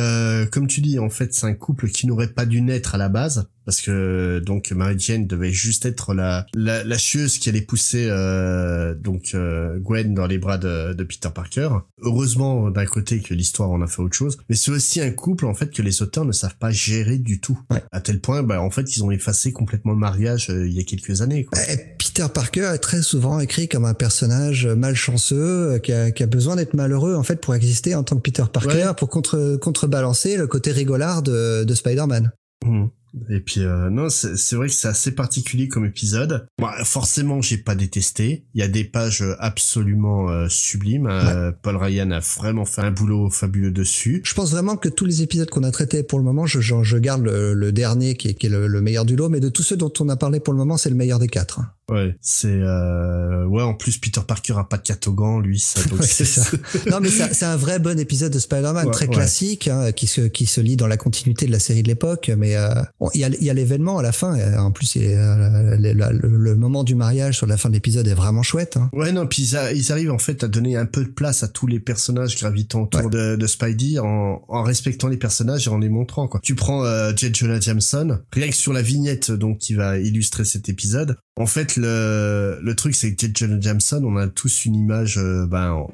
comme 0.53 0.66
tu 0.66 0.81
dis, 0.81 0.99
en 0.99 1.11
fait, 1.11 1.35
c'est 1.35 1.47
un 1.47 1.55
couple 1.55 1.88
qui 1.88 2.07
n'aurait 2.07 2.33
pas 2.33 2.47
dû 2.47 2.61
naître 2.62 2.95
à 2.95 2.99
la 2.99 3.09
base 3.09 3.47
parce 3.66 3.83
que 3.83 4.38
donc 4.38 4.71
Mary 4.71 4.95
Jane 4.99 5.27
devait 5.27 5.51
juste 5.51 5.85
être 5.85 6.14
la 6.14 6.47
la, 6.55 6.85
la 6.85 6.97
chieuse 6.97 7.38
qui 7.38 7.51
allait 7.51 7.61
pousser 7.61 8.07
euh, 8.09 8.95
donc 8.95 9.33
euh, 9.35 9.79
Gwen 9.81 10.14
dans 10.14 10.27
les 10.27 10.38
bras 10.38 10.57
de, 10.57 10.95
de 10.95 11.05
Peter 11.05 11.29
Parker. 11.35 11.69
Heureusement 12.01 12.71
d'un 12.71 12.87
côté 12.87 13.21
que 13.21 13.35
l'histoire 13.35 13.71
en 13.71 13.83
a 13.83 13.88
fait 13.88 14.01
autre 14.01 14.16
chose, 14.16 14.38
mais 14.49 14.57
c'est 14.57 14.71
aussi 14.71 15.01
un 15.01 15.11
couple 15.11 15.45
en 15.45 15.55
fait 15.55 15.71
que 15.71 15.83
les 15.83 16.01
auteurs 16.01 16.25
ne 16.25 16.33
savent 16.33 16.57
pas 16.57 16.71
gérer 16.71 17.19
du 17.19 17.40
tout. 17.40 17.56
À 17.92 18.01
tel 18.01 18.21
point, 18.21 18.42
bah 18.42 18.61
en 18.61 18.71
fait 18.71 18.97
ils 18.97 19.03
ont 19.05 19.11
effacé 19.11 19.53
complètement 19.53 19.92
le 19.92 19.99
mariage 19.99 20.51
euh, 20.51 20.66
il 20.66 20.75
y 20.75 20.81
a 20.81 20.85
quelques 20.85 21.23
années. 21.23 21.45
Quoi. 21.45 21.59
Peter 21.99 22.27
Parker 22.33 22.71
est 22.75 22.79
très 22.79 23.03
souvent 23.03 23.40
écrit 23.40 23.69
comme 23.69 23.85
un 23.85 23.95
personnage 23.95 24.66
malchanceux 24.66 25.79
qui 25.83 25.92
a, 25.92 26.11
qui 26.11 26.23
a 26.23 26.27
besoin 26.27 26.57
d'être 26.57 26.75
malheureux 26.75 27.14
en 27.14 27.23
fait 27.23 27.40
pour 27.40 27.55
exister 27.55 27.95
en 27.95 28.03
tant 28.03 28.16
que 28.16 28.23
Peter 28.23 28.45
Parker 28.53 28.92
pour 28.97 29.09
contre 29.09 29.57
contrebalancer 29.57 30.37
le 30.37 30.47
côté 30.47 30.73
rigolard 30.73 31.23
de, 31.23 31.64
de 31.64 31.75
Spider-Man. 31.75 32.33
Mmh. 32.64 32.87
Et 33.31 33.40
puis 33.40 33.62
euh, 33.62 33.90
non, 33.90 34.09
c'est 34.11 34.57
vrai 34.57 34.68
que 34.68 34.74
c'est 34.74 34.88
assez 34.88 35.12
particulier 35.12 35.68
comme 35.68 35.85
épisode. 35.85 36.46
Bon, 36.59 36.68
forcément, 36.85 37.40
j'ai 37.40 37.59
pas 37.59 37.74
détesté. 37.74 38.44
Il 38.55 38.61
y 38.61 38.64
a 38.64 38.68
des 38.68 38.85
pages 38.85 39.24
absolument 39.38 40.31
euh, 40.31 40.46
sublimes. 40.48 41.07
Euh, 41.07 41.52
Paul 41.62 41.76
Ryan 41.76 42.11
a 42.11 42.20
vraiment 42.20 42.64
fait 42.64 42.83
un 42.83 42.90
boulot 42.90 43.31
fabuleux 43.31 43.70
dessus. 43.70 44.20
Je 44.24 44.35
pense 44.35 44.50
vraiment 44.50 44.76
que 44.76 44.88
tous 44.88 45.05
les 45.05 45.22
épisodes 45.22 45.48
qu'on 45.50 45.62
a 45.62 45.70
traités 45.70 46.02
pour 46.02 46.18
le 46.18 46.24
moment, 46.24 46.46
je, 46.46 46.61
je, 46.61 46.96
garde 46.98 47.22
le, 47.24 47.72
dernier 47.72 48.16
qui 48.16 48.29
est, 48.29 48.35
qui 48.35 48.46
est 48.46 48.50
le, 48.50 48.66
le, 48.66 48.81
meilleur 48.81 49.05
du 49.05 49.16
lot, 49.16 49.29
mais 49.29 49.40
de 49.40 49.48
tous 49.48 49.62
ceux 49.62 49.76
dont 49.76 49.92
on 50.00 50.09
a 50.09 50.16
parlé 50.16 50.40
pour 50.40 50.52
le 50.52 50.59
moment, 50.59 50.76
c'est 50.76 50.90
le 50.90 50.96
meilleur 50.96 51.18
des 51.18 51.29
quatre. 51.29 51.61
Ouais, 51.90 52.16
c'est 52.20 52.49
euh... 52.49 53.44
ouais. 53.46 53.62
En 53.62 53.75
plus, 53.75 53.99
Peter 53.99 54.20
Parker 54.27 54.55
a 54.59 54.64
pas 54.64 54.77
de 54.77 54.83
catogan, 54.83 55.40
lui. 55.40 55.61
Ça, 55.61 55.81
c'est 56.01 56.25
ça. 56.25 56.42
non, 56.90 56.99
mais 57.01 57.09
c'est 57.09 57.44
un 57.44 57.57
vrai 57.57 57.79
bon 57.79 57.99
épisode 57.99 58.33
de 58.33 58.40
Spider-Man, 58.40 58.90
très 58.90 59.07
classique, 59.07 59.68
hein, 59.68 59.92
qui 59.92 60.09
se 60.09 60.22
qui 60.22 60.46
se 60.46 60.61
lit 60.61 60.77
dans 60.77 60.88
la 60.88 60.96
continuité 60.96 61.46
de 61.46 61.53
la 61.53 61.61
série 61.61 61.85
de 61.85 61.88
l'époque. 61.88 62.31
Mais 62.37 62.57
euh, 62.57 62.70
il 63.14 63.20
y 63.20 63.25
a 63.25 63.29
il 63.29 63.44
y 63.44 63.51
a 63.51 63.55
l'événement 63.55 63.99
à 63.99 64.03
la 64.03 64.12
fin. 64.12 64.37
En 64.59 64.72
plus, 64.72 64.96
euh, 64.96 65.77
le, 65.79 66.55
moment 66.57 66.83
du 66.83 66.94
mariage 66.94 67.37
sur 67.37 67.46
la 67.46 67.57
fin 67.57 67.68
de 67.68 67.75
l'épisode 67.75 68.09
est 68.09 68.14
vraiment 68.14 68.42
chouette. 68.42 68.77
Hein. 68.77 68.90
Ouais, 68.92 69.12
non. 69.12 69.27
Puis 69.27 69.42
ils, 69.42 69.77
ils, 69.77 69.92
arrivent 69.92 70.11
en 70.11 70.18
fait 70.18 70.42
à 70.42 70.49
donner 70.49 70.77
un 70.77 70.87
peu 70.87 71.05
de 71.05 71.11
place 71.11 71.44
à 71.44 71.49
tous 71.49 71.68
les 71.68 71.79
personnages 71.79 72.37
gravitant 72.37 72.83
autour 72.83 73.11
de, 73.11 73.37
de 73.37 73.46
Spidey 73.46 73.99
en, 74.01 74.42
en 74.49 74.62
respectant 74.62 75.07
les 75.09 75.18
personnages 75.18 75.68
et 75.68 75.70
en 75.70 75.79
les 75.79 75.88
montrant. 75.88 76.27
Quoi. 76.27 76.40
Tu 76.42 76.57
prends 76.57 76.85
euh, 76.85 77.12
J. 77.14 77.31
Jonah 77.33 77.61
Jameson, 77.61 78.18
rien 78.33 78.49
que 78.49 78.55
sur 78.57 78.72
la 78.72 78.83
vignette 78.83 79.31
donc 79.31 79.59
qui 79.59 79.75
va 79.75 79.99
illustrer 79.99 80.44
cet 80.44 80.68
épisode. 80.68 81.16
En 81.38 81.46
fait, 81.46 81.76
le, 81.77 82.59
le 82.62 82.75
truc, 82.75 82.95
c'est 82.95 83.15
que 83.15 83.27
John 83.33 83.61
Jameson, 83.62 84.03
on 84.05 84.17
a 84.17 84.27
tous 84.29 84.65
une 84.65 84.75
image, 84.75 85.19
euh, 85.19 85.47
ben, 85.47 85.87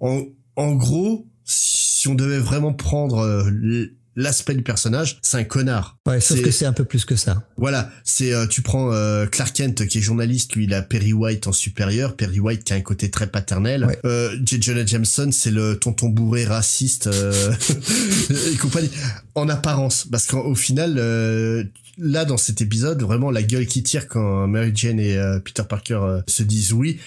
en, 0.00 0.22
en, 0.56 0.72
gros, 0.74 1.26
si 1.44 2.08
on 2.08 2.14
devait 2.14 2.38
vraiment 2.38 2.72
prendre 2.72 3.18
euh, 3.18 3.86
l'aspect 4.16 4.54
du 4.54 4.62
personnage, 4.62 5.18
c'est 5.22 5.38
un 5.38 5.44
connard. 5.44 5.98
Ouais, 6.06 6.20
sauf 6.20 6.40
que 6.42 6.50
c'est 6.50 6.66
un 6.66 6.72
peu 6.72 6.84
plus 6.84 7.04
que 7.04 7.16
ça. 7.16 7.42
Voilà, 7.56 7.90
c'est 8.04 8.32
euh, 8.32 8.46
tu 8.46 8.62
prends 8.62 8.90
Clark 9.30 9.54
Kent 9.54 9.86
qui 9.86 9.98
est 9.98 10.00
journaliste, 10.00 10.54
lui 10.54 10.64
il 10.64 10.74
a 10.74 10.82
Perry 10.82 11.12
White 11.12 11.46
en 11.46 11.52
supérieur, 11.52 12.16
Perry 12.16 12.40
White 12.40 12.64
qui 12.64 12.72
a 12.72 12.76
un 12.76 12.80
côté 12.80 13.10
très 13.10 13.26
paternel. 13.26 13.88
J. 14.44 14.62
Jonah 14.62 14.86
Jameson, 14.86 15.30
c'est 15.32 15.50
le 15.50 15.78
tonton 15.78 16.08
bourré 16.08 16.44
raciste 16.44 17.08
et 18.30 18.56
compagnie 18.56 18.90
en 19.34 19.48
apparence 19.48 20.06
parce 20.10 20.26
qu'au 20.26 20.54
final 20.54 20.98
là 21.98 22.24
dans 22.24 22.36
cet 22.36 22.60
épisode 22.60 23.02
vraiment 23.02 23.30
la 23.30 23.42
gueule 23.42 23.66
qui 23.66 23.82
tire 23.82 24.08
quand 24.08 24.46
Mary 24.46 24.72
Jane 24.74 24.98
et 25.00 25.16
euh, 25.16 25.38
Peter 25.38 25.62
Parker 25.68 26.00
euh, 26.02 26.20
se 26.26 26.42
disent 26.42 26.72
oui 26.72 27.00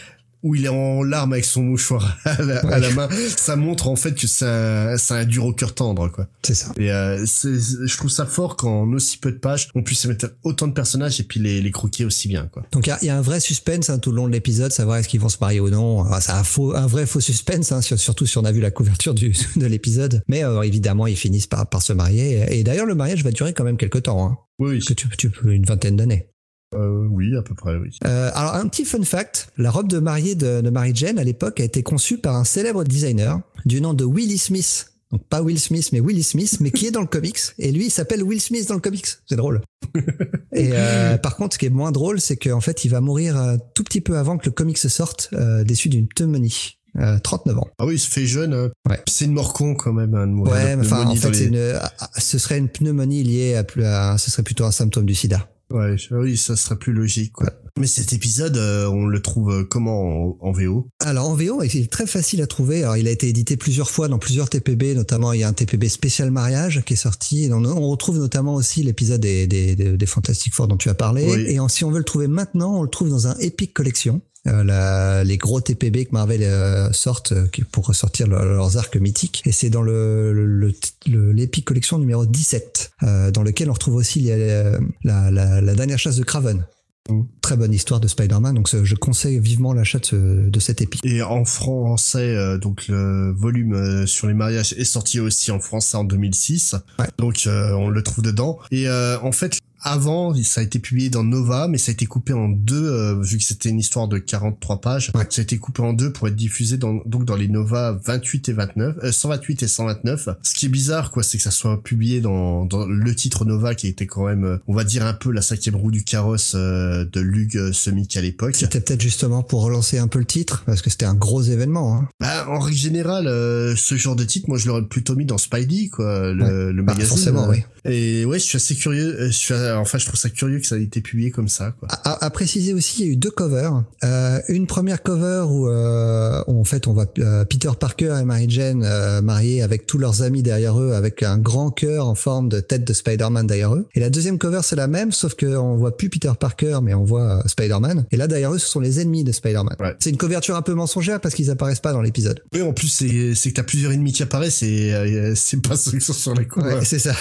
où 0.47 0.55
il 0.55 0.65
est 0.65 0.69
en 0.69 1.03
larmes 1.03 1.33
avec 1.33 1.43
son 1.43 1.61
mouchoir 1.61 2.17
à 2.25 2.41
la, 2.79 2.89
main, 2.91 3.09
ça 3.35 3.57
montre 3.57 3.89
en 3.89 3.97
fait 3.97 4.15
que 4.15 4.27
c'est 4.27 4.45
un, 4.45 4.95
un 5.09 5.25
dur 5.25 5.45
au 5.45 5.51
cœur 5.51 5.75
tendre, 5.75 6.09
quoi. 6.09 6.27
C'est 6.41 6.53
ça. 6.53 6.71
Et 6.77 6.89
euh, 6.89 7.25
je 7.25 7.97
trouve 7.97 8.09
ça 8.09 8.25
fort 8.25 8.55
qu'en 8.55 8.91
aussi 8.93 9.17
peu 9.17 9.31
de 9.31 9.37
pages, 9.37 9.67
on 9.75 9.83
puisse 9.83 10.05
mettre 10.05 10.31
autant 10.43 10.67
de 10.67 10.73
personnages 10.73 11.19
et 11.19 11.23
puis 11.23 11.41
les, 11.41 11.61
les 11.61 11.71
croquer 11.71 12.05
aussi 12.05 12.29
bien, 12.29 12.45
quoi. 12.45 12.63
Donc 12.71 12.87
il 12.87 13.05
y, 13.05 13.09
a, 13.09 13.17
un 13.17 13.21
vrai 13.21 13.41
suspense 13.41 13.89
hein, 13.89 13.99
tout 13.99 14.11
le 14.11 14.17
long 14.17 14.27
de 14.27 14.31
l'épisode, 14.33 14.71
savoir 14.71 14.97
est-ce 14.97 15.09
qu'ils 15.09 15.19
vont 15.19 15.29
se 15.29 15.37
marier 15.41 15.59
ou 15.59 15.69
non. 15.69 16.05
c'est 16.21 16.31
un 16.31 16.43
faux, 16.43 16.73
un 16.75 16.87
vrai 16.87 17.05
faux 17.05 17.19
suspense, 17.19 17.73
hein, 17.73 17.81
surtout 17.81 18.25
si 18.25 18.37
on 18.37 18.45
a 18.45 18.51
vu 18.53 18.61
la 18.61 18.71
couverture 18.71 19.13
du, 19.13 19.35
de 19.57 19.65
l'épisode. 19.65 20.23
Mais 20.29 20.43
évidemment, 20.63 21.07
ils 21.07 21.17
finissent 21.17 21.47
par, 21.47 21.67
par 21.67 21.81
se 21.81 21.91
marier. 21.91 22.45
Et 22.51 22.63
d'ailleurs, 22.63 22.85
le 22.85 22.95
mariage 22.95 23.23
va 23.23 23.31
durer 23.31 23.53
quand 23.53 23.65
même 23.65 23.77
quelques 23.77 24.03
temps. 24.03 24.25
Hein. 24.25 24.37
Oui. 24.59 24.79
Que 24.79 24.93
tu, 24.93 25.09
tu 25.17 25.29
peux 25.29 25.51
une 25.51 25.65
vingtaine 25.65 25.97
d'années. 25.97 26.29
Euh, 26.75 27.07
oui, 27.09 27.35
à 27.37 27.41
peu 27.41 27.55
près, 27.55 27.75
oui. 27.77 27.89
Euh, 28.05 28.29
alors, 28.33 28.55
un 28.55 28.67
petit 28.67 28.83
fun 28.85 29.03
fact, 29.03 29.49
la 29.57 29.71
robe 29.71 29.87
de 29.87 29.99
mariée 29.99 30.35
de, 30.35 30.61
de 30.61 30.69
Mary 30.69 30.91
Jane 30.93 31.17
à 31.17 31.23
l'époque 31.23 31.59
a 31.59 31.63
été 31.63 31.81
conçue 31.83 32.17
par 32.17 32.35
un 32.35 32.43
célèbre 32.43 32.83
designer 32.83 33.39
du 33.65 33.79
nom 33.81 33.93
de 33.93 34.03
Willie 34.03 34.37
Smith. 34.37 34.91
Donc 35.11 35.25
pas 35.29 35.41
Will 35.41 35.57
Smith, 35.57 35.89
mais 35.93 36.01
Willie 36.01 36.23
Smith, 36.23 36.57
mais 36.59 36.69
qui 36.69 36.85
est 36.85 36.91
dans 36.91 36.99
le 36.99 37.07
comics. 37.07 37.39
Et 37.57 37.71
lui, 37.71 37.85
il 37.85 37.89
s'appelle 37.91 38.21
Will 38.23 38.41
Smith 38.41 38.67
dans 38.67 38.73
le 38.75 38.81
comics. 38.81 39.05
C'est 39.25 39.37
drôle. 39.37 39.61
Et 40.53 40.71
euh, 40.73 41.17
par 41.17 41.37
contre, 41.37 41.53
ce 41.53 41.59
qui 41.59 41.65
est 41.65 41.69
moins 41.69 41.93
drôle, 41.93 42.19
c'est 42.19 42.35
qu'en 42.35 42.59
fait, 42.59 42.83
il 42.83 42.89
va 42.89 42.99
mourir 42.99 43.37
un 43.37 43.57
tout 43.73 43.85
petit 43.85 44.01
peu 44.01 44.17
avant 44.17 44.37
que 44.37 44.45
le 44.45 44.51
comic 44.51 44.77
se 44.77 44.89
sorte, 44.89 45.29
euh, 45.31 45.63
déçu 45.63 45.87
d'une 45.87 46.07
pneumonie. 46.09 46.73
Euh, 46.97 47.19
39 47.19 47.57
ans. 47.59 47.67
Ah 47.77 47.85
oui, 47.85 47.93
il 47.95 47.99
se 47.99 48.09
fait 48.09 48.25
jeune. 48.25 48.53
hein. 48.53 48.69
Ouais. 48.89 48.99
C'est 49.07 49.25
une 49.25 49.33
mort 49.33 49.53
con 49.53 49.75
quand 49.75 49.93
même, 49.93 50.15
hein, 50.15 50.27
Ouais, 50.39 50.75
enfin, 50.79 51.05
en 51.05 51.15
fait, 51.15 51.33
c'est 51.33 51.41
les- 51.41 51.45
une, 51.45 51.79
ah, 51.79 52.09
ce 52.17 52.37
serait 52.39 52.57
une 52.57 52.69
pneumonie 52.69 53.23
liée 53.23 53.55
à, 53.55 53.63
plus 53.63 53.85
à, 53.85 54.17
ce 54.17 54.29
serait 54.31 54.43
plutôt 54.43 54.65
un 54.65 54.71
symptôme 54.71 55.05
du 55.05 55.13
sida. 55.15 55.47
Ouais, 55.71 55.95
oui, 56.11 56.37
ça 56.37 56.55
serait 56.55 56.77
plus 56.77 56.93
logique. 56.93 57.33
Quoi. 57.33 57.51
Mais 57.77 57.87
cet 57.87 58.13
épisode, 58.13 58.55
euh, 58.57 58.87
on 58.87 59.05
le 59.05 59.21
trouve 59.21 59.51
euh, 59.51 59.63
comment 59.63 60.37
en, 60.41 60.47
en 60.47 60.51
VO 60.51 60.87
Alors 60.99 61.27
en 61.29 61.35
VO, 61.35 61.61
il 61.61 61.75
est 61.77 61.91
très 61.91 62.07
facile 62.07 62.41
à 62.41 62.47
trouver. 62.47 62.83
Alors 62.83 62.97
il 62.97 63.07
a 63.07 63.11
été 63.11 63.27
édité 63.27 63.57
plusieurs 63.57 63.89
fois 63.89 64.07
dans 64.07 64.17
plusieurs 64.17 64.49
TPB, 64.49 64.95
notamment 64.95 65.33
il 65.33 65.41
y 65.41 65.43
a 65.43 65.47
un 65.47 65.53
TPB 65.53 65.89
spécial 65.89 66.31
mariage 66.31 66.83
qui 66.85 66.93
est 66.93 66.97
sorti. 66.97 67.43
Et 67.45 67.53
on, 67.53 67.63
on 67.65 67.89
retrouve 67.89 68.17
notamment 68.17 68.55
aussi 68.55 68.81
l'épisode 68.81 69.21
des, 69.21 69.45
des, 69.45 69.75
des, 69.75 69.97
des 69.97 70.05
Fantastic 70.05 70.53
Four 70.53 70.67
dont 70.69 70.77
tu 70.77 70.89
as 70.89 70.93
parlé. 70.95 71.25
Oui. 71.29 71.45
Et 71.49 71.59
en- 71.59 71.67
si 71.67 71.83
on 71.83 71.91
veut 71.91 71.99
le 71.99 72.03
trouver 72.05 72.27
maintenant, 72.27 72.79
on 72.79 72.83
le 72.83 72.89
trouve 72.89 73.09
dans 73.09 73.27
un 73.27 73.35
Epic 73.39 73.73
Collection. 73.73 74.21
Euh, 74.47 74.63
la- 74.63 75.23
les 75.23 75.37
gros 75.37 75.59
TPB 75.61 76.05
que 76.05 76.11
Marvel 76.11 76.41
euh, 76.43 76.91
sortent 76.91 77.33
euh, 77.33 77.47
pour 77.71 77.87
ressortir 77.87 78.27
leur- 78.27 78.45
leurs 78.45 78.77
arcs 78.77 78.95
mythiques. 78.97 79.41
Et 79.45 79.51
c'est 79.51 79.69
dans 79.69 79.81
le 79.81 80.31
le- 80.33 80.73
le- 81.07 81.31
l'Epic 81.33 81.65
Collection 81.65 81.99
numéro 81.99 82.25
17, 82.25 82.91
euh, 83.03 83.31
dans 83.31 83.43
lequel 83.43 83.69
on 83.69 83.73
retrouve 83.73 83.95
aussi 83.95 84.21
les- 84.21 84.71
la, 85.03 85.31
la, 85.31 85.61
la 85.61 85.75
dernière 85.75 85.99
chasse 85.99 86.15
de 86.17 86.23
Craven. 86.23 86.65
Mm. 87.09 87.21
Très 87.41 87.55
bonne 87.55 87.73
histoire 87.73 87.99
de 88.01 88.07
Spider-Man, 88.09 88.53
donc 88.55 88.67
je 88.83 88.95
conseille 88.95 89.39
vivement 89.39 89.71
l'achat 89.73 89.99
de, 89.99 90.05
ce- 90.05 90.49
de 90.49 90.59
cet 90.59 90.81
épique. 90.81 91.05
Et 91.05 91.21
en 91.21 91.45
français, 91.45 92.35
euh, 92.35 92.57
donc 92.57 92.87
le 92.89 93.31
volume 93.31 93.73
euh, 93.73 94.05
sur 94.05 94.27
les 94.27 94.33
mariages 94.33 94.73
est 94.73 94.83
sorti 94.83 95.19
aussi 95.21 95.51
en 95.51 95.59
français 95.59 95.95
en 95.97 96.03
2006. 96.03 96.75
Ouais. 96.99 97.05
Donc 97.17 97.43
euh, 97.47 97.71
on 97.73 97.89
le 97.89 98.03
trouve 98.03 98.23
dedans. 98.25 98.59
Et 98.71 98.87
euh, 98.89 99.17
en 99.21 99.31
fait, 99.31 99.57
avant, 99.81 100.33
ça 100.43 100.61
a 100.61 100.63
été 100.63 100.79
publié 100.79 101.09
dans 101.09 101.23
Nova, 101.23 101.67
mais 101.67 101.77
ça 101.77 101.91
a 101.91 101.93
été 101.93 102.05
coupé 102.05 102.33
en 102.33 102.49
deux, 102.49 102.85
euh, 102.85 103.21
vu 103.21 103.37
que 103.37 103.43
c'était 103.43 103.69
une 103.69 103.79
histoire 103.79 104.07
de 104.07 104.17
43 104.17 104.81
pages. 104.81 105.11
Ouais. 105.15 105.25
Ça 105.29 105.41
a 105.41 105.43
été 105.43 105.57
coupé 105.57 105.81
en 105.81 105.93
deux 105.93 106.11
pour 106.11 106.27
être 106.27 106.35
diffusé 106.35 106.77
dans, 106.77 107.01
donc 107.05 107.25
dans 107.25 107.35
les 107.35 107.47
Nova 107.47 107.99
28 108.05 108.49
et 108.49 108.53
29, 108.53 108.95
euh, 109.03 109.11
128 109.11 109.63
et 109.63 109.67
129. 109.67 110.29
Ce 110.41 110.55
qui 110.55 110.65
est 110.65 110.69
bizarre, 110.69 111.11
quoi, 111.11 111.23
c'est 111.23 111.37
que 111.37 111.43
ça 111.43 111.51
soit 111.51 111.81
publié 111.83 112.21
dans, 112.21 112.65
dans 112.65 112.85
le 112.85 113.15
titre 113.15 113.45
Nova, 113.45 113.75
qui 113.75 113.87
était 113.87 114.07
quand 114.07 114.25
même, 114.25 114.43
euh, 114.45 114.57
on 114.67 114.73
va 114.73 114.83
dire 114.83 115.05
un 115.05 115.13
peu 115.13 115.31
la 115.31 115.41
cinquième 115.41 115.75
roue 115.75 115.91
du 115.91 116.03
carrosse 116.03 116.53
euh, 116.55 117.05
de 117.05 117.19
Lug 117.21 117.55
euh, 117.57 117.71
Semic 117.71 118.17
à 118.17 118.21
l'époque. 118.21 118.55
C'était 118.55 118.81
peut-être 118.81 119.01
justement 119.01 119.43
pour 119.43 119.61
relancer 119.63 119.97
un 119.99 120.07
peu 120.07 120.19
le 120.19 120.25
titre, 120.25 120.63
parce 120.65 120.81
que 120.81 120.89
c'était 120.89 121.05
un 121.05 121.13
gros 121.15 121.41
événement. 121.43 121.95
Hein. 121.95 122.09
Bah, 122.19 122.47
en 122.49 122.59
règle 122.59 122.77
générale, 122.77 123.27
euh, 123.27 123.75
ce 123.75 123.95
genre 123.95 124.15
de 124.15 124.23
titre, 124.23 124.49
moi, 124.49 124.57
je 124.57 124.67
l'aurais 124.67 124.83
plutôt 124.85 125.15
mis 125.15 125.25
dans 125.25 125.37
Spidey, 125.37 125.89
quoi, 125.89 126.33
le, 126.33 126.71
le 126.71 126.83
Bah, 126.83 126.93
magazine. 126.93 127.09
forcément, 127.09 127.43
euh. 127.45 127.51
oui. 127.51 127.63
Et 127.87 128.25
ouais, 128.25 128.39
je 128.39 128.43
suis 128.45 128.57
assez 128.57 128.75
curieux. 128.75 129.19
euh, 129.19 129.27
Je 129.27 129.31
suis, 129.37 129.53
enfin, 129.53 129.97
je 129.97 130.05
trouve 130.05 130.19
ça 130.19 130.29
curieux 130.29 130.59
que 130.59 130.67
ça 130.67 130.77
ait 130.77 130.83
été 130.83 131.01
publié 131.01 131.31
comme 131.31 131.47
ça, 131.47 131.71
quoi. 131.79 131.87
À, 131.89 132.25
à- 132.25 132.29
préciser 132.29 132.73
aussi, 132.73 133.01
il 133.01 133.05
y 133.07 133.09
a 133.09 133.13
eu 133.13 133.15
deux 133.15 133.31
covers. 133.31 133.83
Euh, 134.03 134.39
une 134.49 134.67
première 134.67 135.01
cover 135.01 135.45
où, 135.49 135.67
euh, 135.67 136.43
où, 136.47 136.59
en 136.59 136.63
fait 136.63 136.85
on 136.87 136.93
voit 136.93 137.07
euh, 137.19 137.45
Peter 137.45 137.69
Parker 137.79 138.15
et 138.21 138.25
Mary 138.25 138.45
Jane 138.49 138.83
euh, 138.83 139.21
mariés 139.21 139.61
avec 139.63 139.85
tous 139.87 139.97
leurs 139.97 140.21
amis 140.21 140.43
derrière 140.43 140.79
eux, 140.79 140.93
avec 140.93 141.23
un 141.23 141.37
grand 141.37 141.71
cœur 141.71 142.07
en 142.07 142.13
forme 142.15 142.49
de 142.49 142.59
tête 142.59 142.83
de 142.83 142.93
Spider-Man 142.93 143.47
derrière 143.47 143.73
eux. 143.73 143.87
Et 143.95 143.99
la 143.99 144.09
deuxième 144.09 144.37
cover 144.37 144.59
c'est 144.63 144.75
la 144.75 144.87
même, 144.87 145.11
sauf 145.11 145.33
qu'on 145.35 145.77
voit 145.77 145.97
plus 145.97 146.09
Peter 146.09 146.31
Parker, 146.39 146.79
mais 146.83 146.93
on 146.93 147.05
voit 147.05 147.39
euh, 147.39 147.47
Spider-Man. 147.47 148.05
Et 148.11 148.17
là 148.17 148.27
derrière 148.27 148.53
eux, 148.53 148.59
ce 148.59 148.67
sont 148.67 148.79
les 148.81 148.99
ennemis 148.99 149.23
de 149.23 149.31
Spider-Man. 149.31 149.75
Ouais. 149.79 149.95
C'est 149.99 150.09
une 150.11 150.17
couverture 150.17 150.55
un 150.55 150.61
peu 150.61 150.73
mensongère 150.73 151.19
parce 151.19 151.33
qu'ils 151.33 151.49
apparaissent 151.49 151.79
pas 151.79 151.93
dans 151.93 152.01
l'épisode. 152.01 152.41
Oui, 152.53 152.61
en 152.61 152.73
plus, 152.73 152.87
c'est, 152.89 153.07
que 153.07 153.55
t'as 153.55 153.63
plusieurs 153.63 153.91
ennemis 153.93 154.11
qui 154.13 154.21
apparaissent 154.23 154.61
et 154.61 154.93
euh, 154.93 155.33
c'est 155.35 155.61
pas 155.61 155.75
ceux 155.77 155.91
qui 155.97 156.01
sont 156.01 156.13
sur 156.13 156.33
les 156.35 156.45
coups. 156.45 156.65
Ouais, 156.65 156.83
c'est 156.85 156.99
ça. 156.99 157.13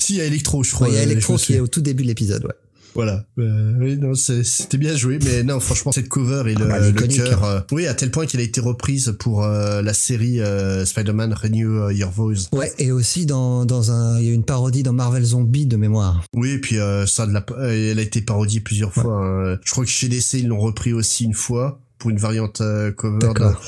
Si, 0.00 0.14
il 0.14 0.16
y 0.16 0.20
a 0.20 0.24
Electro, 0.24 0.62
je 0.62 0.70
crois. 0.72 0.88
Ouais, 0.88 0.94
Il 0.94 0.96
y 0.96 0.98
a 0.98 1.02
euh, 1.02 1.10
Electro 1.10 1.34
me 1.34 1.38
qui 1.38 1.54
est 1.54 1.60
au 1.60 1.66
tout 1.68 1.80
début 1.80 2.02
de 2.02 2.08
l'épisode, 2.08 2.44
ouais. 2.44 2.54
Voilà. 2.94 3.26
Euh, 3.38 3.74
oui, 3.78 3.98
non, 3.98 4.14
c'était 4.14 4.78
bien 4.78 4.96
joué, 4.96 5.18
mais 5.22 5.42
non, 5.42 5.60
franchement, 5.60 5.92
cette 5.92 6.08
cover 6.08 6.50
et 6.50 6.54
le, 6.54 6.64
Ah 6.64 6.78
bah, 6.80 6.90
le 6.90 7.06
cœur, 7.06 7.44
euh, 7.44 7.60
oui, 7.70 7.86
à 7.86 7.92
tel 7.92 8.10
point 8.10 8.24
qu'elle 8.24 8.40
a 8.40 8.44
été 8.44 8.58
reprise 8.58 9.14
pour 9.18 9.44
euh, 9.44 9.82
la 9.82 9.92
série 9.92 10.40
euh, 10.40 10.86
Spider-Man 10.86 11.34
Renew 11.34 11.90
Your 11.90 12.10
Voice. 12.10 12.48
Ouais, 12.52 12.72
et 12.78 12.92
aussi 12.92 13.26
dans, 13.26 13.66
dans 13.66 13.90
un, 13.90 14.18
il 14.18 14.26
y 14.26 14.30
a 14.30 14.32
une 14.32 14.44
parodie 14.46 14.82
dans 14.82 14.94
Marvel 14.94 15.22
Zombie 15.24 15.66
de 15.66 15.76
mémoire. 15.76 16.24
Oui, 16.34 16.52
et 16.52 16.58
puis 16.58 16.78
euh, 16.78 17.04
ça, 17.04 17.26
de 17.26 17.32
la, 17.34 17.44
euh, 17.58 17.90
elle 17.92 17.98
a 17.98 18.02
été 18.02 18.22
parodiée 18.22 18.60
plusieurs 18.60 18.94
fois. 18.94 19.12
hein. 19.22 19.58
Je 19.62 19.70
crois 19.72 19.84
que 19.84 19.90
chez 19.90 20.08
DC, 20.08 20.32
ils 20.38 20.46
l'ont 20.48 20.60
repris 20.60 20.94
aussi 20.94 21.24
une 21.24 21.34
fois 21.34 21.82
pour 22.06 22.10
une 22.12 22.18
variante 22.18 22.60
euh, 22.60 22.92
cover. 22.92 23.18
D'accord. 23.18 23.60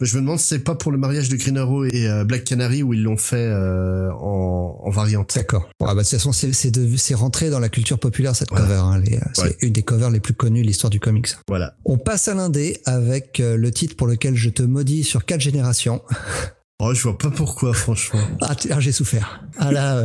de- 0.00 0.04
Je 0.04 0.14
me 0.16 0.20
demande 0.20 0.38
si 0.38 0.48
c'est 0.48 0.58
pas 0.58 0.74
pour 0.74 0.92
le 0.92 0.98
mariage 0.98 1.30
de 1.30 1.36
Green 1.36 1.56
Arrow 1.56 1.86
et 1.86 2.06
euh, 2.06 2.22
Black 2.24 2.44
Canary 2.44 2.82
où 2.82 2.92
ils 2.92 3.02
l'ont 3.02 3.16
fait 3.16 3.36
euh, 3.38 4.10
en, 4.12 4.78
en 4.84 4.90
variante. 4.90 5.32
D'accord. 5.34 5.70
Ah 5.80 5.86
bah, 5.86 5.94
de 5.94 5.98
toute 6.00 6.10
façon, 6.10 6.32
c'est, 6.32 6.52
c'est, 6.52 7.14
rentré 7.14 7.48
dans 7.48 7.60
la 7.60 7.70
culture 7.70 7.98
populaire, 7.98 8.36
cette 8.36 8.50
cover. 8.50 8.74
Hein, 8.74 9.00
c'est 9.32 9.42
Ouais. 9.42 9.56
une 9.62 9.72
des 9.72 9.82
covers 9.82 10.10
les 10.10 10.20
plus 10.20 10.34
connues 10.34 10.60
de 10.60 10.66
l'histoire 10.66 10.90
du 10.90 11.00
comics. 11.00 11.28
Voilà. 11.48 11.76
On 11.86 11.96
passe 11.96 12.28
à 12.28 12.34
l'indé 12.34 12.76
avec 12.84 13.38
le 13.42 13.70
titre 13.70 13.96
pour 13.96 14.06
lequel 14.06 14.34
je 14.34 14.50
te 14.50 14.62
maudis 14.62 15.02
sur 15.04 15.24
quatre 15.24 15.40
générations. 15.40 16.02
Oh, 16.80 16.92
je 16.94 17.02
vois 17.02 17.16
pas 17.16 17.30
pourquoi, 17.30 17.72
franchement. 17.72 18.20
Ah, 18.42 18.54
ah, 18.70 18.80
j'ai 18.80 18.92
souffert. 18.92 19.42
Ah 19.58 19.72
là, 19.72 20.04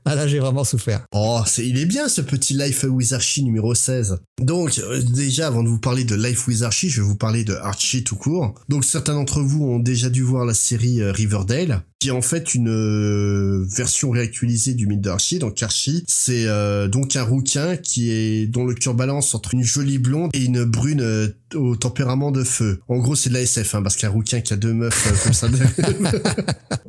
ah 0.04 0.14
là, 0.14 0.26
j'ai 0.26 0.38
vraiment 0.38 0.64
souffert. 0.64 1.04
Oh, 1.14 1.40
c'est, 1.46 1.66
il 1.66 1.78
est 1.78 1.86
bien 1.86 2.08
ce 2.08 2.20
petit 2.20 2.54
Life 2.54 2.84
with 2.88 3.12
Archie 3.12 3.42
numéro 3.42 3.74
16. 3.74 4.18
Donc, 4.40 4.78
euh, 4.78 5.02
déjà, 5.02 5.48
avant 5.48 5.62
de 5.62 5.68
vous 5.68 5.78
parler 5.78 6.04
de 6.04 6.14
Life 6.14 6.46
with 6.46 6.62
Archie, 6.62 6.88
je 6.88 7.02
vais 7.02 7.06
vous 7.06 7.16
parler 7.16 7.44
de 7.44 7.54
Archie 7.54 8.04
tout 8.04 8.16
court. 8.16 8.54
Donc, 8.68 8.84
certains 8.84 9.14
d'entre 9.14 9.40
vous 9.40 9.64
ont 9.64 9.78
déjà 9.78 10.08
dû 10.08 10.22
voir 10.22 10.44
la 10.44 10.54
série 10.54 11.02
euh, 11.02 11.12
Riverdale, 11.12 11.82
qui 11.98 12.08
est 12.08 12.12
en 12.12 12.22
fait 12.22 12.54
une 12.54 12.70
euh, 12.70 13.66
version 13.68 14.10
réactualisée 14.10 14.74
du 14.74 14.86
mythe 14.86 15.02
d'Archie. 15.02 15.38
Donc, 15.38 15.62
Archie, 15.62 16.04
c'est 16.06 16.46
donc 16.88 17.16
un 17.16 17.22
rouquin 17.22 17.76
qui 17.76 18.10
est 18.10 18.46
dont 18.46 18.64
le 18.64 18.74
cœur 18.74 18.94
balance 18.94 19.34
entre 19.34 19.54
une 19.54 19.62
jolie 19.62 19.98
blonde 19.98 20.30
et 20.32 20.44
une 20.44 20.64
brune 20.64 21.32
au 21.54 21.76
tempérament 21.76 22.30
de 22.30 22.44
feu. 22.44 22.80
En 22.88 22.98
gros, 22.98 23.16
c'est 23.16 23.28
de 23.28 23.34
la 23.34 23.42
SF, 23.42 23.74
hein, 23.74 23.82
parce 23.82 23.96
qu'un 23.96 24.08
rouquin 24.08 24.40
qui 24.40 24.52
a 24.52 24.56
deux 24.56 24.72
meufs 24.72 25.22
comme 25.24 25.32
ça. 25.32 25.48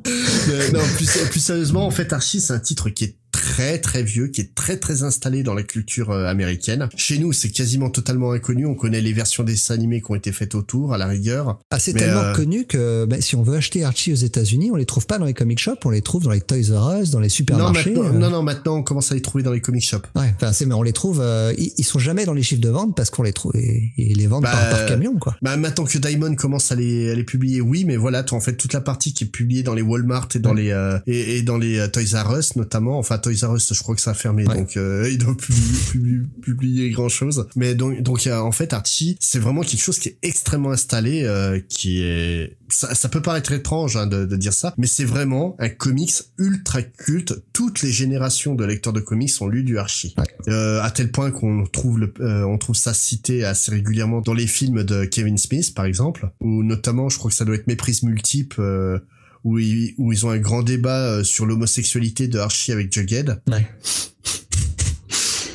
Non, 0.73 0.81
plus, 0.95 1.17
plus 1.29 1.39
sérieusement, 1.39 1.85
en 1.85 1.91
fait, 1.91 2.13
Archie, 2.13 2.41
c'est 2.41 2.53
un 2.53 2.59
titre 2.59 2.89
qui 2.89 3.00
est 3.03 3.30
très 3.41 3.79
très 3.79 4.03
vieux, 4.03 4.27
qui 4.27 4.41
est 4.41 4.53
très 4.55 4.77
très 4.77 5.01
installé 5.03 5.41
dans 5.43 5.53
la 5.55 5.63
culture 5.63 6.11
euh, 6.11 6.25
américaine. 6.27 6.87
Chez 6.95 7.17
nous, 7.17 7.33
c'est 7.33 7.49
quasiment 7.49 7.89
totalement 7.89 8.31
inconnu. 8.31 8.65
On 8.65 8.75
connaît 8.75 9.01
les 9.01 9.13
versions 9.13 9.43
des 9.43 9.53
dessins 9.53 9.73
animés 9.73 9.99
qui 10.01 10.11
ont 10.11 10.15
été 10.15 10.31
faites 10.31 10.53
autour, 10.55 10.93
à 10.93 10.97
la 10.97 11.07
rigueur. 11.07 11.59
Ah, 11.71 11.79
c'est 11.79 11.93
tellement 11.93 12.21
euh, 12.21 12.33
connu 12.35 12.65
que 12.65 13.05
bah, 13.05 13.19
si 13.19 13.35
on 13.35 13.41
veut 13.43 13.55
acheter 13.57 13.83
Archie 13.83 14.13
aux 14.13 14.15
États-Unis, 14.15 14.69
on 14.71 14.75
les 14.75 14.85
trouve 14.85 15.07
pas 15.07 15.17
dans 15.17 15.25
les 15.25 15.33
comic 15.33 15.59
shops, 15.59 15.79
on 15.85 15.89
les 15.89 16.01
trouve 16.01 16.23
dans 16.23 16.31
les 16.31 16.41
Toys 16.41 16.57
R 16.71 17.01
Us, 17.01 17.09
dans 17.09 17.19
les 17.19 17.25
Non 17.25 17.29
supermarchés. 17.29 17.91
maintenant, 17.95 18.05
euh. 18.15 18.19
non, 18.19 18.29
non, 18.29 18.43
maintenant, 18.43 18.77
on 18.77 18.83
commence 18.83 19.11
à 19.11 19.15
les 19.15 19.21
trouver 19.21 19.43
dans 19.43 19.51
les 19.53 19.61
comic 19.61 19.83
shops. 19.83 20.05
Ouais, 20.15 20.31
enfin, 20.35 20.53
c'est, 20.53 20.65
mais 20.65 20.75
on 20.75 20.83
les 20.83 20.93
trouve, 20.93 21.19
euh, 21.21 21.51
ils, 21.57 21.71
ils 21.77 21.83
sont 21.83 21.99
jamais 21.99 22.25
dans 22.25 22.33
les 22.33 22.43
chiffres 22.43 22.61
de 22.61 22.69
vente 22.69 22.95
parce 22.95 23.09
qu'on 23.09 23.23
les 23.23 23.33
trouve, 23.33 23.55
et, 23.55 23.91
et 23.97 24.11
ils 24.11 24.17
les 24.17 24.27
vendent 24.27 24.43
Bah, 24.43 24.51
par, 24.51 24.69
par 24.69 24.85
camion, 24.85 25.17
quoi. 25.17 25.35
Bah, 25.41 25.57
maintenant 25.57 25.85
que 25.85 25.97
Diamond 25.97 26.35
commence 26.35 26.71
à 26.71 26.75
les, 26.75 27.09
à 27.11 27.15
les 27.15 27.23
publier, 27.23 27.61
oui, 27.61 27.85
mais 27.85 27.95
voilà, 27.97 28.23
toi, 28.23 28.37
en 28.37 28.41
fait, 28.41 28.55
toute 28.55 28.73
la 28.73 28.81
partie 28.81 29.13
qui 29.13 29.23
est 29.23 29.27
publiée 29.27 29.63
dans 29.63 29.73
les 29.73 29.81
Walmart 29.81 30.27
et 30.35 30.39
dans 30.39 30.51
Ouais. 30.53 30.63
les, 30.63 30.71
euh, 30.71 30.99
et, 31.07 31.37
et 31.37 31.41
dans 31.43 31.57
les 31.57 31.89
Toys 31.91 32.21
R 32.23 32.37
Us, 32.37 32.55
notamment. 32.55 32.99
Enfin, 32.99 33.17
Toys 33.17 33.30
R 33.33 33.55
Us, 33.55 33.73
je 33.73 33.79
crois 33.81 33.95
que 33.95 34.01
ça 34.01 34.11
a 34.11 34.13
fermé, 34.13 34.45
Ouais. 34.47 34.55
donc, 34.55 34.77
euh, 34.77 35.07
ils 35.11 35.17
doivent 35.17 35.35
publier, 35.35 35.79
publier, 35.91 36.19
publier 36.41 36.89
grand 36.91 37.09
chose. 37.09 37.47
Mais 37.55 37.75
donc, 37.75 38.01
donc, 38.01 38.27
en 38.27 38.51
fait, 38.51 38.73
Archie, 38.73 39.17
c'est 39.19 39.39
vraiment 39.39 39.61
quelque 39.61 39.81
chose 39.81 39.99
qui 39.99 40.09
est 40.09 40.17
extrêmement 40.21 40.71
installé, 40.71 41.23
euh, 41.23 41.59
qui 41.69 42.01
est, 42.03 42.57
ça, 42.69 42.93
ça 42.95 43.09
peut 43.09 43.21
paraître 43.21 43.51
étrange, 43.51 43.97
hein, 43.97 44.07
de, 44.07 44.25
de 44.25 44.35
dire 44.35 44.53
ça, 44.53 44.73
mais 44.77 44.87
c'est 44.87 45.03
vraiment 45.05 45.55
un 45.59 45.69
comics 45.69 46.13
ultra 46.37 46.81
culte. 46.81 47.33
Toutes 47.53 47.81
les 47.81 47.91
générations 47.91 48.55
de 48.55 48.63
lecteurs 48.65 48.93
de 48.93 48.99
comics 49.01 49.31
ont 49.41 49.47
lu 49.47 49.63
du 49.63 49.77
Archie. 49.77 50.13
Ouais. 50.17 50.23
Euh, 50.47 50.81
à 50.81 50.91
tel 50.91 51.11
point 51.11 51.31
qu'on 51.31 51.65
trouve 51.65 51.99
le, 51.99 52.13
euh, 52.21 52.43
on 52.43 52.57
trouve 52.57 52.75
ça 52.75 52.93
cité 52.93 53.43
assez 53.45 53.71
régulièrement 53.71 54.21
dans 54.21 54.33
les 54.33 54.47
films 54.47 54.83
de 54.83 55.05
Kevin 55.05 55.37
Smith, 55.37 55.73
par 55.75 55.85
exemple, 55.85 56.29
ou 56.39 56.63
notamment, 56.63 57.09
je 57.09 57.17
crois 57.17 57.29
que 57.29 57.35
ça 57.37 57.45
doit 57.45 57.55
être 57.55 57.67
Méprise 57.67 58.03
multiple, 58.03 58.59
euh, 58.59 58.99
où 59.43 59.59
ils, 59.59 59.93
où 59.97 60.11
ils 60.11 60.25
ont 60.25 60.29
un 60.29 60.37
grand 60.37 60.63
débat 60.63 61.05
euh, 61.05 61.23
sur 61.23 61.45
l'homosexualité 61.45 62.27
de 62.27 62.39
Archie 62.39 62.71
avec 62.71 62.91
Jughead. 62.91 63.41
Ouais. 63.47 63.67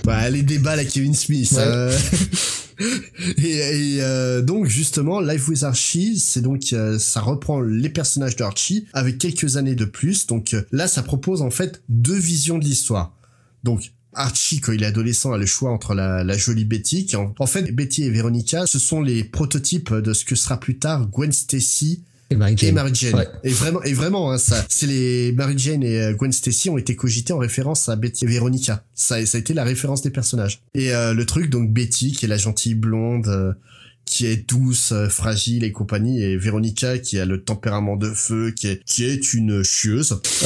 Bah, 0.04 0.30
les 0.30 0.44
débats 0.44 0.76
la 0.76 0.84
Kevin 0.84 1.14
Smith. 1.14 1.50
Ouais. 1.50 1.58
euh. 1.58 1.98
et 3.38 3.96
et, 3.96 4.02
euh, 4.02 4.42
donc 4.42 4.66
justement, 4.66 5.20
Life 5.20 5.48
with 5.48 5.62
Archie, 5.62 6.18
c'est 6.18 6.42
donc 6.42 6.72
euh, 6.72 6.98
ça 6.98 7.20
reprend 7.20 7.60
les 7.60 7.88
personnages 7.88 8.36
d'Archie 8.36 8.86
avec 8.92 9.18
quelques 9.18 9.56
années 9.56 9.74
de 9.74 9.84
plus. 9.84 10.26
Donc 10.26 10.54
euh, 10.54 10.62
là, 10.72 10.86
ça 10.86 11.02
propose 11.02 11.42
en 11.42 11.50
fait 11.50 11.82
deux 11.88 12.16
visions 12.18 12.58
de 12.58 12.64
l'histoire. 12.64 13.14
Donc 13.64 13.92
Archie, 14.12 14.60
quand 14.60 14.72
il 14.72 14.82
est 14.82 14.86
adolescent, 14.86 15.32
a 15.32 15.38
le 15.38 15.46
choix 15.46 15.72
entre 15.72 15.94
la, 15.94 16.22
la 16.22 16.36
jolie 16.36 16.64
Betty, 16.64 17.06
qui 17.06 17.16
en, 17.16 17.34
en 17.38 17.46
fait 17.46 17.74
Betty 17.74 18.04
et 18.04 18.10
Veronica, 18.10 18.64
ce 18.66 18.78
sont 18.78 19.02
les 19.02 19.24
prototypes 19.24 19.92
de 19.92 20.12
ce 20.12 20.24
que 20.24 20.36
sera 20.36 20.60
plus 20.60 20.78
tard 20.78 21.08
Gwen 21.08 21.32
Stacy 21.32 22.04
Et 22.30 22.36
Mary 22.36 22.54
et 22.54 22.56
Jane. 22.56 22.74
Mary 22.74 22.90
Jane. 22.94 23.14
Ouais. 23.14 23.28
Et 23.44 23.50
vraiment, 23.50 23.82
et 23.82 23.92
vraiment, 23.92 24.32
hein, 24.32 24.38
ça, 24.38 24.64
c'est 24.68 24.86
les 24.86 25.32
Mary 25.32 25.54
Jane 25.56 25.82
et 25.82 26.00
euh, 26.00 26.12
Gwen 26.14 26.32
Stacy 26.32 26.70
ont 26.70 26.78
été 26.78 26.96
cogités 26.96 27.32
en 27.32 27.38
référence 27.38 27.88
à 27.88 27.96
Betty 27.96 28.24
et 28.24 28.28
Veronica. 28.28 28.84
Ça, 28.94 29.24
ça 29.26 29.38
a 29.38 29.40
été 29.40 29.54
la 29.54 29.64
référence 29.64 30.02
des 30.02 30.10
personnages. 30.10 30.62
Et 30.74 30.92
euh, 30.92 31.14
le 31.14 31.24
truc, 31.26 31.50
donc 31.50 31.72
Betty, 31.72 32.12
qui 32.12 32.24
est 32.24 32.28
la 32.28 32.36
gentille 32.36 32.74
blonde, 32.74 33.28
euh, 33.28 33.52
qui 34.06 34.26
est 34.26 34.48
douce, 34.48 34.92
euh, 34.92 35.08
fragile 35.08 35.64
et 35.64 35.72
compagnie, 35.72 36.22
et 36.22 36.36
Véronica 36.36 36.98
qui 36.98 37.18
a 37.18 37.26
le 37.26 37.42
tempérament 37.42 37.96
de 37.96 38.08
feu, 38.08 38.52
qui 38.52 38.68
est 38.68 38.82
qui 38.84 39.04
est 39.04 39.34
une 39.34 39.62
chieuse. 39.62 40.12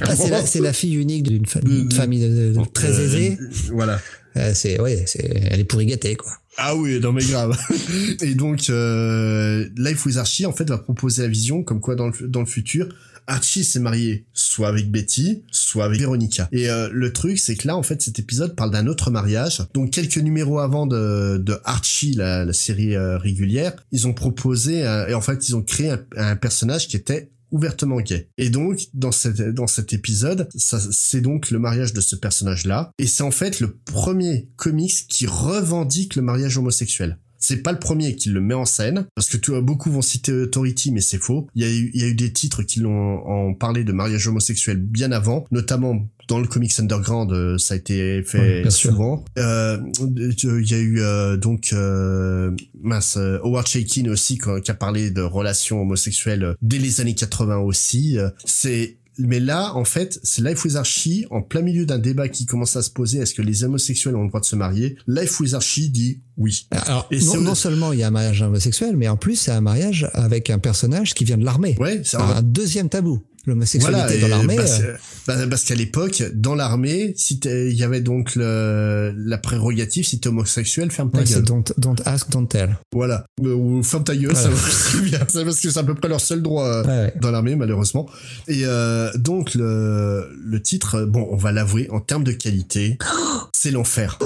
ah, 0.00 0.16
c'est 0.16 0.28
la, 0.58 0.66
la, 0.66 0.72
fille 0.72 0.96
unique 0.96 1.22
d'une 1.22 1.46
famille 1.46 2.20
de, 2.20 2.54
très 2.74 2.90
euh, 2.90 3.04
aisée. 3.04 3.38
voilà. 3.72 4.00
Euh, 4.36 4.52
c'est 4.54 4.80
ouais, 4.80 5.04
c'est 5.06 5.24
elle 5.50 5.60
est 5.60 5.64
pourri 5.64 5.86
gâtée 5.86 6.16
quoi. 6.16 6.32
Ah 6.62 6.76
oui, 6.76 7.00
non 7.00 7.12
mais 7.12 7.24
grave. 7.24 7.58
Et 8.22 8.34
donc 8.34 8.68
euh, 8.68 9.68
Life 9.76 10.04
with 10.04 10.18
Archie 10.18 10.46
en 10.46 10.52
fait 10.52 10.68
va 10.68 10.78
proposer 10.78 11.22
la 11.22 11.28
vision 11.28 11.62
comme 11.62 11.80
quoi 11.80 11.94
dans 11.94 12.08
le 12.08 12.28
dans 12.28 12.40
le 12.40 12.46
futur 12.46 12.88
Archie 13.30 13.64
s'est 13.64 13.80
marié 13.80 14.26
soit 14.32 14.68
avec 14.68 14.90
Betty, 14.90 15.44
soit 15.50 15.84
avec 15.84 16.00
Veronica. 16.00 16.48
Et 16.52 16.68
euh, 16.68 16.88
le 16.92 17.12
truc, 17.12 17.38
c'est 17.38 17.54
que 17.54 17.66
là, 17.68 17.76
en 17.76 17.82
fait, 17.82 18.02
cet 18.02 18.18
épisode 18.18 18.56
parle 18.56 18.72
d'un 18.72 18.88
autre 18.88 19.10
mariage. 19.10 19.62
Donc, 19.72 19.90
quelques 19.90 20.18
numéros 20.18 20.58
avant 20.58 20.86
de, 20.86 21.38
de 21.38 21.56
Archie, 21.64 22.14
la, 22.14 22.44
la 22.44 22.52
série 22.52 22.96
euh, 22.96 23.18
régulière, 23.18 23.72
ils 23.92 24.08
ont 24.08 24.14
proposé, 24.14 24.84
euh, 24.84 25.06
et 25.06 25.14
en 25.14 25.20
fait, 25.20 25.48
ils 25.48 25.54
ont 25.54 25.62
créé 25.62 25.90
un, 25.90 26.00
un 26.16 26.36
personnage 26.36 26.88
qui 26.88 26.96
était 26.96 27.30
ouvertement 27.50 28.00
gay. 28.00 28.28
Et 28.38 28.50
donc, 28.50 28.80
dans, 28.94 29.12
cette, 29.12 29.40
dans 29.40 29.66
cet 29.66 29.92
épisode, 29.92 30.48
c'est 30.56 31.20
donc 31.20 31.50
le 31.50 31.58
mariage 31.58 31.92
de 31.92 32.00
ce 32.00 32.16
personnage-là. 32.16 32.92
Et 32.98 33.06
c'est 33.06 33.22
en 33.22 33.30
fait 33.30 33.60
le 33.60 33.76
premier 33.76 34.48
comics 34.56 35.06
qui 35.08 35.26
revendique 35.26 36.16
le 36.16 36.22
mariage 36.22 36.58
homosexuel. 36.58 37.18
C'est 37.42 37.62
pas 37.62 37.72
le 37.72 37.78
premier 37.78 38.16
qui 38.16 38.28
le 38.28 38.42
met 38.42 38.54
en 38.54 38.66
scène, 38.66 39.06
parce 39.14 39.28
que 39.30 39.38
tu, 39.38 39.58
beaucoup 39.62 39.90
vont 39.90 40.02
citer 40.02 40.30
Authority, 40.30 40.92
mais 40.92 41.00
c'est 41.00 41.18
faux. 41.18 41.48
Il 41.54 41.62
y, 41.62 41.64
a 41.64 41.70
eu, 41.70 41.90
il 41.94 42.00
y 42.02 42.04
a 42.04 42.08
eu 42.08 42.14
des 42.14 42.32
titres 42.34 42.62
qui 42.62 42.80
l'ont 42.80 43.54
parlé 43.54 43.82
de 43.82 43.92
mariage 43.92 44.28
homosexuel 44.28 44.76
bien 44.76 45.10
avant, 45.10 45.46
notamment 45.50 46.06
dans 46.30 46.38
le 46.38 46.46
comics 46.46 46.78
underground, 46.78 47.32
euh, 47.32 47.58
ça 47.58 47.74
a 47.74 47.76
été 47.76 48.22
fait 48.22 48.68
souvent. 48.70 49.24
Euh, 49.36 49.78
il 50.00 50.70
y 50.70 50.74
a 50.74 50.78
eu 50.78 51.00
euh, 51.00 51.36
donc 51.36 51.72
euh, 51.72 52.52
mince, 52.80 53.16
Howard 53.16 53.66
Shakin 53.66 54.08
aussi 54.08 54.38
qui 54.38 54.70
a 54.70 54.74
parlé 54.74 55.10
de 55.10 55.22
relations 55.22 55.82
homosexuelles 55.82 56.54
dès 56.62 56.78
les 56.78 57.00
années 57.00 57.16
80 57.16 57.58
aussi. 57.58 58.16
C'est 58.44 58.96
mais 59.18 59.40
là, 59.40 59.74
en 59.74 59.84
fait, 59.84 60.18
c'est 60.22 60.42
Life 60.42 60.64
with 60.64 60.76
Archie, 60.76 61.26
en 61.30 61.42
plein 61.42 61.60
milieu 61.60 61.84
d'un 61.84 61.98
débat 61.98 62.28
qui 62.28 62.46
commence 62.46 62.76
à 62.76 62.82
se 62.82 62.90
poser, 62.90 63.18
est-ce 63.18 63.34
que 63.34 63.42
les 63.42 63.64
homosexuels 63.64 64.16
ont 64.16 64.22
le 64.22 64.28
droit 64.28 64.40
de 64.40 64.46
se 64.46 64.56
marier? 64.56 64.96
Life 65.06 65.40
with 65.40 65.52
Archie 65.52 65.90
dit 65.90 66.20
oui. 66.38 66.66
Alors, 66.70 67.06
non, 67.42 67.54
seulement 67.54 67.92
il 67.92 67.98
y 67.98 68.02
a 68.02 68.06
un 68.06 68.12
mariage 68.12 68.40
homosexuel, 68.40 68.96
mais 68.96 69.08
en 69.08 69.18
plus, 69.18 69.36
c'est 69.36 69.50
un 69.50 69.60
mariage 69.60 70.08
avec 70.14 70.48
un 70.48 70.58
personnage 70.58 71.12
qui 71.12 71.24
vient 71.24 71.36
de 71.36 71.44
l'armée. 71.44 71.76
Ouais, 71.78 72.00
c'est 72.02 72.16
un 72.16 72.40
deuxième 72.40 72.88
tabou 72.88 73.22
l'homosexualité 73.46 74.18
dans 74.18 74.28
l'armée. 74.28 74.58
Euh. 74.58 74.96
Bah, 75.26 75.34
parce, 75.48 75.64
qu'à 75.64 75.74
l'époque, 75.74 76.22
dans 76.34 76.54
l'armée, 76.54 77.14
si 77.16 77.40
il 77.44 77.72
y 77.72 77.82
avait 77.82 78.00
donc 78.00 78.34
le, 78.36 79.14
la 79.16 79.38
prérogative, 79.38 80.06
si 80.06 80.20
t'es 80.20 80.28
homosexuel, 80.28 80.90
ferme 80.90 81.10
ta 81.10 81.22
gueule. 81.22 81.42
Don't, 81.42 81.64
don't 81.78 81.96
ask, 82.04 82.30
don't 82.30 82.46
tell. 82.46 82.76
Voilà. 82.92 83.26
Ou 83.40 83.82
ferme 83.82 84.04
ta 84.04 84.16
gueule, 84.16 84.36
ça 84.36 84.48
va 84.48 84.56
très 84.56 85.00
bien. 85.00 85.20
C'est 85.28 85.44
parce 85.44 85.60
que 85.60 85.70
c'est 85.70 85.78
à 85.78 85.82
peu 85.82 85.94
près 85.94 86.08
leur 86.08 86.20
seul 86.20 86.42
droit 86.42 86.66
euh, 86.66 87.10
dans 87.20 87.30
l'armée, 87.30 87.56
malheureusement. 87.56 88.08
Et 88.48 88.62
euh, 88.64 89.10
donc 89.16 89.54
le, 89.54 90.28
le 90.42 90.62
titre, 90.62 91.04
bon, 91.04 91.28
on 91.30 91.36
va 91.36 91.52
l'avouer, 91.52 91.88
en 91.90 92.00
termes 92.00 92.24
de 92.24 92.32
qualité, 92.32 92.98
c'est 93.52 93.70
l'enfer. 93.70 94.18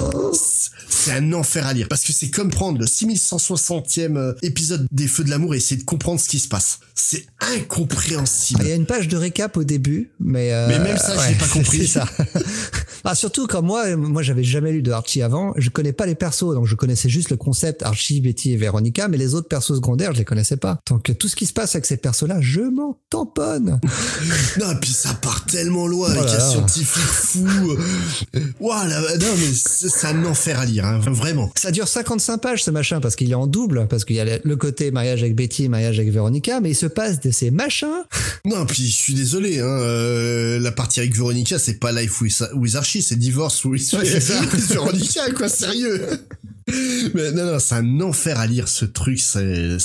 C'est 0.89 1.11
un 1.11 1.33
enfer 1.33 1.67
à 1.67 1.73
lire 1.73 1.87
parce 1.87 2.03
que 2.03 2.13
c'est 2.13 2.29
comme 2.29 2.49
prendre 2.49 2.79
le 2.79 2.85
6160e 2.85 4.35
épisode 4.41 4.87
des 4.91 5.07
Feux 5.07 5.23
de 5.23 5.29
l'amour 5.29 5.53
et 5.53 5.57
essayer 5.57 5.79
de 5.79 5.85
comprendre 5.85 6.19
ce 6.19 6.27
qui 6.27 6.39
se 6.39 6.47
passe. 6.47 6.79
C'est 6.95 7.25
incompréhensible. 7.39 8.61
Il 8.63 8.69
y 8.69 8.71
a 8.71 8.75
une 8.75 8.85
page 8.85 9.04
de 9.07 9.17
récap 9.17 9.57
au 9.57 9.63
début, 9.63 10.11
mais 10.19 10.53
euh, 10.53 10.67
mais 10.67 10.79
même 10.79 10.97
ça, 10.97 11.15
je 11.17 11.29
n'ai 11.29 11.35
pas 11.35 11.47
compris 11.53 11.87
ça. 11.87 12.05
ah, 13.03 13.15
surtout 13.15 13.47
comme 13.47 13.65
moi, 13.65 13.95
moi 13.95 14.21
j'avais 14.21 14.43
jamais 14.43 14.71
lu 14.71 14.81
de 14.81 14.91
Archie 14.91 15.21
avant, 15.21 15.53
je 15.57 15.69
connais 15.69 15.93
pas 15.93 16.05
les 16.05 16.15
persos, 16.15 16.53
donc 16.53 16.65
je 16.65 16.75
connaissais 16.75 17.09
juste 17.09 17.29
le 17.29 17.37
concept 17.37 17.83
Archie, 17.83 18.21
Betty 18.21 18.53
et 18.53 18.57
Veronica, 18.57 19.07
mais 19.07 19.17
les 19.17 19.33
autres 19.35 19.47
persos 19.47 19.75
secondaires, 19.75 20.13
je 20.13 20.19
les 20.19 20.25
connaissais 20.25 20.57
pas. 20.57 20.79
Donc 20.89 21.17
tout 21.17 21.27
ce 21.27 21.35
qui 21.35 21.45
se 21.45 21.53
passe 21.53 21.75
avec 21.75 21.85
ces 21.85 21.97
persos-là, 21.97 22.37
je 22.41 22.61
m'en 22.61 22.99
tamponne. 23.09 23.79
non, 24.59 24.71
et 24.71 24.79
puis 24.81 24.91
ça 24.91 25.13
part 25.13 25.45
tellement 25.45 25.87
loin 25.87 26.09
avec 26.11 26.29
un 26.29 26.39
scientifique 26.39 27.03
fou. 27.03 27.47
Voilà, 28.59 28.99
non 28.99 29.33
mais 29.37 29.53
c'est 29.53 30.07
un 30.07 30.25
enfer 30.25 30.59
à 30.59 30.65
lire, 30.65 30.85
hein, 30.85 30.99
vraiment. 30.99 31.51
Ça 31.55 31.71
dure 31.71 31.87
55 31.87 32.37
pages 32.37 32.63
ce 32.63 32.71
machin 32.71 32.99
parce 32.99 33.15
qu'il 33.15 33.31
est 33.31 33.35
en 33.35 33.47
double, 33.47 33.87
parce 33.87 34.05
qu'il 34.05 34.15
y 34.15 34.19
a 34.19 34.25
le 34.43 34.55
côté 34.55 34.91
mariage 34.91 35.21
avec 35.21 35.35
Betty, 35.35 35.69
mariage 35.69 35.99
avec 35.99 36.11
Veronica, 36.11 36.59
mais 36.61 36.71
il 36.71 36.75
se 36.75 36.85
passe 36.85 37.19
de 37.19 37.31
ces 37.31 37.51
machins. 37.51 38.03
Non, 38.45 38.65
puis 38.65 38.91
suis 38.95 39.13
désolé, 39.13 39.59
hein, 39.59 39.65
euh, 39.65 40.59
la 40.59 40.71
partie 40.71 40.99
avec 40.99 41.15
Veronica, 41.15 41.59
c'est 41.59 41.79
pas 41.79 41.91
Life 41.91 42.21
with, 42.21 42.75
Archie, 42.75 43.01
c'est 43.01 43.15
Divorce 43.15 43.63
with, 43.65 43.93
Veronica, 44.69 45.31
quoi, 45.31 45.49
sérieux. 45.49 46.01
Mais 47.13 47.31
non, 47.31 47.45
non, 47.45 47.59
c'est 47.59 47.75
un 47.75 48.01
enfer 48.01 48.39
à 48.39 48.47
lire 48.47 48.67
ce 48.67 48.85
truc, 48.85 49.19
c'est... 49.19 49.77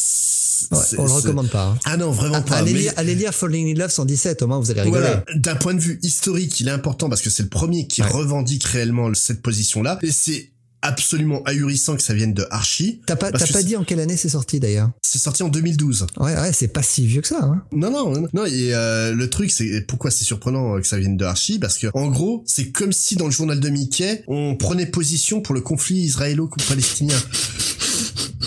on 0.97 1.05
le 1.05 1.13
recommande 1.13 1.51
pas. 1.51 1.67
Hein. 1.67 1.79
Ah 1.85 1.97
non, 1.97 2.11
vraiment 2.11 2.41
pas. 2.41 2.57
Allez, 2.57 2.73
lire, 2.73 2.93
allez 2.97 3.15
lire 3.15 3.35
Falling 3.35 3.75
in 3.75 3.79
Love 3.79 3.91
117, 3.91 4.43
au 4.43 4.47
moins 4.47 4.59
vous 4.59 4.71
allez 4.71 4.83
rigoler. 4.83 5.03
Voilà, 5.03 5.25
d'un 5.37 5.57
point 5.57 5.75
de 5.75 5.81
vue 5.81 5.99
historique, 6.03 6.59
il 6.61 6.69
est 6.69 6.73
important 6.73 7.09
parce 7.09 7.21
que 7.21 7.29
c'est 7.29 7.43
le 7.43 7.49
premier 7.51 7.87
qui 7.87 8.03
revendique 8.03 8.65
réellement 8.65 9.13
cette 9.15 9.43
position-là. 9.43 9.99
Et 10.03 10.11
c'est 10.11 10.50
absolument 10.83 11.43
ahurissant 11.45 11.97
que 11.97 12.03
ça 12.03 12.15
vienne 12.15 12.35
de 12.35 12.47
Archie. 12.51 13.01
T'as 13.07 13.17
pas, 13.17 13.31
t'as 13.33 13.47
pas 13.47 13.63
dit 13.63 13.77
en 13.77 13.85
quelle 13.85 14.01
année 14.01 14.17
c'est 14.17 14.31
sorti 14.31 14.61
d'ailleurs 14.61 14.91
C'est 15.03 15.19
sorti 15.19 15.43
en 15.43 15.49
2012. 15.49 16.07
Ouais, 16.19 16.35
ouais, 16.35 16.53
c'est 16.53 16.69
pas 16.69 16.83
si 16.83 17.07
vieux 17.07 17.21
que 17.21 17.29
ça. 17.29 17.43
Hein. 17.43 17.63
Non, 17.73 17.91
non, 17.91 18.29
non. 18.33 18.47
Et 18.47 18.75
euh, 18.75 19.15
le 19.15 19.31
truc, 19.31 19.51
c'est 19.51 19.83
pourquoi 19.83 20.11
c'est 20.11 20.25
surprenant 20.25 20.81
que 20.81 20.87
ça 20.87 20.99
vienne 20.99 21.17
de 21.17 21.25
Archie, 21.25 21.59
parce 21.59 21.79
que 21.79 21.89
en 21.95 22.09
gros, 22.09 22.43
c'est 22.47 22.71
comme 22.71 22.93
si 22.93 23.17
dans 23.17 23.27
le 23.27 23.31
journal 23.31 23.61
de 23.61 23.69
Mickey, 23.69 24.25
on 24.27 24.57
prenait 24.57 24.87
position 24.87 25.41
pour 25.41 25.55
le 25.55 25.61
conflit 25.61 25.97
israélo-palestinien. 25.97 27.17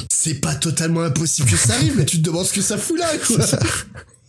c'est 0.10 0.36
pas 0.36 0.56
totalement 0.56 1.02
impossible 1.02 1.50
que 1.50 1.58
ça 1.58 1.74
arrive, 1.74 1.98
mais 1.98 2.06
tu 2.06 2.18
te 2.18 2.24
demandes 2.24 2.46
ce 2.46 2.54
que 2.54 2.62
ça 2.62 2.78
fout 2.78 2.98
là, 2.98 3.10
quoi. 3.28 3.46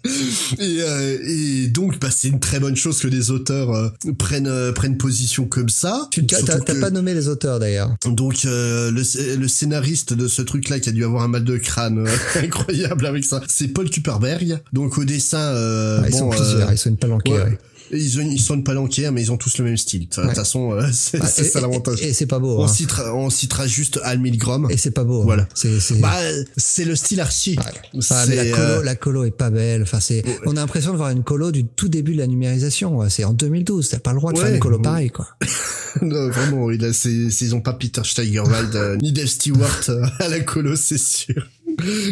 Et, 0.05 0.83
euh, 0.83 1.19
et 1.27 1.67
donc 1.69 1.99
bah, 1.99 2.09
c'est 2.11 2.29
une 2.29 2.41
très 2.41 2.61
bonne 2.61 2.77
chose 2.77 3.01
que 3.01 3.09
les 3.09 3.31
auteurs 3.31 3.71
euh, 3.71 3.89
prennent 4.19 4.47
euh, 4.47 4.73
prennent 4.73 4.99
position 4.99 5.47
comme 5.47 5.69
ça. 5.69 6.09
Tu 6.11 6.27
t'as 6.27 6.59
pas 6.81 6.91
nommé 6.91 7.15
les 7.15 7.29
auteurs 7.29 7.59
d'ailleurs. 7.59 7.95
Donc 8.05 8.45
le, 8.45 8.91
le, 8.91 9.49
scénariste 9.49 10.13
de 10.13 10.29
ce 10.29 10.43
truc 10.43 10.69
là 10.69 10.79
qui 10.81 10.89
a 10.89 10.93
dû 10.93 11.05
avoir 11.05 11.23
un 11.23 11.29
mal 11.29 11.45
de 11.45 11.57
crâne 11.57 12.07
incroyable 12.37 13.07
avec 13.07 13.25
ça, 13.25 13.43
c'est 13.49 13.69
Paul 13.69 13.89
Kuperberg. 13.89 14.59
Donc 14.73 14.99
au 14.99 15.05
dessin, 15.05 15.55
ah, 15.57 16.05
ils, 16.07 16.15
sont 16.15 16.29
plusieurs, 16.29 16.73
ils 16.73 16.79
sont 16.79 16.91
une 16.91 16.97
palanquée. 16.97 17.33
Ouais. 17.33 17.59
Ils, 17.91 18.33
ils 18.33 18.41
sont 18.41 18.61
pas 18.63 18.75
lanqués, 18.75 19.11
mais 19.11 19.23
ils 19.23 19.33
ont 19.33 19.37
tous 19.37 19.59
le 19.59 19.65
même 19.65 19.77
style. 19.77 20.09
De 20.09 20.15
toute 20.15 20.35
façon, 20.35 20.73
euh, 20.73 20.89
c'est 20.93 21.21
ah, 21.21 21.27
ça 21.27 21.61
l'avantage. 21.61 22.03
Et, 22.03 22.13
c'est 22.13 22.27
pas 22.27 22.39
beau. 22.39 22.59
On, 22.59 22.65
hein. 22.65 22.69
citera, 22.69 23.15
on 23.15 23.31
citera 23.31 23.67
juste 23.67 24.01
Al 24.03 24.19
Milgrom. 24.19 24.69
Et 24.71 24.77
c'est 24.77 24.91
pas 24.91 25.05
beau. 25.05 25.21
Hein. 25.23 25.25
Voilà. 25.25 25.49
C'est 25.55 25.81
c'est 25.81 26.01
bah, 26.01 26.17
c'est 26.57 26.85
le 26.85 26.97
style 26.97 27.21
archi. 27.21 27.57
la 27.57 28.03
colo, 28.03 28.59
euh, 28.59 28.83
la 28.83 28.95
colo 28.95 29.25
est 29.25 29.31
pas 29.31 29.51
belle. 29.51 29.83
Enfin, 29.83 30.01
c'est. 30.01 30.25
On 30.47 30.53
a 30.53 30.61
l'impression 30.61 30.93
de 30.93 30.97
voir 30.97 31.11
une 31.11 31.25
colo 31.25 31.53
du 31.53 31.65
tout 31.65 31.89
début 31.89 32.13
de 32.13 32.19
la 32.19 32.27
numérisation. 32.27 33.09
C'est 33.09 33.25
en 33.25 33.33
2012. 33.33 33.89
T'as 33.91 33.99
pas 33.99 34.13
le 34.13 34.19
droit 34.19 34.33
de 34.33 34.39
faire 34.39 34.53
une 34.53 34.61
colo 34.61 34.79
pareille, 34.79 35.11
quoi. 35.11 35.29
non, 36.03 36.29
vraiment. 36.31 36.71
Il 36.71 36.85
a, 36.85 36.89
ils 36.89 37.55
ont 37.55 37.61
pas 37.61 37.75
Peter 37.75 38.03
Steigerwald 38.05 38.75
euh, 38.75 38.97
ni 38.97 39.13
Dave 39.13 39.27
Stewart 39.27 39.91
à 40.19 40.29
la 40.29 40.41
colo, 40.41 40.77
c'est 40.77 40.99
sûr. 40.99 41.49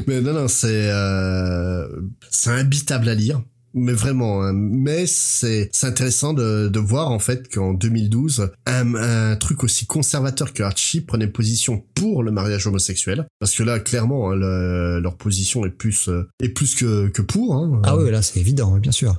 Mais 0.06 0.20
non, 0.20 0.32
non, 0.32 0.48
c'est 0.48 0.90
c'est 2.30 2.50
imbitable 2.50 3.08
à 3.08 3.14
lire 3.14 3.42
mais 3.74 3.92
vraiment. 3.92 4.42
Hein. 4.42 4.52
Mais 4.54 5.06
c'est 5.06 5.68
c'est 5.72 5.86
intéressant 5.86 6.32
de, 6.32 6.68
de 6.68 6.80
voir 6.80 7.10
en 7.10 7.18
fait 7.18 7.52
qu'en 7.52 7.72
2012, 7.72 8.50
un, 8.66 8.94
un 8.94 9.36
truc 9.36 9.64
aussi 9.64 9.86
conservateur 9.86 10.52
que 10.52 10.62
Archie 10.62 11.00
prenait 11.00 11.26
position 11.26 11.84
pour 11.94 12.22
le 12.22 12.30
mariage 12.30 12.66
homosexuel, 12.66 13.26
parce 13.38 13.54
que 13.54 13.62
là 13.62 13.78
clairement 13.78 14.30
hein, 14.30 14.36
leur 14.36 15.16
position 15.16 15.64
est 15.64 15.70
plus 15.70 16.08
euh, 16.08 16.28
est 16.42 16.48
plus 16.48 16.74
que 16.74 17.08
que 17.08 17.22
pour. 17.22 17.54
Hein. 17.54 17.80
Ah 17.84 17.96
oui, 17.96 18.10
là 18.10 18.22
c'est 18.22 18.40
évident, 18.40 18.76
bien 18.78 18.92
sûr. 18.92 19.16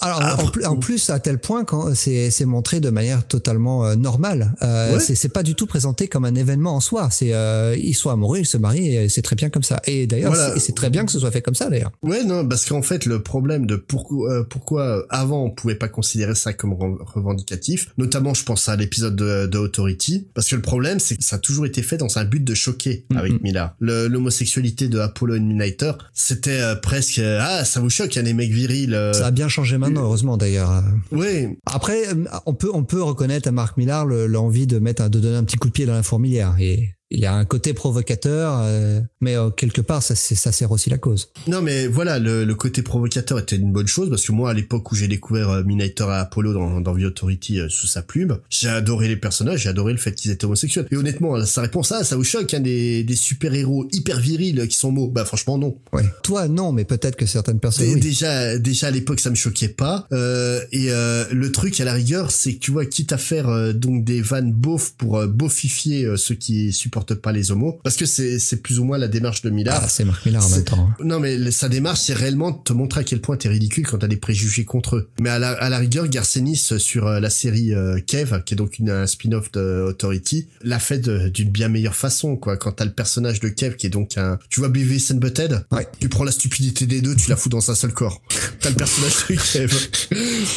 Alors 0.00 0.20
ah, 0.22 0.36
en, 0.66 0.76
plus 0.76 1.10
à 1.10 1.18
tel 1.20 1.38
point 1.38 1.64
quand 1.64 1.94
c'est 1.94 2.30
c'est 2.30 2.44
montré 2.44 2.80
de 2.80 2.90
manière 2.90 3.26
totalement 3.26 3.84
euh, 3.84 3.94
normale. 3.94 4.54
Euh, 4.62 4.98
c'est 4.98 5.14
c'est 5.14 5.28
pas 5.28 5.42
du 5.42 5.54
tout 5.54 5.66
présenté 5.66 6.08
comme 6.08 6.24
un 6.24 6.34
événement 6.34 6.74
en 6.74 6.80
soi. 6.80 7.08
C'est 7.10 7.32
euh, 7.32 7.76
ils 7.78 7.94
sont 7.94 8.10
amoureux, 8.10 8.38
ils 8.38 8.46
se 8.46 8.56
marient, 8.56 8.96
et 8.96 9.08
c'est 9.08 9.22
très 9.22 9.36
bien 9.36 9.50
comme 9.50 9.62
ça. 9.62 9.80
Et 9.86 10.06
d'ailleurs 10.06 10.34
c'est 10.56 10.74
très 10.74 10.90
bien 10.90 11.04
que 11.04 11.12
ce 11.12 11.18
soit 11.18 11.30
fait 11.30 11.42
comme 11.42 11.54
ça 11.54 11.68
d'ailleurs. 11.68 11.92
Ouais 12.02 12.24
non 12.24 12.46
parce 12.46 12.64
qu'en 12.64 12.82
fait 12.82 13.06
le 13.06 13.22
problème 13.22 13.66
de 13.66 13.76
pourquoi 13.86 14.32
euh, 14.32 14.44
pourquoi 14.44 15.04
avant 15.10 15.44
on 15.44 15.50
pouvait 15.50 15.74
pas 15.74 15.88
considérer 15.88 16.34
ça 16.34 16.52
comme 16.52 16.72
revendicatif, 16.74 17.88
notamment 17.98 18.34
je 18.34 18.44
pense 18.44 18.68
à 18.68 18.76
l'épisode 18.76 19.16
de, 19.16 19.46
de, 19.46 19.58
Authority, 19.58 20.28
parce 20.34 20.48
que 20.48 20.56
le 20.56 20.62
problème 20.62 20.98
c'est 20.98 21.16
que 21.16 21.24
ça 21.24 21.36
a 21.36 21.38
toujours 21.38 21.66
été 21.66 21.82
fait 21.82 21.96
dans 21.96 22.18
un 22.18 22.24
but 22.24 22.42
de 22.42 22.54
choquer 22.54 23.04
mm-hmm. 23.10 23.18
avec 23.18 23.42
Mila. 23.42 23.76
L'homosexualité 23.80 24.88
de 24.88 24.98
Apollo 24.98 25.36
Illuminator, 25.36 25.98
c'était 26.12 26.60
presque 26.80 27.20
ah 27.20 27.64
ça 27.64 27.80
vous 27.80 27.90
choque, 27.90 28.14
il 28.14 28.16
y 28.16 28.20
a 28.20 28.24
des 28.24 28.34
mecs 28.34 28.52
virils. 28.52 28.98
Ça 29.14 29.26
a 29.26 29.30
bien 29.30 29.48
changé 29.48 29.78
maintenant, 29.78 30.02
heureusement 30.02 30.36
d'ailleurs. 30.36 30.82
Oui. 31.10 31.48
Après, 31.66 32.04
on 32.46 32.54
peut 32.54 32.70
on 32.72 32.84
peut 32.84 33.02
reconnaître 33.02 33.48
à 33.48 33.52
Marc 33.52 33.76
Millard 33.76 34.06
l'envie 34.06 34.66
de 34.66 34.78
mettre 34.78 35.08
de 35.08 35.20
donner 35.20 35.36
un 35.36 35.44
petit 35.44 35.56
coup 35.56 35.68
de 35.68 35.72
pied 35.72 35.86
dans 35.86 35.94
la 35.94 36.02
fourmilière 36.02 36.56
et 36.58 36.94
il 37.14 37.20
y 37.20 37.26
a 37.26 37.34
un 37.34 37.44
côté 37.44 37.74
provocateur, 37.74 38.60
euh, 38.62 39.00
mais 39.20 39.36
euh, 39.36 39.50
quelque 39.50 39.80
part, 39.80 40.02
ça, 40.02 40.14
ça 40.14 40.50
sert 40.50 40.72
aussi 40.72 40.88
la 40.90 40.98
cause. 40.98 41.30
Non 41.46 41.60
mais 41.60 41.86
voilà, 41.86 42.18
le, 42.18 42.44
le 42.44 42.54
côté 42.54 42.82
provocateur 42.82 43.38
était 43.38 43.56
une 43.56 43.70
bonne 43.70 43.86
chose 43.86 44.08
parce 44.08 44.24
que 44.26 44.32
moi 44.32 44.50
à 44.50 44.54
l'époque 44.54 44.90
où 44.90 44.94
j'ai 44.96 45.08
découvert 45.08 45.50
euh, 45.50 45.62
Minator 45.62 46.10
à 46.10 46.20
Apollo 46.20 46.54
dans, 46.54 46.80
dans 46.80 46.96
The 46.96 47.02
Authority 47.04 47.60
euh, 47.60 47.68
sous 47.68 47.86
sa 47.86 48.02
plume, 48.02 48.38
j'ai 48.50 48.68
adoré 48.68 49.08
les 49.08 49.16
personnages, 49.16 49.60
j'ai 49.62 49.68
adoré 49.68 49.92
le 49.92 49.98
fait 49.98 50.12
qu'ils 50.14 50.30
étaient 50.30 50.46
homosexuels. 50.46 50.86
Et 50.90 50.96
honnêtement, 50.96 51.44
sa 51.44 51.60
réponse 51.62 51.92
à 51.92 52.02
ça 52.04 52.16
vous 52.16 52.24
choque, 52.24 52.54
hein, 52.54 52.60
des, 52.60 53.04
des 53.04 53.16
super-héros 53.16 53.86
hyper 53.92 54.18
virils 54.18 54.58
euh, 54.60 54.66
qui 54.66 54.76
sont 54.76 54.90
mots 54.90 55.08
Bah 55.08 55.24
franchement 55.24 55.58
non. 55.58 55.76
Ouais. 55.92 56.04
Toi, 56.22 56.48
non, 56.48 56.72
mais 56.72 56.84
peut-être 56.84 57.16
que 57.16 57.26
certaines 57.26 57.60
personnes. 57.60 57.86
Dé- 57.86 57.94
oui. 57.94 58.00
Déjà, 58.00 58.56
déjà 58.58 58.86
à 58.86 58.90
l'époque, 58.90 59.20
ça 59.20 59.28
me 59.30 59.34
choquait 59.34 59.68
pas. 59.68 60.06
Euh, 60.12 60.60
et 60.72 60.86
euh, 60.90 61.24
le 61.30 61.52
truc 61.52 61.78
à 61.80 61.84
la 61.84 61.92
rigueur, 61.92 62.30
c'est 62.30 62.54
que 62.54 62.58
tu 62.60 62.70
vois, 62.70 62.86
quitte 62.86 63.12
à 63.12 63.18
faire 63.18 63.48
euh, 63.48 63.72
donc 63.74 64.04
des 64.04 64.22
vannes 64.22 64.52
beaufs 64.52 64.94
pour 64.96 65.18
euh, 65.18 65.26
beaufifier 65.26 66.04
euh, 66.04 66.16
ceux 66.16 66.34
qui 66.34 66.72
supportent 66.72 67.01
pas 67.14 67.32
les 67.32 67.50
homos, 67.50 67.78
parce 67.84 67.96
que 67.96 68.06
c'est 68.06 68.38
c'est 68.38 68.62
plus 68.62 68.78
ou 68.78 68.84
moins 68.84 68.98
la 68.98 69.08
démarche 69.08 69.42
de 69.42 69.50
Millard. 69.50 69.80
Ah, 69.84 69.88
c'est 69.88 70.04
Marc 70.04 70.24
Millar 70.26 70.44
en 70.44 70.48
C'est- 70.48 70.54
même 70.56 70.64
temps. 70.64 70.88
hein. 70.90 71.04
Non, 71.04 71.20
mais 71.20 71.50
sa 71.50 71.68
démarche, 71.68 72.00
c'est 72.00 72.14
réellement 72.14 72.50
de 72.50 72.58
te 72.64 72.72
montrer 72.72 73.00
à 73.00 73.04
quel 73.04 73.20
point 73.20 73.36
t'es 73.36 73.48
ridicule 73.48 73.86
quand 73.86 73.98
t'as 73.98 74.08
des 74.08 74.16
préjugés 74.16 74.64
contre 74.64 74.96
eux. 74.96 75.08
Mais 75.20 75.30
à 75.30 75.38
la, 75.38 75.50
à 75.52 75.68
la 75.68 75.78
rigueur, 75.78 76.08
Garcenis, 76.08 76.68
euh, 76.72 76.78
sur 76.78 77.06
euh, 77.06 77.20
la 77.20 77.30
série 77.30 77.74
euh, 77.74 77.98
Kev, 78.06 78.42
qui 78.44 78.54
est 78.54 78.56
donc 78.56 78.78
une, 78.78 78.90
un 78.90 79.06
spin-off 79.06 79.50
de 79.52 79.84
Authority, 79.88 80.48
l'a 80.62 80.78
fait 80.78 80.98
d'une 81.30 81.50
bien 81.50 81.68
meilleure 81.68 81.96
façon, 81.96 82.36
quoi. 82.36 82.56
Quand 82.56 82.72
t'as 82.72 82.84
le 82.84 82.92
personnage 82.92 83.40
de 83.40 83.48
Kev, 83.48 83.76
qui 83.76 83.86
est 83.86 83.90
donc 83.90 84.16
un... 84.18 84.38
Tu 84.48 84.60
vois 84.60 84.68
Beavis 84.68 85.08
and 85.12 85.16
Butthead 85.16 85.64
Ouais. 85.72 85.86
Tu 86.00 86.08
prends 86.08 86.24
la 86.24 86.32
stupidité 86.32 86.86
des 86.86 87.00
deux, 87.00 87.14
tu 87.16 87.28
la 87.30 87.36
fous 87.36 87.48
dans 87.48 87.70
un 87.70 87.74
seul 87.74 87.92
corps. 87.92 88.22
T'as 88.60 88.70
le 88.70 88.76
personnage 88.76 89.26
de 89.28 89.34
Kev. 89.36 89.74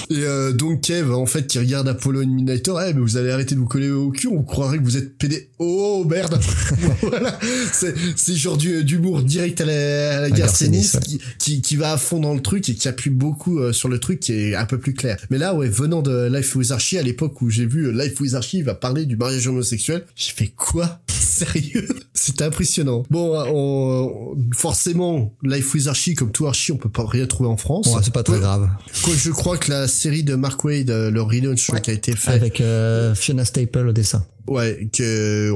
Et 0.09 0.23
euh, 0.23 0.51
donc 0.51 0.81
Kev, 0.81 1.11
en 1.13 1.25
fait, 1.25 1.47
qui 1.47 1.59
regarde 1.59 1.87
Apollo 1.87 2.25
Minator, 2.25 2.81
eh, 2.81 2.93
mais 2.93 3.01
vous 3.01 3.17
allez 3.17 3.31
arrêter 3.31 3.55
de 3.55 3.59
vous 3.59 3.65
coller 3.67 3.89
au 3.89 4.11
cul, 4.11 4.27
on 4.27 4.43
croirait 4.43 4.77
que 4.77 4.83
vous 4.83 4.97
êtes 4.97 5.17
pédé. 5.17 5.49
Oh, 5.59 6.05
merde 6.09 6.34
Voilà, 7.01 7.39
c'est 7.71 7.93
c'est 8.15 8.35
genre 8.35 8.57
du- 8.57 8.83
d'humour 8.83 9.21
direct 9.23 9.61
à 9.61 9.65
la, 9.65 10.17
à 10.17 10.21
la 10.21 10.31
Garcenis, 10.31 10.91
ouais. 10.95 10.99
qui, 11.01 11.21
qui, 11.39 11.61
qui 11.61 11.75
va 11.75 11.93
à 11.93 11.97
fond 11.97 12.19
dans 12.19 12.33
le 12.33 12.41
truc 12.41 12.67
et 12.69 12.75
qui 12.75 12.87
appuie 12.87 13.09
beaucoup 13.09 13.59
euh, 13.59 13.73
sur 13.73 13.89
le 13.89 13.99
truc 13.99 14.19
qui 14.19 14.33
est 14.33 14.55
un 14.55 14.65
peu 14.65 14.79
plus 14.79 14.93
clair. 14.93 15.17
Mais 15.29 15.37
là, 15.37 15.53
ouais, 15.53 15.67
venant 15.69 16.01
de 16.01 16.27
Life 16.33 16.55
with 16.55 16.71
Archie, 16.71 16.97
à 16.97 17.03
l'époque 17.03 17.41
où 17.41 17.49
j'ai 17.49 17.65
vu 17.65 17.87
euh, 17.87 17.91
Life 17.91 18.19
with 18.19 18.33
Archie 18.33 18.61
va 18.61 18.73
parler 18.75 19.05
du 19.05 19.15
mariage 19.17 19.47
homosexuel, 19.47 20.05
j'ai 20.15 20.31
fait 20.31 20.47
quoi? 20.55 20.99
Sérieux? 21.09 21.87
C'était 22.13 22.45
impressionnant. 22.45 23.03
Bon, 23.09 23.35
euh, 23.35 23.43
on, 23.51 24.37
forcément, 24.55 25.33
Life 25.43 25.73
with 25.73 25.87
Archie, 25.87 26.13
comme 26.15 26.31
tout 26.31 26.47
Archie, 26.47 26.71
on 26.71 26.77
peut 26.77 26.89
pas 26.89 27.05
rien 27.05 27.25
trouver 27.27 27.49
en 27.49 27.57
France. 27.57 27.87
Bon, 27.87 27.99
c'est 28.01 28.13
pas 28.13 28.23
très 28.23 28.35
Ouais. 28.35 28.39
grave. 28.41 28.69
Quoi, 29.03 29.13
je 29.17 29.31
crois 29.31 29.57
que 29.57 29.69
la 29.71 29.87
série 29.87 30.23
de 30.23 30.35
Mark 30.35 30.63
Wade, 30.63 30.89
le 30.89 31.21
relaunch 31.21 31.69
Ouais. 31.69 31.81
qui 31.81 31.89
a 31.91 31.93
été 31.93 32.15
fait, 32.15 32.31
Avec 32.31 32.61
euh, 32.61 33.13
Fiona 33.15 33.43
Staple 33.45 33.87
au 33.87 33.91
dessin. 33.93 34.25
Ouais, 34.47 34.89
que, 34.93 35.51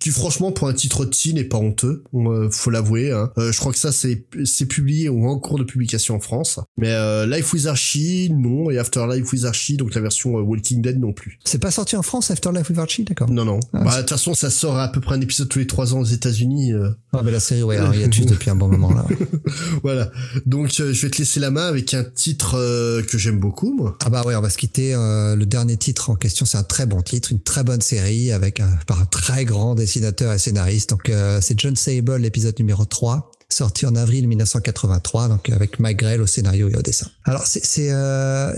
qui 0.00 0.10
franchement 0.10 0.52
pour 0.52 0.68
un 0.68 0.72
titre 0.74 1.04
de 1.04 1.10
teen 1.10 1.34
n'est 1.36 1.44
pas 1.44 1.58
honteux, 1.58 2.02
faut 2.50 2.70
l'avouer. 2.70 3.12
Hein. 3.12 3.30
Euh, 3.38 3.52
je 3.52 3.58
crois 3.58 3.72
que 3.72 3.78
ça 3.78 3.92
c'est 3.92 4.24
c'est 4.44 4.66
publié 4.66 5.08
ou 5.08 5.28
en 5.28 5.38
cours 5.38 5.58
de 5.58 5.64
publication 5.64 6.16
en 6.16 6.20
France. 6.20 6.58
Mais 6.76 6.90
euh, 6.90 7.26
Life 7.26 7.52
with 7.52 7.66
Archie 7.66 8.30
non 8.30 8.70
et 8.70 8.78
After 8.78 9.06
Life 9.08 9.32
with 9.32 9.44
Archie 9.44 9.76
donc 9.76 9.94
la 9.94 10.00
version 10.00 10.38
euh, 10.38 10.42
Walking 10.42 10.82
Dead 10.82 10.98
non 10.98 11.12
plus. 11.12 11.38
C'est 11.44 11.58
pas 11.60 11.70
sorti 11.70 11.96
en 11.96 12.02
France, 12.02 12.30
Afterlife 12.30 12.68
with 12.68 12.78
Archie, 12.78 13.04
d'accord. 13.04 13.30
Non 13.30 13.44
non. 13.44 13.60
Ah, 13.72 13.84
bah 13.84 13.94
de 13.96 14.00
toute 14.00 14.10
façon 14.10 14.34
ça 14.34 14.50
sort 14.50 14.78
à 14.78 14.88
peu 14.90 15.00
près 15.00 15.14
un 15.14 15.20
épisode 15.20 15.48
tous 15.48 15.58
les 15.60 15.66
trois 15.66 15.94
ans 15.94 16.00
aux 16.00 16.04
États-Unis. 16.04 16.72
euh, 16.72 16.90
Ah, 17.12 17.22
mais 17.24 17.30
la 17.30 17.40
série, 17.40 17.62
ouais, 17.62 17.78
il 17.94 18.00
y 18.00 18.04
a 18.04 18.10
juste 18.10 18.28
depuis 18.28 18.50
un 18.50 18.56
bon 18.56 18.68
moment 18.68 18.92
là. 18.92 19.06
voilà. 19.82 20.10
Donc 20.46 20.74
euh, 20.80 20.92
je 20.92 21.02
vais 21.02 21.10
te 21.10 21.18
laisser 21.18 21.40
la 21.40 21.50
main 21.50 21.66
avec 21.66 21.94
un 21.94 22.04
titre 22.04 22.56
euh, 22.58 23.02
que 23.02 23.18
j'aime 23.18 23.38
beaucoup 23.38 23.72
moi. 23.74 23.96
Ah 24.04 24.10
bah 24.10 24.24
ouais, 24.24 24.34
on 24.34 24.40
va 24.40 24.50
se 24.50 24.58
quitter. 24.58 24.94
euh, 24.94 25.36
le 25.36 25.46
dernier 25.46 25.76
titre 25.76 26.10
en 26.10 26.16
question, 26.16 26.46
c'est 26.46 26.58
un 26.58 26.62
très 26.62 26.86
bon 26.86 27.02
titre, 27.02 27.30
une 27.32 27.40
très 27.40 27.62
bonne 27.64 27.80
série 27.80 28.15
avec 28.32 28.60
un, 28.60 28.78
par 28.86 29.00
un 29.00 29.06
très 29.06 29.44
grand 29.44 29.74
dessinateur 29.74 30.32
et 30.32 30.38
scénariste. 30.38 30.90
Donc 30.90 31.08
euh, 31.08 31.40
c'est 31.40 31.58
John 31.58 31.76
Sable, 31.76 32.16
l'épisode 32.16 32.58
numéro 32.58 32.84
3, 32.84 33.30
sorti 33.48 33.86
en 33.86 33.94
avril 33.94 34.28
1983, 34.28 35.28
donc 35.28 35.50
avec 35.50 35.78
Mike 35.78 35.98
Grell 35.98 36.20
au 36.20 36.26
scénario 36.26 36.68
et 36.68 36.76
au 36.76 36.82
dessin. 36.82 37.06
Alors 37.24 37.46
c'est 37.46 37.64
c'est 37.64 37.90
euh, 37.90 38.52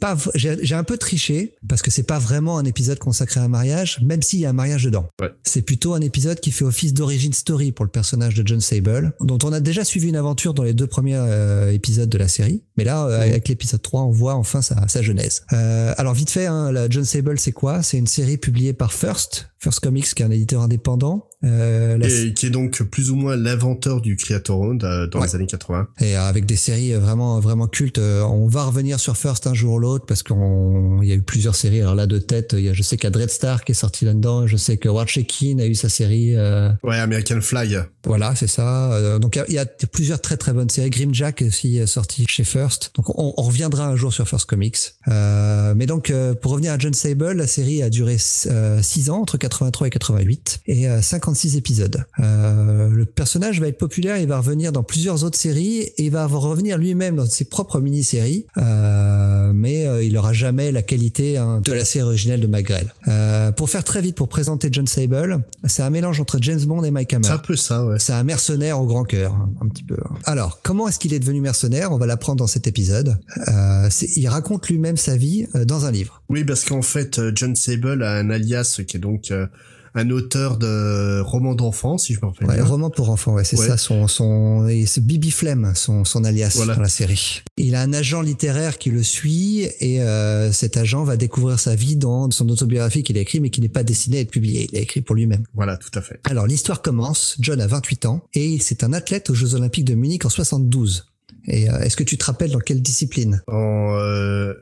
pas 0.00 0.16
j'ai 0.34 0.74
un 0.74 0.84
peu 0.84 0.96
triché 0.96 1.54
parce 1.68 1.82
que 1.82 1.90
c'est 1.90 2.04
pas 2.04 2.18
vraiment 2.18 2.58
un 2.58 2.64
épisode 2.64 2.98
consacré 2.98 3.40
à 3.40 3.44
un 3.44 3.48
mariage, 3.48 4.00
même 4.02 4.22
s'il 4.22 4.40
y 4.40 4.46
a 4.46 4.50
un 4.50 4.54
mariage 4.54 4.84
dedans. 4.84 5.08
Ouais. 5.20 5.30
C'est 5.42 5.62
plutôt 5.62 5.94
un 5.94 6.00
épisode 6.00 6.40
qui 6.40 6.50
fait 6.52 6.64
office 6.64 6.94
d'origine 6.94 7.32
story 7.32 7.72
pour 7.72 7.84
le 7.84 7.90
personnage 7.90 8.34
de 8.34 8.46
John 8.46 8.60
Sable, 8.60 9.12
dont 9.20 9.38
on 9.44 9.52
a 9.52 9.60
déjà 9.60 9.84
suivi 9.84 10.08
une 10.08 10.16
aventure 10.16 10.54
dans 10.54 10.62
les 10.62 10.74
deux 10.74 10.86
premiers 10.86 11.16
euh, 11.16 11.72
épisodes 11.72 12.08
de 12.08 12.18
la 12.18 12.28
série. 12.28 12.62
Mais 12.76 12.84
là, 12.84 13.06
euh, 13.06 13.20
avec 13.20 13.48
l'épisode 13.48 13.82
3, 13.82 14.02
on 14.02 14.10
voit 14.10 14.34
enfin 14.34 14.62
sa, 14.62 14.88
sa 14.88 15.02
genèse. 15.02 15.42
Euh, 15.52 15.94
alors 15.98 16.14
vite 16.14 16.30
fait, 16.30 16.46
hein, 16.46 16.72
la 16.72 16.88
John 16.88 17.04
Sable, 17.04 17.38
c'est 17.38 17.52
quoi? 17.52 17.82
C'est 17.82 17.98
une 17.98 18.06
série 18.06 18.38
publiée 18.38 18.72
par 18.72 18.92
First, 18.92 19.49
First 19.62 19.80
Comics, 19.80 20.14
qui 20.14 20.22
est 20.22 20.26
un 20.26 20.30
éditeur 20.30 20.62
indépendant. 20.62 21.26
Euh, 21.42 21.96
la- 21.96 22.06
Et 22.08 22.34
qui 22.34 22.46
est 22.46 22.50
donc 22.50 22.82
plus 22.82 23.10
ou 23.10 23.16
moins 23.16 23.34
l'inventeur 23.34 24.02
du 24.02 24.14
Creator 24.16 24.58
Round 24.58 24.84
euh, 24.84 25.06
dans 25.06 25.20
Ouais. 25.20 25.26
les 25.26 25.34
années 25.36 25.46
80. 25.46 25.88
et 26.00 26.14
avec 26.14 26.44
des 26.44 26.56
séries 26.56 26.92
vraiment 26.94 27.40
vraiment 27.40 27.66
cultes. 27.66 27.96
Euh, 27.98 28.22
On 28.24 28.46
va 28.46 28.64
revenir 28.64 29.00
sur 29.00 29.16
First 29.16 29.46
un 29.46 29.54
jour 29.54 29.74
ou 29.74 29.78
l'autre 29.78 30.04
parce 30.06 30.22
qu'on 30.22 31.00
il 31.02 31.08
y 31.08 31.12
a 31.12 31.14
eu 31.14 31.22
plusieurs 31.22 31.54
séries. 31.54 31.80
Alors 31.80 31.94
là 31.94 32.06
de 32.06 32.18
tête, 32.18 32.54
il 32.56 32.64
y 32.64 32.68
a, 32.68 32.74
je 32.74 32.82
sais 32.82 32.96
qu'il 32.96 33.04
y 33.04 33.06
a 33.06 33.10
Dreadstar 33.10 33.64
qui 33.64 33.72
est 33.72 33.74
sorti 33.74 34.04
là-dedans. 34.04 34.46
Je 34.46 34.56
sais 34.58 34.76
que 34.76 34.88
Warchekin 34.88 35.58
a 35.60 35.66
eu 35.66 35.74
sa 35.74 35.88
série. 35.88 36.36
euh, 36.36 36.70
Ouais, 36.82 36.98
American 36.98 37.40
Fly. 37.40 37.76
Voilà, 38.04 38.34
c'est 38.34 38.46
ça. 38.46 38.92
Euh, 38.92 39.18
donc 39.18 39.36
il 39.36 39.38
y 39.38 39.42
a- 39.42 39.46
il 39.48 39.54
y, 39.54 39.58
a 39.58 39.66
plusieurs 39.90 40.20
très 40.20 40.36
très 40.36 40.52
bonnes 40.52 40.68
séries. 40.70 40.90
Grimjack 40.90 41.40
est 41.42 41.46
aussi 41.48 41.80
euh, 41.80 41.86
sorti 41.86 42.24
chez 42.28 42.44
First. 42.44 42.92
Donc 42.96 43.18
on, 43.18 43.32
on 43.36 43.42
reviendra 43.42 43.86
un 43.86 43.96
jour 43.96 44.12
sur 44.12 44.28
First 44.28 44.44
Comics. 44.46 44.76
Euh, 45.08 45.72
mais 45.74 45.86
donc 45.86 46.10
euh, 46.10 46.34
pour 46.34 46.52
revenir 46.52 46.72
à 46.72 46.78
John 46.78 46.92
Sable, 46.94 47.32
la 47.32 47.46
série 47.46 47.82
a 47.82 47.88
duré 47.90 48.16
6 48.18 49.08
ans 49.10 49.20
entre 49.20 49.38
83 49.50 49.86
et 49.86 49.90
88 49.90 50.60
et 50.66 50.88
euh, 50.88 51.02
56 51.02 51.56
épisodes. 51.56 52.04
Euh, 52.20 52.88
le 52.88 53.04
personnage 53.04 53.60
va 53.60 53.68
être 53.68 53.78
populaire, 53.78 54.16
il 54.18 54.28
va 54.28 54.38
revenir 54.38 54.72
dans 54.72 54.82
plusieurs 54.82 55.24
autres 55.24 55.38
séries 55.38 55.80
et 55.80 56.04
il 56.04 56.10
va 56.10 56.26
revenir 56.26 56.78
lui-même 56.78 57.16
dans 57.16 57.26
ses 57.26 57.44
propres 57.44 57.80
mini-séries. 57.80 58.46
Euh, 58.56 59.29
mais 59.52 59.86
euh, 59.86 60.02
il 60.02 60.16
aura 60.16 60.32
jamais 60.32 60.72
la 60.72 60.82
qualité 60.82 61.36
hein, 61.36 61.60
de 61.60 61.72
la 61.72 61.84
série 61.84 62.04
originelle 62.04 62.40
de 62.40 62.46
McGrell. 62.46 62.92
Euh, 63.08 63.52
pour 63.52 63.70
faire 63.70 63.84
très 63.84 64.00
vite, 64.00 64.16
pour 64.16 64.28
présenter 64.28 64.68
John 64.70 64.86
Sable, 64.86 65.42
c'est 65.64 65.82
un 65.82 65.90
mélange 65.90 66.20
entre 66.20 66.38
James 66.40 66.60
Bond 66.60 66.84
et 66.84 66.90
Mike 66.90 67.14
Hammer. 67.14 67.26
C'est 67.26 67.32
un 67.32 67.38
peu 67.38 67.56
ça, 67.56 67.84
ouais. 67.84 67.98
C'est 67.98 68.12
un 68.12 68.24
mercenaire 68.24 68.80
au 68.80 68.86
grand 68.86 69.04
cœur, 69.04 69.34
hein, 69.34 69.50
un 69.60 69.68
petit 69.68 69.84
peu. 69.84 69.96
Alors, 70.24 70.60
comment 70.62 70.88
est-ce 70.88 70.98
qu'il 70.98 71.14
est 71.14 71.20
devenu 71.20 71.40
mercenaire? 71.40 71.92
On 71.92 71.98
va 71.98 72.06
l'apprendre 72.06 72.38
dans 72.38 72.46
cet 72.46 72.66
épisode. 72.66 73.18
Euh, 73.48 73.88
il 74.16 74.28
raconte 74.28 74.68
lui-même 74.68 74.96
sa 74.96 75.16
vie 75.16 75.46
dans 75.66 75.86
un 75.86 75.90
livre. 75.90 76.22
Oui, 76.28 76.44
parce 76.44 76.64
qu'en 76.64 76.82
fait, 76.82 77.20
John 77.34 77.56
Sable 77.56 78.02
a 78.02 78.12
un 78.12 78.30
alias 78.30 78.80
qui 78.86 78.96
est 78.96 79.00
donc 79.00 79.30
euh, 79.30 79.46
un 79.94 80.10
auteur 80.10 80.56
de 80.56 81.20
romans 81.20 81.54
d'enfants, 81.54 81.98
si 81.98 82.14
je 82.14 82.20
me 82.20 82.26
rappelle 82.26 82.46
Ouais, 82.48 82.54
bien. 82.56 82.64
roman 82.64 82.90
pour 82.90 83.10
enfants, 83.10 83.34
ouais, 83.34 83.44
c'est 83.44 83.58
Ouais. 83.58 83.66
ça. 83.66 83.76
Son, 83.76 84.06
son, 84.08 84.68
c'est 84.86 85.04
Bibi 85.04 85.30
Flem, 85.30 85.72
son, 85.74 86.04
son 86.04 86.24
alias 86.24 86.52
Voilà. 86.56 86.74
dans 86.76 86.82
la 86.82 86.88
série. 86.88 87.42
Il 87.56 87.74
a 87.74 87.82
un 87.82 87.92
agent 87.92 88.20
littéraire 88.22 88.78
qui 88.78 88.90
le 88.90 89.02
suit 89.02 89.68
et 89.80 90.00
euh, 90.02 90.52
cet 90.52 90.76
agent 90.76 91.02
va 91.04 91.16
découvrir 91.16 91.58
sa 91.58 91.74
vie 91.74 91.96
dans 91.96 92.30
son 92.30 92.48
autobiographie 92.48 93.02
qu'il 93.02 93.18
a 93.18 93.20
écrit, 93.20 93.40
mais 93.40 93.50
qui 93.50 93.60
n'est 93.60 93.68
pas 93.68 93.82
destinée 93.82 94.18
à 94.18 94.20
être 94.20 94.30
publiée. 94.30 94.68
Il 94.72 94.78
a 94.78 94.80
écrit 94.82 95.00
pour 95.00 95.16
lui-même. 95.16 95.44
Voilà, 95.54 95.76
tout 95.76 95.90
à 95.98 96.02
fait. 96.02 96.20
Alors 96.24 96.46
l'histoire 96.46 96.82
commence. 96.82 97.36
John 97.40 97.60
a 97.60 97.66
28 97.66 98.06
ans 98.06 98.22
et 98.34 98.58
c'est 98.60 98.84
un 98.84 98.92
athlète 98.92 99.30
aux 99.30 99.34
Jeux 99.34 99.54
Olympiques 99.54 99.84
de 99.86 99.94
Munich 99.94 100.24
en 100.24 100.28
72. 100.30 101.06
Et 101.46 101.68
euh, 101.70 101.78
est-ce 101.80 101.96
que 101.96 102.04
tu 102.04 102.16
te 102.18 102.24
rappelles 102.24 102.50
dans 102.52 102.58
quelle 102.60 102.82
discipline? 102.82 103.42
En 103.48 103.94
euh, 103.96 104.52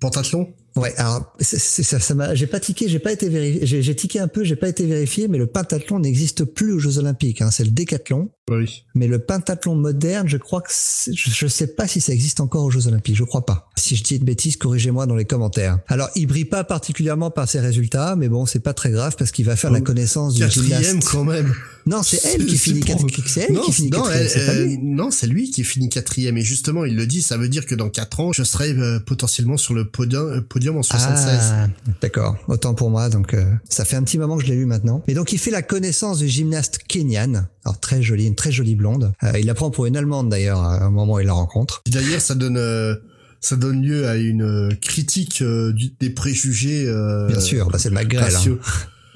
pentathlon? 0.00 0.48
Ouais, 0.78 0.94
alors 0.96 1.36
ça, 1.40 2.14
m'a, 2.14 2.34
j'ai 2.34 2.46
pas 2.46 2.60
tiqué, 2.60 2.88
j'ai 2.88 2.98
pas 2.98 3.12
été 3.12 3.28
vérifié, 3.28 3.82
j'ai 3.82 3.96
tiqué 3.96 4.20
un 4.20 4.28
peu, 4.28 4.44
j'ai 4.44 4.56
pas 4.56 4.68
été 4.68 4.86
vérifié, 4.86 5.28
mais 5.28 5.38
le 5.38 5.46
pentathlon 5.46 5.98
n'existe 5.98 6.44
plus 6.44 6.72
aux 6.72 6.78
Jeux 6.78 6.98
Olympiques. 6.98 7.42
Hein, 7.42 7.50
c'est 7.50 7.64
le 7.64 7.70
décathlon, 7.70 8.30
Oui. 8.50 8.84
mais 8.94 9.06
le 9.06 9.18
pentathlon 9.18 9.74
moderne, 9.74 10.28
je 10.28 10.36
crois 10.36 10.60
que 10.60 10.70
je, 10.70 11.30
je 11.30 11.46
sais 11.46 11.66
pas 11.68 11.86
si 11.86 12.00
ça 12.00 12.12
existe 12.12 12.40
encore 12.40 12.64
aux 12.64 12.70
Jeux 12.70 12.86
Olympiques, 12.86 13.16
je 13.16 13.24
crois 13.24 13.44
pas. 13.44 13.68
Si 13.76 13.96
je 13.96 14.02
dis 14.02 14.16
une 14.16 14.24
bêtise, 14.24 14.56
corrigez-moi 14.56 15.06
dans 15.06 15.16
les 15.16 15.24
commentaires. 15.24 15.78
Alors, 15.88 16.08
il 16.14 16.26
brille 16.26 16.44
pas 16.44 16.64
particulièrement 16.64 17.30
par 17.30 17.48
ses 17.48 17.60
résultats, 17.60 18.16
mais 18.16 18.28
bon, 18.28 18.46
c'est 18.46 18.60
pas 18.60 18.74
très 18.74 18.90
grave 18.90 19.16
parce 19.18 19.30
qu'il 19.30 19.44
va 19.44 19.56
faire 19.56 19.70
la 19.70 19.80
connaissance 19.80 20.34
du 20.34 20.40
Quatrième 20.40 20.82
gymnaste. 20.82 21.08
quand 21.10 21.24
même. 21.24 21.52
Non, 21.86 22.02
c'est 22.02 22.20
elle 22.26 22.44
qui 22.44 22.58
finit 22.58 22.80
quatrième. 22.80 23.54
Non, 23.54 23.62
qui 23.62 23.72
c'est 23.72 24.64
lui. 24.66 24.78
non, 24.82 25.10
c'est 25.10 25.26
lui 25.26 25.50
qui 25.50 25.64
finit 25.64 25.88
quatrième. 25.88 26.36
Et 26.36 26.42
justement, 26.42 26.84
il 26.84 26.94
le 26.96 27.06
dit, 27.06 27.22
ça 27.22 27.38
veut 27.38 27.48
dire 27.48 27.64
que 27.64 27.74
dans 27.74 27.88
quatre 27.88 28.20
ans, 28.20 28.32
je 28.32 28.42
serai 28.42 28.72
euh, 28.72 29.00
potentiellement 29.00 29.56
sur 29.56 29.72
le 29.72 29.86
podium, 29.86 30.26
euh, 30.26 30.40
podium 30.42 30.76
en 30.76 30.82
76. 30.82 31.38
Ah, 31.40 31.68
d'accord. 32.02 32.36
Autant 32.48 32.74
pour 32.74 32.90
moi. 32.90 33.08
Donc, 33.08 33.32
euh, 33.32 33.44
ça 33.70 33.86
fait 33.86 33.96
un 33.96 34.02
petit 34.02 34.18
moment 34.18 34.36
que 34.36 34.42
je 34.44 34.48
l'ai 34.48 34.56
lu 34.56 34.66
maintenant. 34.66 35.02
Et 35.08 35.14
donc, 35.14 35.32
il 35.32 35.38
fait 35.38 35.50
la 35.50 35.62
connaissance 35.62 36.18
du 36.18 36.28
gymnaste 36.28 36.80
Kenyan. 36.88 37.46
Alors, 37.64 37.80
très 37.80 38.02
jolie, 38.02 38.26
une 38.26 38.34
très 38.38 38.50
jolie 38.52 38.74
blonde. 38.74 39.12
Euh, 39.22 39.38
il 39.38 39.44
la 39.46 39.54
prend 39.54 39.70
pour 39.70 39.84
une 39.86 39.96
Allemande 39.96 40.30
d'ailleurs, 40.30 40.60
à 40.62 40.82
un 40.84 40.90
moment 40.90 41.14
où 41.14 41.20
il 41.20 41.26
la 41.26 41.32
rencontre. 41.34 41.82
D'ailleurs, 41.86 42.20
ça 42.22 42.34
donne, 42.34 42.56
euh, 42.56 42.94
ça 43.40 43.56
donne 43.56 43.82
lieu 43.82 44.06
à 44.08 44.16
une 44.16 44.42
euh, 44.42 44.70
critique 44.80 45.42
euh, 45.42 45.74
des 46.00 46.10
préjugés. 46.10 46.84
euh, 46.86 47.26
Bien 47.28 47.40
sûr, 47.40 47.68
bah, 47.68 47.78
c'est 47.78 47.90
le 47.90 47.94
McGrell. 47.96 48.34
hein. 48.34 48.58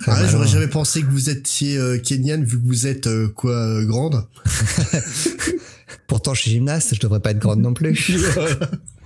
Ah, 0.08 0.26
j'aurais 0.28 0.48
jamais 0.48 0.66
pensé 0.66 1.00
que 1.02 1.06
vous 1.06 1.30
étiez 1.30 1.78
euh, 1.78 1.96
Kenyan 1.96 2.42
vu 2.42 2.60
que 2.60 2.66
vous 2.66 2.88
êtes 2.88 3.06
euh, 3.06 3.28
quoi 3.28 3.52
euh, 3.54 3.84
grande. 3.84 4.26
Pourtant, 6.08 6.34
je 6.34 6.42
suis 6.42 6.50
gymnaste, 6.50 6.94
je 6.96 7.00
devrais 7.00 7.20
pas 7.20 7.30
être 7.30 7.38
grande 7.38 7.60
non 7.60 7.72
plus. 7.72 7.94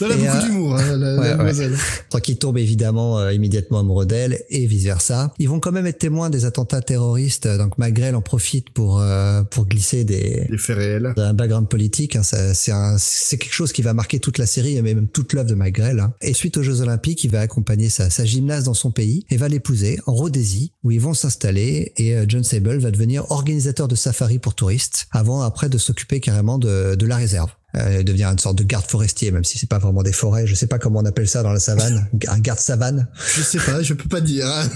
Elle 0.00 0.12
a 0.12 0.16
beaucoup 0.16 0.46
d'humour, 0.46 0.76
hein, 0.76 0.96
la, 0.96 1.16
ouais, 1.16 1.36
mademoiselle. 1.36 1.76
qu'il 2.22 2.38
tombe 2.38 2.58
évidemment 2.58 3.18
euh, 3.18 3.32
immédiatement 3.32 3.80
amoureux 3.80 4.06
d'elle 4.06 4.42
et 4.50 4.66
vice 4.66 4.84
versa. 4.84 5.32
Ils 5.38 5.48
vont 5.48 5.60
quand 5.60 5.72
même 5.72 5.86
être 5.86 5.98
témoins 5.98 6.30
des 6.30 6.44
attentats 6.44 6.80
terroristes, 6.80 7.46
donc 7.46 7.78
Magrel 7.78 8.14
en 8.14 8.22
profite 8.22 8.70
pour 8.70 9.00
euh, 9.00 9.42
pour 9.42 9.66
glisser 9.66 10.04
des 10.04 10.46
des 10.48 10.58
faits 10.58 10.76
réels, 10.76 11.14
un 11.16 11.34
background 11.34 11.68
politique. 11.68 12.16
Hein, 12.16 12.22
c'est 12.22 12.72
c'est 12.98 13.38
quelque 13.38 13.54
chose 13.54 13.72
qui 13.72 13.82
va 13.82 13.94
marquer 13.94 14.20
toute 14.20 14.38
la 14.38 14.46
série 14.46 14.76
et 14.76 14.82
même 14.82 15.08
toute 15.08 15.32
l'œuvre 15.32 15.48
de 15.48 15.54
Magrel. 15.54 16.00
Hein. 16.00 16.14
Et 16.20 16.32
suite 16.32 16.56
aux 16.56 16.62
Jeux 16.62 16.80
Olympiques, 16.80 17.24
il 17.24 17.30
va 17.30 17.40
accompagner 17.40 17.88
sa, 17.88 18.10
sa 18.10 18.24
gymnase 18.24 18.64
dans 18.64 18.74
son 18.74 18.90
pays 18.90 19.24
et 19.30 19.36
va 19.36 19.48
l'épouser 19.48 19.98
en 20.06 20.14
Rhodésie 20.14 20.72
où 20.82 20.90
ils 20.90 21.00
vont 21.00 21.14
s'installer 21.14 21.92
et 21.96 22.14
euh, 22.14 22.24
John 22.28 22.44
Sable 22.44 22.78
va 22.78 22.90
devenir 22.90 23.30
organisateur 23.30 23.88
de 23.88 23.94
safari 23.94 24.38
pour 24.38 24.54
touristes 24.54 25.06
avant 25.10 25.42
après 25.42 25.68
de 25.68 25.78
s'occuper 25.78 26.20
carrément 26.20 26.58
de, 26.58 26.94
de 26.94 27.06
la 27.06 27.16
réserve 27.16 27.50
euh, 27.76 28.02
devient 28.02 28.24
une 28.24 28.38
sorte 28.38 28.56
de 28.56 28.64
garde 28.64 28.86
forestier, 28.86 29.30
même 29.30 29.44
si 29.44 29.58
c'est 29.58 29.68
pas 29.68 29.78
vraiment 29.78 30.02
des 30.02 30.12
forêts. 30.12 30.46
Je 30.46 30.54
sais 30.54 30.66
pas 30.66 30.78
comment 30.78 31.00
on 31.00 31.04
appelle 31.04 31.28
ça 31.28 31.42
dans 31.42 31.52
la 31.52 31.60
savane, 31.60 32.08
un 32.28 32.38
garde 32.38 32.58
savane. 32.58 33.08
Je 33.34 33.42
sais 33.42 33.58
pas, 33.58 33.82
je 33.82 33.94
peux 33.94 34.08
pas 34.08 34.20
dire. 34.20 34.46
Hein. 34.46 34.68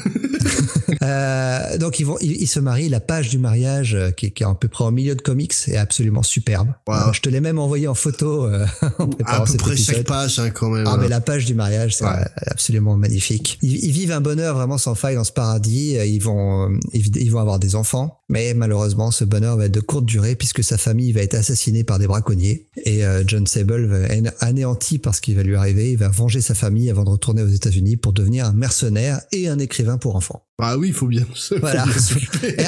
euh, 1.03 1.78
donc 1.78 2.01
ils 2.01 2.07
vont, 2.07 2.16
ils, 2.20 2.46
se 2.46 2.61
marient. 2.61 2.88
La 2.88 3.01
page 3.01 3.28
du 3.28 3.38
mariage, 3.38 3.94
euh, 3.94 4.11
qui, 4.11 4.30
qui, 4.32 4.42
est 4.42 4.46
à 4.46 4.55
peu 4.55 4.68
près 4.68 4.84
au 4.84 4.90
milieu 4.90 5.14
de 5.14 5.22
comics, 5.22 5.55
est 5.68 5.76
absolument 5.76 6.22
superbe. 6.22 6.68
Euh, 6.88 7.12
je 7.12 7.20
te 7.20 7.28
l'ai 7.28 7.40
même 7.40 7.59
envoyé 7.59 7.88
en 7.88 7.94
photo. 7.94 8.46
Euh, 8.46 8.66
en 8.98 9.11
à 9.24 9.44
peu 9.44 9.57
près 9.57 9.76
chaque 9.76 10.05
page, 10.05 10.38
hein, 10.38 10.51
quand 10.51 10.70
même. 10.70 10.86
Ah 10.86 10.96
mais 10.98 11.09
la 11.09 11.20
page 11.20 11.46
du 11.46 11.55
mariage, 11.55 11.96
c'est 11.96 12.05
absolument 12.46 12.96
magnifique. 12.96 13.59
Ils, 13.62 13.84
ils, 13.84 13.92
vivent 13.92 14.12
un 14.12 14.20
bonheur 14.20 14.55
vraiment 14.57 14.78
sans 14.78 14.94
faille 14.94 15.14
dans 15.14 15.24
ce 15.24 15.32
paradis. 15.32 15.96
Ils 16.07 16.22
vont, 16.22 16.70
ils 16.92 17.30
vont 17.30 17.40
avoir 17.40 17.59
des 17.59 17.74
enfants, 17.74 18.20
mais 18.31 18.55
malheureusement, 18.55 19.11
ce 19.11 19.24
bonheur 19.24 19.57
va 19.57 19.64
être 19.64 19.74
de 19.74 19.81
courte 19.81 20.05
durée 20.05 20.37
puisque 20.37 20.62
sa 20.62 20.78
famille 20.78 21.11
va 21.11 21.20
être 21.20 21.35
assassinée 21.35 21.83
par 21.83 21.99
des 21.99 22.07
braconniers 22.07 22.68
et 22.85 23.05
euh, 23.05 23.24
John 23.26 23.45
Sable 23.45 23.87
va 23.87 23.99
être 24.03 24.33
anéanti 24.39 24.99
par 25.01 25.16
ce 25.16 25.20
qui 25.20 25.35
va 25.35 25.43
lui 25.43 25.57
arriver. 25.57 25.91
Il 25.91 25.99
va 25.99 26.09
venger 26.09 26.41
sa 26.41 26.55
famille 26.55 26.89
avant 26.91 27.03
de 27.03 27.11
retourner 27.11 27.43
aux 27.43 27.49
États-Unis 27.49 27.97
pour 27.97 28.12
devenir 28.12 28.47
un 28.47 28.53
mercenaire 28.53 29.20
et 29.33 29.49
un 29.49 29.59
écrivain 29.59 29.99
pour 29.99 30.14
enfants. 30.14 30.47
Ah 30.62 30.78
oui, 30.78 30.89
il 30.89 30.95
faut 30.95 31.09
bien. 31.09 31.26
Voilà. 31.61 31.87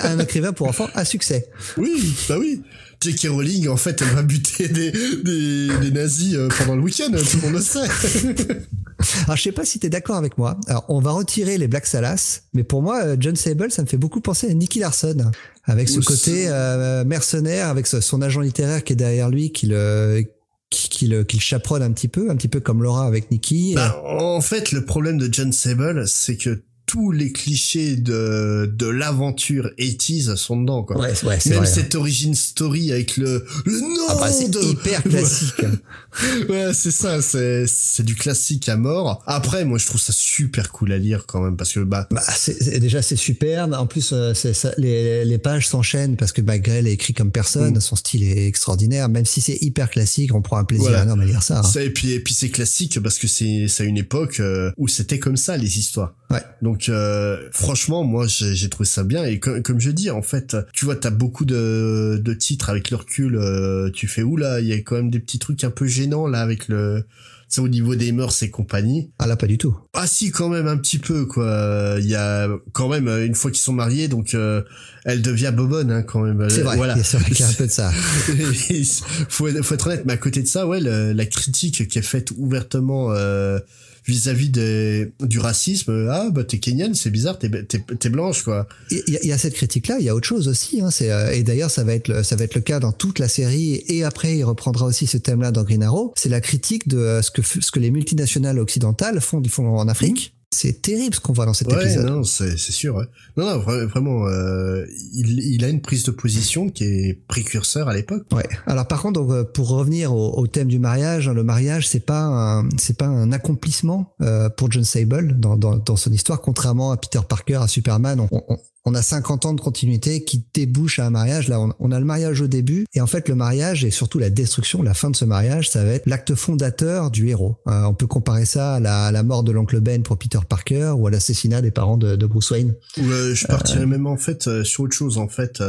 un 0.02 0.18
écrivain 0.18 0.52
pour 0.52 0.66
enfants 0.66 0.88
à 0.94 1.04
succès. 1.04 1.48
Oui, 1.76 2.12
bah 2.28 2.36
oui. 2.40 2.60
J.K. 3.00 3.28
Rowling, 3.30 3.68
en 3.68 3.76
fait, 3.76 4.00
elle 4.00 4.14
va 4.14 4.22
buter 4.22 4.68
des, 4.68 4.92
des, 4.92 5.68
des 5.80 5.90
nazis 5.90 6.34
euh, 6.34 6.48
pendant 6.58 6.76
le 6.76 6.82
week-end, 6.82 7.10
tout 7.10 7.36
le 7.36 7.42
monde 7.42 7.54
le 7.54 7.60
sait. 7.60 7.80
Alors, 9.24 9.36
je 9.36 9.42
sais 9.42 9.52
pas 9.52 9.64
si 9.64 9.80
tu 9.80 9.86
es 9.86 9.90
d'accord 9.90 10.16
avec 10.16 10.38
moi. 10.38 10.56
Alors, 10.68 10.84
on 10.88 11.00
va 11.00 11.10
retirer 11.10 11.58
les 11.58 11.66
Black 11.66 11.86
Salas, 11.86 12.42
mais 12.54 12.62
pour 12.62 12.82
moi, 12.82 13.02
euh, 13.02 13.16
John 13.18 13.34
Sable, 13.34 13.70
ça 13.70 13.82
me 13.82 13.88
fait 13.88 13.96
beaucoup 13.96 14.20
penser 14.20 14.48
à 14.48 14.54
Nicky 14.54 14.78
Larson 14.78 15.30
avec 15.64 15.88
ce 15.88 16.00
côté 16.00 16.48
euh, 16.48 17.04
mercenaire, 17.04 17.68
avec 17.68 17.86
son 17.86 18.22
agent 18.22 18.40
littéraire 18.40 18.82
qui 18.84 18.92
est 18.92 18.96
derrière 18.96 19.30
lui, 19.30 19.52
qui 19.52 19.66
le 19.66 20.24
qui, 20.70 21.06
le, 21.06 21.22
qui 21.22 21.36
le 21.36 21.42
chaperonne 21.42 21.82
un 21.82 21.92
petit 21.92 22.08
peu, 22.08 22.30
un 22.30 22.36
petit 22.36 22.48
peu 22.48 22.60
comme 22.60 22.82
Laura 22.82 23.06
avec 23.06 23.30
Nikki. 23.30 23.74
Bah, 23.74 24.02
en 24.04 24.40
fait, 24.40 24.72
le 24.72 24.84
problème 24.84 25.18
de 25.18 25.28
John 25.30 25.52
Sable, 25.52 26.08
c'est 26.08 26.36
que 26.36 26.62
tous 26.92 27.10
les 27.10 27.32
clichés 27.32 27.96
de 27.96 28.70
de 28.70 28.86
l'aventure 28.86 29.70
80 29.78 30.36
sont 30.36 30.60
dedans 30.60 30.82
quoi. 30.82 30.98
Ouais, 31.00 31.14
ouais, 31.24 31.38
Même 31.46 31.58
vrai, 31.60 31.66
cette 31.66 31.94
origin 31.94 32.34
story 32.34 32.92
avec 32.92 33.16
le 33.16 33.46
le 33.64 33.80
nom 33.80 34.04
ah 34.10 34.16
bah, 34.20 34.30
c'est 34.30 34.54
hyper 34.54 35.02
classique. 35.02 35.64
ouais, 36.50 36.74
c'est 36.74 36.90
ça, 36.90 37.22
c'est 37.22 37.64
c'est 37.66 38.02
du 38.02 38.14
classique 38.14 38.68
à 38.68 38.76
mort. 38.76 39.22
Après 39.26 39.64
moi 39.64 39.78
je 39.78 39.86
trouve 39.86 40.02
ça 40.02 40.12
super 40.12 40.70
cool 40.70 40.92
à 40.92 40.98
lire 40.98 41.24
quand 41.26 41.40
même 41.40 41.56
parce 41.56 41.72
que 41.72 41.80
bah, 41.80 42.06
bah 42.10 42.20
c'est, 42.36 42.78
déjà 42.78 43.00
c'est 43.00 43.16
superbe. 43.16 43.72
En 43.72 43.86
plus 43.86 44.10
euh, 44.12 44.34
c'est 44.34 44.52
ça, 44.52 44.74
les 44.76 45.24
les 45.24 45.38
pages 45.38 45.68
s'enchaînent 45.68 46.18
parce 46.18 46.32
que 46.32 46.42
Magrel 46.42 46.86
est 46.86 46.92
écrit 46.92 47.14
comme 47.14 47.30
personne, 47.30 47.76
mm. 47.76 47.80
son 47.80 47.96
style 47.96 48.22
est 48.22 48.46
extraordinaire 48.46 49.08
même 49.08 49.24
si 49.24 49.40
c'est 49.40 49.56
hyper 49.62 49.88
classique, 49.88 50.34
on 50.34 50.42
prend 50.42 50.58
un 50.58 50.64
plaisir 50.64 51.00
énorme 51.00 51.20
à 51.20 51.24
lire 51.24 51.42
ça. 51.42 51.60
Hein. 51.60 51.62
ça 51.62 51.82
et 51.82 51.88
puis 51.88 52.10
et 52.10 52.20
puis 52.20 52.34
c'est 52.34 52.50
classique 52.50 53.00
parce 53.02 53.16
que 53.16 53.28
c'est 53.28 53.66
c'est 53.68 53.86
une 53.86 53.96
époque 53.96 54.40
euh, 54.40 54.72
où 54.76 54.88
c'était 54.88 55.18
comme 55.18 55.38
ça 55.38 55.56
les 55.56 55.78
histoires. 55.78 56.14
Ouais. 56.28 56.42
Donc 56.60 56.81
euh, 56.88 57.48
franchement, 57.52 58.04
moi 58.04 58.26
j'ai 58.26 58.68
trouvé 58.68 58.88
ça 58.88 59.04
bien 59.04 59.24
et 59.24 59.38
comme 59.38 59.80
je 59.80 59.90
dis 59.90 60.10
en 60.10 60.22
fait, 60.22 60.56
tu 60.72 60.84
vois, 60.84 60.96
t'as 60.96 61.10
beaucoup 61.10 61.44
de, 61.44 62.20
de 62.22 62.34
titres 62.34 62.70
avec 62.70 62.90
le 62.90 62.96
recul. 62.96 63.36
Euh, 63.36 63.90
tu 63.90 64.08
fais 64.08 64.22
où 64.22 64.36
là 64.36 64.60
Il 64.60 64.66
y 64.66 64.72
a 64.72 64.76
quand 64.76 64.96
même 64.96 65.10
des 65.10 65.20
petits 65.20 65.38
trucs 65.38 65.62
un 65.64 65.70
peu 65.70 65.86
gênants 65.86 66.26
là 66.26 66.40
avec 66.40 66.68
le 66.68 67.04
c'est 67.52 67.60
au 67.60 67.68
niveau 67.68 67.94
des 67.94 68.12
mœurs 68.12 68.42
et 68.42 68.48
compagnie. 68.48 69.10
Ah 69.18 69.26
là, 69.26 69.36
pas 69.36 69.46
du 69.46 69.58
tout. 69.58 69.76
Ah 69.92 70.06
si, 70.06 70.30
quand 70.30 70.48
même 70.48 70.66
un 70.66 70.78
petit 70.78 70.98
peu 70.98 71.26
quoi. 71.26 71.96
Il 71.98 72.06
y 72.06 72.14
a 72.14 72.48
quand 72.72 72.88
même 72.88 73.08
une 73.08 73.34
fois 73.34 73.50
qu'ils 73.50 73.60
sont 73.60 73.74
mariés, 73.74 74.08
donc 74.08 74.32
euh, 74.32 74.62
elle 75.04 75.20
devient 75.20 75.52
bobonne 75.54 75.90
hein, 75.90 76.02
quand 76.02 76.20
même. 76.20 76.48
C'est 76.48 76.62
vrai. 76.62 76.76
Voilà. 76.76 76.96
Il 77.28 77.38
y 77.38 77.42
a 77.42 77.48
un 77.48 77.52
peu 77.52 77.66
de 77.66 77.70
ça. 77.70 77.92
faut, 79.28 79.48
faut 79.48 79.74
être 79.74 79.86
honnête, 79.86 80.04
mais 80.06 80.14
à 80.14 80.16
côté 80.16 80.40
de 80.40 80.46
ça, 80.46 80.66
ouais, 80.66 80.80
la 80.80 81.26
critique 81.26 81.88
qui 81.88 81.98
est 81.98 82.02
faite 82.02 82.30
ouvertement. 82.38 83.12
Euh, 83.12 83.58
vis-à-vis 84.06 84.50
du 84.50 85.38
racisme. 85.38 86.08
Ah 86.10 86.30
bah 86.30 86.44
t'es 86.44 86.58
kenyane, 86.58 86.94
c'est 86.94 87.10
bizarre, 87.10 87.38
t'es 87.38 87.50
t'es 87.50 88.08
blanche 88.08 88.42
quoi. 88.42 88.66
Il 88.90 89.02
y, 89.08 89.26
y, 89.26 89.32
a 89.32 89.38
cette 89.38 89.54
critique 89.54 89.88
là, 89.88 89.96
il 89.98 90.04
y 90.04 90.08
a 90.08 90.14
autre 90.14 90.26
chose 90.26 90.48
aussi. 90.48 90.80
Hein, 90.80 90.90
c'est 90.90 91.10
euh, 91.10 91.32
et 91.32 91.42
d'ailleurs 91.42 91.70
ça 91.70 91.84
va 91.84 91.94
être 91.94 92.08
le, 92.08 92.22
ça 92.22 92.36
va 92.36 92.44
être 92.44 92.54
le 92.54 92.60
cas 92.60 92.80
dans 92.80 92.92
toute 92.92 93.18
la 93.18 93.28
série 93.28 93.82
et 93.86 94.04
après 94.04 94.36
il 94.36 94.44
reprendra 94.44 94.86
aussi 94.86 95.06
ce 95.06 95.18
thème 95.18 95.42
là 95.42 95.52
dans 95.52 95.64
Green 95.64 95.82
Arrow. 95.82 96.12
C'est 96.16 96.28
la 96.28 96.40
critique 96.40 96.88
de 96.88 96.98
euh, 96.98 97.22
ce 97.22 97.30
que 97.30 97.42
ce 97.42 97.70
que 97.70 97.78
les 97.78 97.90
multinationales 97.90 98.58
occidentales 98.58 99.20
font 99.20 99.42
font 99.48 99.76
en 99.76 99.88
Afrique. 99.88 100.34
C'est 100.54 100.82
terrible 100.82 101.14
ce 101.14 101.20
qu'on 101.20 101.32
voit 101.32 101.46
dans 101.46 101.54
cet 101.54 101.72
ouais, 101.72 101.82
épisode. 101.82 102.06
Non, 102.06 102.24
c'est 102.24 102.56
sûr. 102.56 102.96
Ouais. 102.96 103.06
Non, 103.36 103.46
non, 103.46 103.58
vraiment, 103.58 104.26
euh, 104.26 104.84
il, 105.14 105.40
il, 105.40 105.64
a 105.64 105.68
une 105.68 105.80
prise 105.80 106.04
de 106.04 106.10
position 106.10 106.68
qui 106.68 106.84
est 106.84 107.14
précurseur 107.26 107.88
à 107.88 107.94
l'époque. 107.94 108.26
Ouais. 108.32 108.46
Alors 108.66 108.86
par 108.86 109.00
contre, 109.00 109.20
donc, 109.20 109.52
pour 109.52 109.68
revenir 109.68 110.14
au, 110.14 110.38
au, 110.38 110.46
thème 110.46 110.68
du 110.68 110.78
mariage, 110.78 111.28
hein, 111.28 111.32
le 111.32 111.42
mariage, 111.42 111.88
c'est 111.88 112.04
pas 112.04 112.20
un, 112.22 112.68
c'est 112.76 112.96
pas 112.96 113.06
un 113.06 113.32
accomplissement 113.32 114.14
euh, 114.20 114.50
pour 114.50 114.70
John 114.70 114.84
Sable 114.84 115.40
dans, 115.40 115.56
dans, 115.56 115.76
dans, 115.76 115.96
son 115.96 116.12
histoire, 116.12 116.40
contrairement 116.40 116.92
à 116.92 116.96
Peter 116.96 117.20
Parker, 117.26 117.60
à 117.62 117.66
Superman. 117.66 118.20
On, 118.20 118.28
on, 118.48 118.58
on 118.84 118.94
a 118.94 119.02
50 119.02 119.46
ans 119.46 119.54
de 119.54 119.60
continuité 119.60 120.24
qui 120.24 120.44
débouche 120.54 120.98
à 120.98 121.06
un 121.06 121.10
mariage. 121.10 121.48
Là, 121.48 121.60
on, 121.78 121.92
a 121.92 121.98
le 121.98 122.04
mariage 122.04 122.40
au 122.40 122.48
début, 122.48 122.86
et 122.94 123.00
en 123.00 123.06
fait, 123.06 123.28
le 123.28 123.34
mariage 123.34 123.84
et 123.84 123.90
surtout 123.90 124.18
la 124.18 124.30
destruction, 124.30 124.82
la 124.82 124.94
fin 124.94 125.10
de 125.10 125.16
ce 125.16 125.24
mariage, 125.24 125.70
ça 125.70 125.84
va 125.84 125.92
être 125.92 126.06
l'acte 126.06 126.34
fondateur 126.34 127.10
du 127.10 127.28
héros. 127.28 127.56
Euh, 127.68 127.84
on 127.84 127.94
peut 127.94 128.06
comparer 128.06 128.44
ça 128.44 128.74
à 128.74 128.80
la, 128.80 129.22
mort 129.22 129.44
de 129.44 129.52
l'oncle 129.52 129.80
Ben 129.80 130.02
pour 130.02 130.18
Peter 130.18 130.40
Parker 130.48 130.94
ou 130.96 131.06
à 131.06 131.10
l'assassinat 131.10 131.62
des 131.62 131.70
parents 131.70 131.96
de, 131.96 132.26
Bruce 132.26 132.50
Wayne. 132.50 132.74
Euh, 132.98 133.34
je 133.34 133.46
partirais 133.46 133.86
même 133.86 134.06
en 134.06 134.16
fait 134.16 134.46
euh, 134.46 134.64
sur 134.64 134.84
autre 134.84 134.94
chose. 134.94 135.18
En 135.18 135.28
fait, 135.28 135.62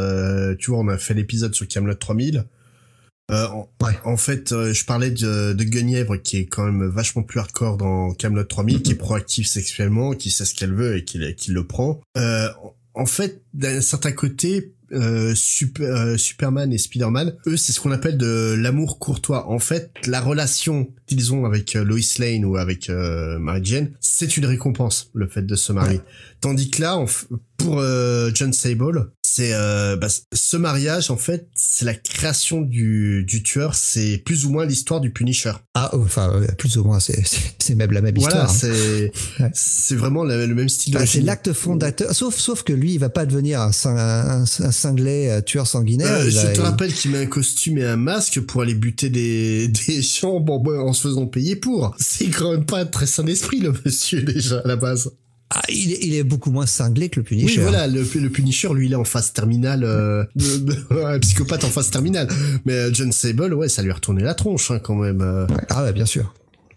tu 0.58 0.72
vois, 0.72 0.80
on 0.80 0.88
a 0.88 0.98
fait 0.98 1.14
l'épisode 1.14 1.54
sur 1.54 1.68
Camelot 1.68 1.96
3000. 1.96 2.46
En, 3.32 3.70
ouais. 3.82 3.94
en, 4.04 4.18
fait, 4.18 4.50
je 4.50 4.86
parlais 4.86 5.10
de, 5.10 5.54
de 5.54 5.64
Guenièvre 5.64 6.18
qui 6.18 6.38
est 6.38 6.46
quand 6.46 6.66
même 6.66 6.88
vachement 6.88 7.24
plus 7.24 7.40
hardcore 7.40 7.78
dans 7.78 8.14
Camelot 8.14 8.44
3000, 8.44 8.82
qui 8.84 8.92
est 8.92 8.96
proactif 8.96 9.48
sexuellement, 9.48 10.14
qui 10.14 10.30
sait 10.30 10.46
ce 10.46 10.54
qu'elle 10.54 10.74
veut 10.74 10.98
et 10.98 11.04
qui, 11.04 11.20
qui 11.36 11.52
le 11.52 11.66
prend. 11.66 12.02
En 12.96 13.06
fait, 13.06 13.42
d'un 13.54 13.82
certain 13.82 14.12
côté, 14.12 14.74
euh, 14.92 15.34
euh, 15.80 16.18
Superman 16.18 16.72
et 16.72 16.78
Spider-Man, 16.78 17.36
eux, 17.48 17.58
c'est 17.58 17.74
ce 17.74 17.80
qu'on 17.80 17.92
appelle 17.92 18.18
de 18.18 18.56
l'amour 18.58 19.00
courtois. 19.00 19.48
En 19.50 19.60
fait, 19.60 19.92
la 20.06 20.22
relation 20.22 20.88
qu'ils 21.16 21.34
ont 21.34 21.46
avec 21.46 21.76
euh, 21.76 21.84
Lois 21.84 22.00
Lane 22.20 22.46
ou 22.46 22.58
avec 22.58 22.90
euh, 22.90 23.40
Mary 23.40 23.62
Jane, 23.64 23.92
c'est 24.00 24.38
une 24.38 24.46
récompense, 24.46 25.10
le 25.14 25.28
fait 25.28 25.44
de 25.44 25.56
se 25.56 25.72
marier. 25.72 26.02
Tandis 26.42 26.70
que 26.70 26.82
là, 26.82 27.04
pour 27.58 27.80
euh, 27.80 28.32
John 28.34 28.52
Sable, 28.52 29.12
c'est 29.22 29.52
bah, 29.98 30.08
ce 30.34 30.58
mariage 30.58 31.10
en 31.10 31.18
fait, 31.18 31.48
c'est 31.56 31.86
la 31.86 31.94
création 31.94 32.62
du, 32.62 33.24
du 33.26 33.42
tueur, 33.42 33.76
c'est 33.76 34.18
plus 34.18 34.46
ou 34.46 34.52
moins 34.52 34.66
l'histoire 34.66 35.00
du 35.00 35.12
Punisher. 35.12 35.54
Ah, 35.74 35.90
oh, 35.94 36.02
enfin 36.04 36.42
plus 36.58 36.78
ou 36.78 36.84
moins, 36.84 37.00
c'est 37.00 37.24
c'est 37.60 37.76
même 37.76 37.92
la 37.92 38.02
même 38.02 38.16
voilà, 38.16 38.46
histoire. 38.46 38.74
Voilà, 39.38 39.52
c'est 39.54 39.54
c'est 39.54 39.96
vraiment 39.96 40.24
le, 40.24 40.48
même 40.48 40.70
style. 40.70 40.94
Bah, 40.94 41.06
c'est 41.06 41.22
l'acte 41.22 41.54
fondateur, 41.54 42.14
sauf 42.14 42.36
sauf 42.36 42.64
que 42.64 42.74
lui, 42.74 42.94
il 42.94 43.00
va 43.00 43.10
pas 43.10 43.26
devenir 43.26 43.62
un, 43.62 43.72
un, 43.86 44.42
un 44.42 44.46
cinglé 44.46 45.40
tueur 45.46 45.66
sanguinaire. 45.66 46.30
je 46.30 46.54
te 46.54 46.62
rappelle 46.62 46.94
qu'il 46.94 47.12
met 47.12 47.20
un 47.20 47.26
costume 47.26 47.78
et 47.78 47.86
un 47.86 47.98
masque 47.98 48.42
pour 48.42 48.62
aller 48.62 48.76
buter 48.76 49.10
des 49.10 49.68
des 49.88 50.02
gens 50.02 50.40
bon, 50.40 50.62
en 50.80 50.94
se 51.04 51.10
faisant 51.10 51.28
payer 51.28 51.56
pour. 51.56 51.96
C'est 52.00 52.30
quand 52.30 52.52
même 52.52 52.66
pas 52.66 52.86
très 52.86 53.06
sain 53.06 53.24
d'esprit 53.24 53.60
le 53.60 53.74
monsieur 53.86 54.22
déjà 54.22 54.60
à 54.60 54.68
la 54.68 54.76
base. 54.76 55.12
Ah, 55.56 55.62
il, 55.70 55.92
est, 55.92 56.00
il, 56.02 56.16
est, 56.16 56.24
beaucoup 56.24 56.50
moins 56.50 56.66
cinglé 56.66 57.10
que 57.10 57.20
le 57.20 57.24
Punisher. 57.24 57.60
Oui, 57.60 57.62
voilà, 57.62 57.86
le, 57.86 58.02
le 58.02 58.30
Punisher, 58.30 58.70
lui, 58.74 58.88
il 58.88 58.94
est 58.94 58.96
en 58.96 59.04
phase 59.04 59.34
terminale, 59.34 59.84
euh, 59.84 60.24
un 60.90 61.20
psychopathe 61.22 61.64
en 61.64 61.70
phase 61.70 61.92
terminale. 61.92 62.28
Mais 62.66 62.74
euh, 62.74 62.90
John 62.92 63.12
Sable, 63.12 63.54
ouais, 63.54 63.70
ça 63.70 63.84
lui 63.84 63.92
a 63.92 63.94
retourné 63.94 64.24
la 64.24 64.34
tronche, 64.34 64.72
hein, 64.72 64.80
quand 64.80 64.96
même. 64.96 65.22
Euh. 65.22 65.46
Ah 65.70 65.84
ouais, 65.84 65.94
bien 65.94 66.08
sûr. 66.08 66.34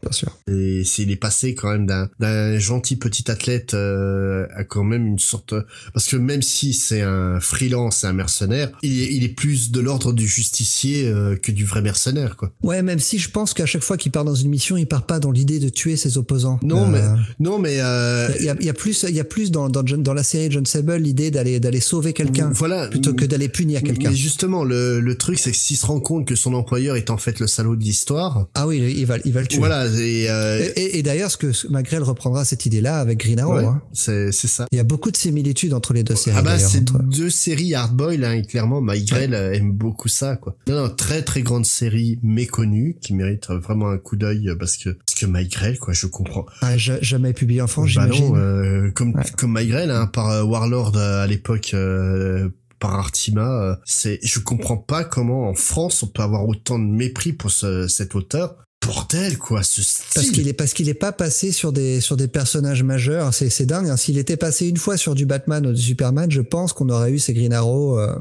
Bien 0.09 0.13
sûr. 0.13 0.37
Et 0.49 0.83
c'est 0.85 1.03
il 1.03 1.11
est 1.11 1.17
passé 1.17 1.55
quand 1.55 1.71
même 1.71 1.87
d'un 1.87 2.09
d'un 2.21 2.59
gentil 2.59 2.97
petit 2.97 3.31
athlète 3.31 3.75
euh, 3.75 4.47
à 4.55 4.65
quand 4.65 4.85
même 4.85 5.07
une 5.07 5.19
sorte 5.19 5.55
parce 5.93 6.07
que 6.07 6.17
même 6.17 6.43
si 6.43 6.73
c'est 6.73 7.03
un 7.03 7.41
freelance, 7.41 8.05
un 8.05 8.13
mercenaire, 8.13 8.71
il 8.83 9.01
est, 9.03 9.13
il 9.15 9.25
est 9.25 9.29
plus 9.29 9.71
de 9.71 9.81
l'ordre 9.81 10.13
du 10.13 10.27
justicier 10.27 11.07
euh, 11.07 11.37
que 11.37 11.53
du 11.53 11.65
vrai 11.65 11.83
mercenaire 11.83 12.37
quoi. 12.37 12.53
Ouais, 12.63 12.83
même 12.83 12.99
si 12.99 13.19
je 13.19 13.31
pense 13.31 13.55
qu'à 13.55 13.67
chaque 13.67 13.83
fois 13.83 13.97
qu'il 13.97 14.13
part 14.13 14.25
dans 14.25 14.35
une 14.35 14.49
mission, 14.51 14.77
il 14.77 14.87
part 14.87 15.07
pas 15.07 15.21
dans 15.21 15.31
l'idée 15.31 15.59
de 15.59 15.69
tuer 15.69 15.97
ses 15.97 16.19
opposants. 16.19 16.59
Non 16.63 16.85
Euh, 16.85 16.89
mais 16.89 17.03
non 17.41 17.59
mais 17.59 17.77
euh, 17.81 18.29
il 18.39 18.45
y 18.45 18.49
a, 18.49 18.57
il 18.61 18.67
y 18.67 18.71
a 18.71 18.75
plus, 18.75 19.05
il 19.09 19.15
y 19.15 19.21
a 19.21 19.25
plus 19.25 19.51
dans 19.51 19.69
dans, 19.69 19.85
John- 19.87 20.03
dans 20.03 20.15
la 20.15 20.23
série 20.23 20.51
John 20.51 20.67
Sable 20.67 20.97
l'idée 20.97 21.31
d'aller 21.31 21.61
d'aller 21.61 21.81
sauver 21.81 22.13
quelqu'un 22.13 22.51
voilà 22.55 22.89
plutôt 22.89 23.15
que 23.15 23.25
d'aller 23.25 23.49
punir 23.49 23.83
quelqu'un. 23.83 24.11
Mais 24.11 24.17
justement 24.17 24.65
le 24.65 25.01
le 25.01 25.15
truc 25.19 25.39
c'est 25.39 25.51
que 25.53 25.57
s'il 25.57 25.77
se 25.77 25.87
rend 25.87 26.01
compte 26.01 26.27
que 26.27 26.35
son 26.35 26.55
employeur 26.55 26.97
est 26.97 27.11
en 27.11 27.17
fait 27.19 27.41
le 27.41 27.47
salaud 27.47 27.77
de 27.77 27.83
l'histoire, 27.83 28.47
Ah 28.55 28.67
oui, 28.67 28.79
il 28.97 29.07
va 29.07 29.17
il 29.25 29.33
va 29.33 29.41
le 29.41 29.47
tuer. 29.47 29.59
voilà 29.59 29.87
et, 29.99 30.27
euh, 30.31 30.61
Et, 30.77 30.81
et- 30.81 30.99
et 30.99 31.03
d'ailleurs, 31.03 31.31
ce 31.31 31.37
que 31.37 31.53
Magrel 31.69 32.03
reprendra 32.03 32.45
cette 32.45 32.67
idée-là 32.67 32.99
avec 33.01 33.19
Green 33.19 33.39
Arrow. 33.39 33.57
ouais, 33.57 33.65
hein. 33.65 33.83
c'est 33.93 34.33
c'est 34.33 34.49
ça. 34.49 34.67
Il 34.73 34.77
y 34.77 34.81
a 34.81 34.85
beaucoup 34.85 35.11
de 35.11 35.17
similitudes 35.17 35.73
entre 35.75 35.93
les 35.93 36.03
deux 36.03 36.15
séries. 36.15 36.37
Ah 36.39 36.43
bah 36.43 36.59
c'est 36.59 36.81
entre- 36.91 37.03
deux 37.03 37.31
séries 37.31 37.75
hardboil 37.75 38.25
hein, 38.25 38.33
et 38.33 38.43
clairement 38.43 38.81
Migraine 38.81 39.35
aime 39.35 39.73
beaucoup 39.73 40.09
ça 40.09 40.37
quoi. 40.37 40.57
Non, 40.69 40.83
non 40.87 40.89
très 40.95 41.23
très 41.23 41.43
grande 41.43 41.67
série 41.67 42.19
méconnue 42.23 42.97
qui 43.01 43.15
mérite 43.15 43.49
vraiment 43.51 43.89
un 43.91 43.99
coup 43.99 44.17
d'œil 44.17 44.49
euh, 44.49 44.57
parce 44.57 44.77
que 44.77 44.91
parce 44.91 45.19
que 45.19 45.27
Migraine 45.27 45.77
quoi 45.79 45.93
je 45.95 46.07
comprends. 46.07 46.47
Ah, 46.63 46.77
ja- 46.77 47.01
jamais 47.01 47.33
publié 47.33 47.61
en 47.63 47.67
France, 47.67 47.95
Bah 47.95 48.03
j'imagine. 48.05 48.27
non, 48.29 48.37
euh, 48.37 48.91
comme 48.93 49.15
Ouais. 49.15 49.23
comme 49.37 49.59
Migraine 49.59 49.91
hein, 49.91 50.07
par 50.07 50.31
euh, 50.31 50.43
Warlord 50.43 50.97
euh, 50.97 51.23
à 51.23 51.27
l'époque 51.27 51.71
euh, 51.75 52.49
par 52.79 52.95
Artima, 52.95 53.63
euh, 53.63 53.75
c'est 53.87 54.19
je 54.23 54.39
comprends 54.39 54.77
pas 54.77 55.03
comment 55.05 55.49
en 55.49 55.55
France 55.55 56.03
on 56.03 56.09
peut 56.09 56.23
avoir 56.23 56.47
autant 56.47 56.79
de 56.79 56.85
mépris 56.85 57.33
pour 57.33 57.51
ce, 57.51 57.89
cet 57.89 58.15
auteur. 58.15 58.57
Bordel 58.87 59.39
quoi, 59.39 59.63
ce 59.63 59.81
Parce 60.15 60.27
style. 60.27 60.33
qu'il 60.33 60.49
est 60.49 60.53
parce 60.53 60.73
qu'il 60.73 60.89
est 60.89 60.95
pas 60.95 61.13
passé 61.13 61.53
sur 61.53 61.73
des 61.73 62.01
sur 62.01 62.17
des 62.17 62.29
personnages 62.29 62.83
majeurs, 62.83 63.35
c'est 63.35 63.51
c'est 63.51 63.67
dingue. 63.67 63.89
hein. 63.89 63.97
S'il 63.97 64.19
était 64.19 64.37
passé 64.37 64.69
une 64.69 64.77
fois 64.77 64.97
sur 64.97 65.15
du 65.15 65.27
Batman 65.27 65.67
ou 65.67 65.73
du 65.73 65.81
Superman, 65.83 66.31
je 66.31 66.41
pense 66.41 66.73
qu'on 66.73 66.89
aurait 66.89 67.11
eu 67.13 67.19
ces 67.19 67.35
Green 67.35 67.53
Arrow. 67.53 67.99
euh, 67.99 68.15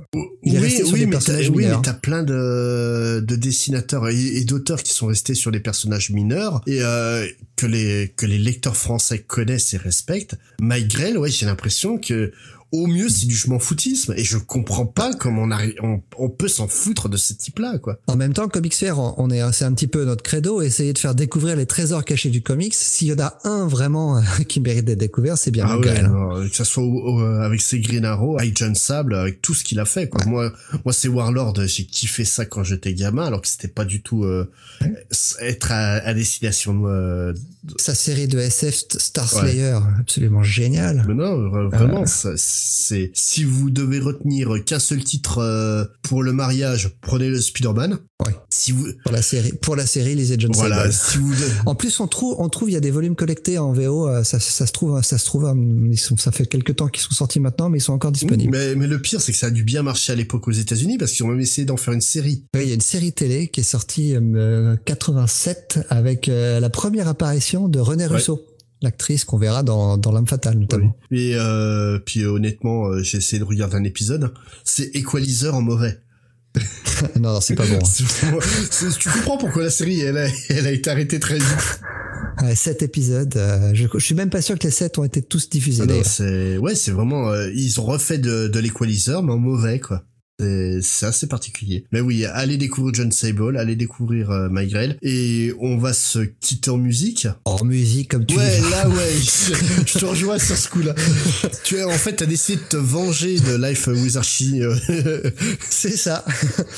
il 0.44 0.56
est 0.56 0.60
resté 0.60 0.84
sur 0.86 0.98
des 0.98 1.06
mais 1.06 1.12
personnages 1.12 1.50
oui, 1.50 1.66
mais 1.68 1.76
t'as 1.84 1.94
plein 1.94 2.24
de, 2.24 3.24
de 3.26 3.36
dessinateurs 3.36 4.10
et, 4.10 4.16
et 4.38 4.44
d'auteurs 4.44 4.82
qui 4.84 4.94
sont 4.94 5.08
restés 5.08 5.36
sur 5.36 5.52
les 5.52 5.60
personnages 5.60 6.10
mineurs 6.10 6.62
et 6.68 6.80
euh, 6.82 7.26
que 7.56 7.66
les 7.66 8.14
que 8.16 8.26
les 8.26 8.38
lecteurs 8.40 8.76
français 8.78 9.20
connaissent 9.20 9.74
et 9.74 9.78
respectent. 9.78 10.36
Mike 10.60 10.88
Grell, 10.90 11.18
ouais, 11.18 11.30
j'ai 11.32 11.46
l'impression 11.46 11.98
que 11.98 12.32
au 12.72 12.88
mieux 12.88 13.10
c'est 13.10 13.26
du 13.28 13.36
je 13.36 13.50
m'en 13.50 13.60
foutisme 13.60 14.14
et 14.18 14.24
je 14.24 14.38
comprends 14.38 14.86
pas 14.86 15.14
comment 15.14 15.44
on, 15.44 15.52
arrive, 15.52 15.76
on, 15.82 16.02
on 16.18 16.30
peut 16.30 16.48
s'en 16.48 16.68
foutre 16.68 17.08
de 17.10 17.18
ce 17.18 17.34
type-là, 17.34 17.78
quoi. 17.80 17.98
En 18.08 18.16
même 18.16 18.34
temps, 18.34 18.48
Comics 18.48 18.74
Fair, 18.76 19.00
on 19.00 19.30
est 19.30 19.42
c'est 19.54 19.66
un 19.66 19.74
petit 19.74 19.88
peu 19.88 20.04
notre 20.06 20.24
credo, 20.24 20.62
essayer 20.62 20.92
de 20.94 20.98
faire 20.98 21.16
découvrir 21.16 21.56
les 21.56 21.66
trésors 21.66 22.04
cachés 22.04 22.30
du 22.30 22.42
comics. 22.42 22.74
S'il 22.74 23.08
y 23.10 23.14
en 23.14 23.20
a 23.20 23.38
un 23.44 23.68
vraiment 23.68 24.22
qui 24.48 24.60
mérite 24.60 24.86
d'être 24.86 25.00
découvert, 25.00 25.38
c'est 25.38 25.52
bien 25.52 25.66
Ah 25.68 25.78
ouais, 25.80 25.90
alors, 25.90 26.42
que 26.42 26.56
ça 26.56 26.66
soit 26.66 26.84
au- 26.84 27.18
au- 27.18 27.20
avec 27.22 27.62
ses 27.62 27.80
Green 27.80 28.04
Arrow, 28.06 28.38
avec 28.40 28.58
John 28.58 28.76
Sable, 28.76 29.16
avec 29.16 29.42
tout 29.42 29.54
ce 29.54 29.64
qu'il 29.64 29.80
a 29.80 29.86
fait. 29.86 30.10
Quoi. 30.10 30.26
Moi, 30.26 30.52
moi 30.84 30.94
c'est 30.94 31.08
Warlord. 31.08 31.54
J'ai 31.68 31.86
kiffé 31.86 32.26
ça 32.26 32.46
quand 32.46 32.64
j'étais 32.64 32.94
gamin, 32.94 33.26
alors 33.26 33.42
que 33.42 33.48
c'était 33.48 33.68
pas 33.68 33.86
du 33.86 34.02
tout 34.02 34.24
euh, 34.24 34.50
être 35.40 35.72
à, 35.72 35.94
à 36.06 36.14
destination. 36.14 36.84
Euh, 36.88 37.34
Sa 37.78 37.96
série 37.96 38.28
de 38.28 38.40
SF 38.40 38.76
St- 38.76 39.00
Star 39.00 39.30
Slayer, 39.30 39.78
absolument 40.00 40.44
géniale. 40.44 41.04
mais 41.08 41.14
non, 41.14 41.38
vra- 41.50 41.70
vraiment, 41.70 42.06
ça, 42.06 42.36
c'est 42.68 43.12
si 43.14 43.44
vous 43.44 43.70
devez 43.70 44.00
retenir 44.00 44.50
qu'un 44.66 44.80
seul 44.80 45.04
titre 45.04 45.38
euh, 45.40 45.86
pour 46.02 46.24
le 46.24 46.34
mariage, 46.34 46.98
prenez 47.02 47.30
le 47.30 47.40
Spider-Man. 47.40 48.00
Ouais. 48.26 48.34
Si 48.50 48.72
vous, 48.72 48.88
Pour 49.04 49.12
la 49.12 49.22
série, 49.22 49.52
pour 49.62 49.76
la 49.76 49.86
série, 49.86 50.16
lisez 50.16 50.38
John 50.40 50.52
voilà, 50.54 50.90
si 50.90 51.18
vous, 51.18 51.34
En 51.66 51.76
plus, 51.76 52.00
on 52.00 52.08
trouve, 52.08 52.36
on 52.40 52.48
trouve, 52.48 52.70
il 52.70 52.74
y 52.74 52.78
a 52.78 52.80
des 52.80 52.90
volumes 52.92 53.16
collectés 53.16 53.58
en 53.58 53.74
VO. 53.74 54.08
euh, 54.08 54.24
Ça, 54.24 54.40
ça 54.40 54.66
se 54.66 54.72
trouve, 54.72 55.02
ça 55.04 55.18
se 55.18 55.26
trouve, 55.26 55.46
euh, 55.46 55.54
ils 55.92 56.00
sont, 56.00 56.16
ça 56.16 56.32
fait 56.32 56.46
quelques 56.46 56.78
temps 56.78 56.88
qu'ils 56.88 57.04
sont 57.04 57.12
sortis 57.14 57.42
maintenant, 57.42 57.70
mais 57.70 57.80
ils 57.80 57.82
sont 57.82 57.94
encore 57.94 58.14
disponibles. 58.14 58.52
mais, 58.58 58.74
mais 58.76 58.88
le 58.88 59.02
pire, 59.02 59.20
c'est 59.20 59.32
que 59.34 59.38
ça 59.38 59.48
a 59.48 59.52
dû 59.52 59.64
bien 59.64 59.84
marcher 59.84 60.14
à 60.14 60.16
l'époque 60.16 60.48
aux 60.48 60.52
États-Unis 60.52 60.98
parce 60.98 61.12
qu'ils 61.12 61.26
ont 61.26 61.30
même 61.30 61.42
essayé 61.42 61.66
d'en 61.66 61.78
faire 61.78 61.94
une 61.94 62.02
série. 62.02 62.46
Oui, 62.56 62.62
il 62.64 62.70
y 62.70 62.72
a 62.72 62.76
une 62.76 62.82
série 62.82 63.12
télé 63.12 63.50
qui 63.50 63.60
est 63.60 63.64
sortie 63.64 64.16
euh, 64.16 64.78
87 64.86 65.80
avec 65.90 66.30
euh, 66.30 66.60
la 66.62 66.70
première 66.70 67.08
apparition 67.10 67.68
de 67.68 67.80
René 67.80 68.06
Russo, 68.06 68.42
l'actrice 68.82 69.26
qu'on 69.26 69.38
verra 69.38 69.64
dans, 69.64 69.98
dans 69.98 70.12
L'âme 70.12 70.28
fatale 70.28 70.58
notamment. 70.58 70.96
Et 71.12 71.34
euh, 71.36 72.00
puis 72.00 72.22
euh, 72.22 72.30
honnêtement, 72.32 72.88
euh, 72.88 73.02
j'ai 73.04 73.18
essayé 73.18 73.40
de 73.40 73.44
regarder 73.46 73.76
un 73.76 73.84
épisode. 73.84 74.34
C'est 74.64 74.96
Equalizer 74.96 75.54
en 75.56 75.62
mauvais. 75.62 76.00
non, 77.20 77.34
non, 77.34 77.42
c'est 77.42 77.56
pas 77.56 77.66
bon. 77.66 77.80
hein. 78.24 78.40
Tu 79.00 79.10
comprends 79.10 79.38
pourquoi 79.38 79.64
la 79.64 79.70
série 79.70 80.00
elle 80.02 80.18
a, 80.18 80.28
elle 80.50 80.68
a 80.68 80.72
été 80.72 80.90
arrêtée 80.90 81.20
très 81.20 81.36
vite. 81.36 81.80
Ouais, 82.42 82.56
sept 82.56 82.82
épisodes. 82.82 83.36
euh, 83.38 83.72
je, 83.74 83.88
je 83.94 84.06
suis 84.06 84.16
même 84.16 84.30
pas 84.30 84.42
sûr 84.42 84.58
que 84.58 84.64
les 84.66 84.72
sept 84.72 84.98
ont 84.98 85.04
été 85.04 85.22
tous 85.22 85.50
diffusés. 85.50 85.84
Ah 85.84 85.86
non, 85.88 86.60
ouais, 86.60 86.76
c'est 86.76 86.92
vraiment 86.92 87.34
ils 87.54 87.80
ont 87.80 87.86
refait 87.86 88.18
de, 88.18 88.48
de 88.48 88.60
l'Equalizer 88.60 89.22
mais 89.24 89.34
en 89.34 89.38
mauvais 89.38 89.80
quoi. 89.80 90.04
C'est 90.40 91.06
assez 91.06 91.28
particulier. 91.28 91.86
Mais 91.94 92.02
oui, 92.02 92.26
allez 92.26 92.58
découvrir 92.58 92.94
John 92.94 93.12
Sable, 93.12 93.58
allez 93.58 93.76
découvrir 93.78 94.32
euh, 94.32 94.50
My 94.52 94.68
Grail. 94.68 94.98
et 95.02 95.54
on 95.60 95.78
va 95.78 95.94
se 95.94 96.20
quitter 96.20 96.70
en 96.72 96.78
musique. 96.78 97.28
En 97.46 97.64
musique, 97.64 98.12
comme 98.12 98.26
tu 98.26 98.36
Ouais, 98.38 98.60
dis. 98.62 98.70
là 98.70 98.90
ouais, 98.90 99.12
je, 99.18 99.54
je 99.94 100.00
te 100.00 100.06
rejoins 100.06 100.38
sur 100.38 100.58
ce 100.58 100.70
coup-là. 100.70 100.94
tu 101.64 101.78
es 101.78 101.84
en 101.84 101.92
fait 101.92 102.14
t'as 102.18 102.26
décidé 102.26 102.58
de 102.58 102.68
te 102.70 102.76
venger 102.76 103.40
de 103.40 103.56
Life 103.56 103.88
with 103.88 104.18
Archie. 104.18 104.62
euh, 104.62 104.76
C'est 105.70 105.96
ça. 105.96 106.26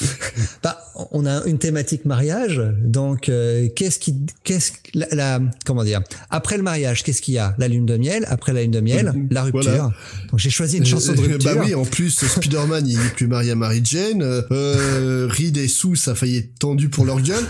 bah, 0.64 0.80
on 1.12 1.26
a 1.26 1.43
une 1.45 1.58
thématique 1.58 2.05
mariage, 2.05 2.62
donc 2.84 3.28
euh, 3.30 3.68
qu'est-ce 3.76 3.97
qui, 3.99 4.16
qu'est-ce 4.43 4.72
que- 4.72 4.78
la, 4.93 5.08
la- 5.14 5.39
comment 5.66 5.84
dire? 5.84 6.01
Après 6.30 6.58
le 6.58 6.64
mariage, 6.64 7.03
qu'est-ce 7.03 7.22
qu'il 7.24 7.34
y 7.34 7.38
a? 7.39 7.55
La 7.58 7.68
lune 7.68 7.86
de 7.88 7.97
miel. 7.97 8.26
Après 8.30 8.53
la 8.53 8.62
lune 8.62 8.72
de 8.72 8.82
miel, 8.82 9.14
la 9.32 9.43
rupture. 9.43 9.64
Voilà. 9.64 9.91
Donc 10.30 10.39
j'ai 10.39 10.49
choisi 10.51 10.78
une 10.78 10.86
chanson 10.86 11.14
de 11.14 11.20
rupture. 11.22 11.55
Bah 11.55 11.62
oui, 11.66 11.74
en 11.74 11.86
plus, 11.86 12.12
Spider-Man, 12.24 12.88
il 12.88 12.99
est 12.99 13.14
plus 13.16 13.28
marié 13.28 13.47
à 13.52 13.56
Mary 13.56 13.82
Jane. 13.84 14.22
Euh, 14.52 15.28
Reed 15.30 15.58
et 15.58 15.68
Sue, 15.68 15.95
ça 15.95 16.12
a 16.12 16.16
failli 16.16 16.38
être 16.38 16.60
tendu 16.60 16.89
pour 16.89 17.06
leur 17.06 17.22
gueule. 17.22 17.43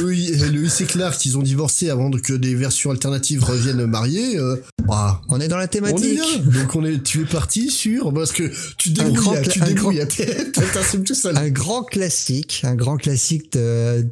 Lois, 0.00 0.12
Lois 0.50 0.80
et 0.80 0.84
Clark, 0.84 1.24
ils 1.24 1.38
ont 1.38 1.42
divorcé 1.42 1.90
avant 1.90 2.10
que 2.10 2.32
des 2.32 2.54
versions 2.54 2.90
alternatives 2.90 3.44
reviennent 3.44 3.86
mariés. 3.86 4.38
Euh, 4.38 4.56
ah, 4.90 5.20
On 5.28 5.40
est 5.40 5.48
dans 5.48 5.56
la 5.56 5.62
on 5.62 5.66
est 5.66 5.68
thématique. 5.68 6.20
Donc 6.44 6.74
on 6.74 6.84
est, 6.84 7.02
tu 7.02 7.22
es 7.22 7.24
parti 7.24 7.70
sur, 7.70 8.12
parce 8.12 8.32
que 8.32 8.50
tu 8.76 8.90
débrouilles, 8.90 9.14
grand 9.14 9.42
tu 9.42 9.60
débrouilles, 9.60 10.02
tout 11.04 11.14
seul. 11.14 11.36
Un 11.36 11.50
grand 11.50 11.82
classique, 11.82 12.62
un 12.64 12.74
grand 12.74 12.96
classique 12.96 13.52
de 13.52 14.06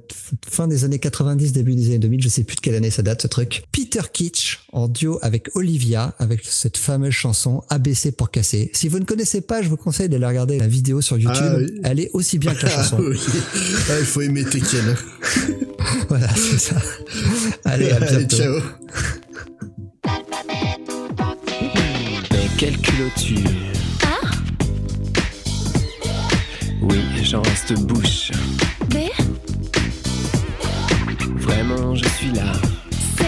fin 0.49 0.69
des 0.69 0.85
années 0.85 0.99
90, 0.99 1.53
début 1.53 1.75
des 1.75 1.87
années 1.87 1.99
2000, 1.99 2.23
je 2.23 2.29
sais 2.29 2.45
plus 2.45 2.57
de 2.57 2.61
quelle 2.61 2.75
année 2.75 2.91
ça 2.91 3.03
date 3.03 3.23
ce 3.23 3.27
truc. 3.27 3.65
Peter 3.73 4.01
Kitsch 4.13 4.61
en 4.73 4.89
duo 4.89 5.19
avec 5.23 5.51
Olivia, 5.55 6.15
avec 6.19 6.45
cette 6.45 6.77
fameuse 6.77 7.13
chanson 7.13 7.63
ABC 7.69 8.13
pour 8.13 8.31
casser. 8.31 8.71
Si 8.73 8.89
vous 8.89 8.99
ne 8.99 9.05
connaissez 9.05 9.41
pas, 9.41 9.63
je 9.63 9.69
vous 9.69 9.77
conseille 9.77 10.09
d'aller 10.09 10.27
regarder 10.27 10.59
la 10.59 10.69
vidéo 10.69 11.01
sur 11.01 11.19
YouTube. 11.19 11.30
Ah 11.37 11.55
oui. 11.59 11.81
Elle 11.85 12.01
est 12.01 12.11
aussi 12.13 12.39
bien 12.39 12.55
que 12.55 12.67
la 12.67 12.73
Ah, 12.77 12.83
chanson. 12.83 12.99
oui. 13.01 13.19
Ah, 13.89 13.99
il 13.99 14.07
faut 14.07 14.21
aimer 14.23 14.45
Tekken. 14.45 14.95
Voilà, 16.09 16.29
c'est 16.35 16.59
ça. 16.59 16.77
Allez, 17.65 17.91
à 17.91 17.97
Allez, 17.97 18.07
bientôt. 18.27 18.37
ciao. 18.37 18.61
Mais 22.33 22.49
quelle 22.59 22.77
culotture 22.79 23.51
Oui, 26.83 26.99
j'en 27.23 27.43
reste 27.43 27.73
bouche. 27.81 28.31
B, 28.91 28.97
Vraiment, 31.37 31.95
je 31.95 32.09
suis 32.19 32.33
là 32.33 32.53
C, 33.19 33.25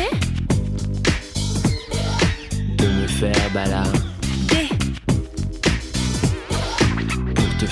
de 2.79 2.87
me 2.87 3.07
faire 3.07 3.51
balader 3.55 3.99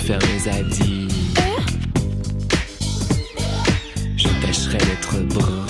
faire 0.01 0.19
mes 0.33 0.49
adis. 0.49 1.09
Je 4.17 4.29
tâcherai 4.43 4.79
d'être 4.79 5.21
brun, 5.35 5.67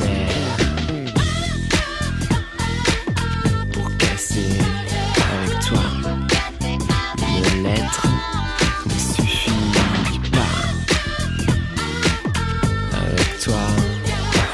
mais 0.00 0.26
pour 3.72 3.96
casser 3.98 4.58
avec 5.32 5.58
toi, 5.66 5.84
une 7.20 7.62
lettre 7.62 8.06
ne 8.86 8.98
suffit 9.14 9.50
pas. 10.32 10.56
Avec 12.96 13.30
toi, 13.40 13.62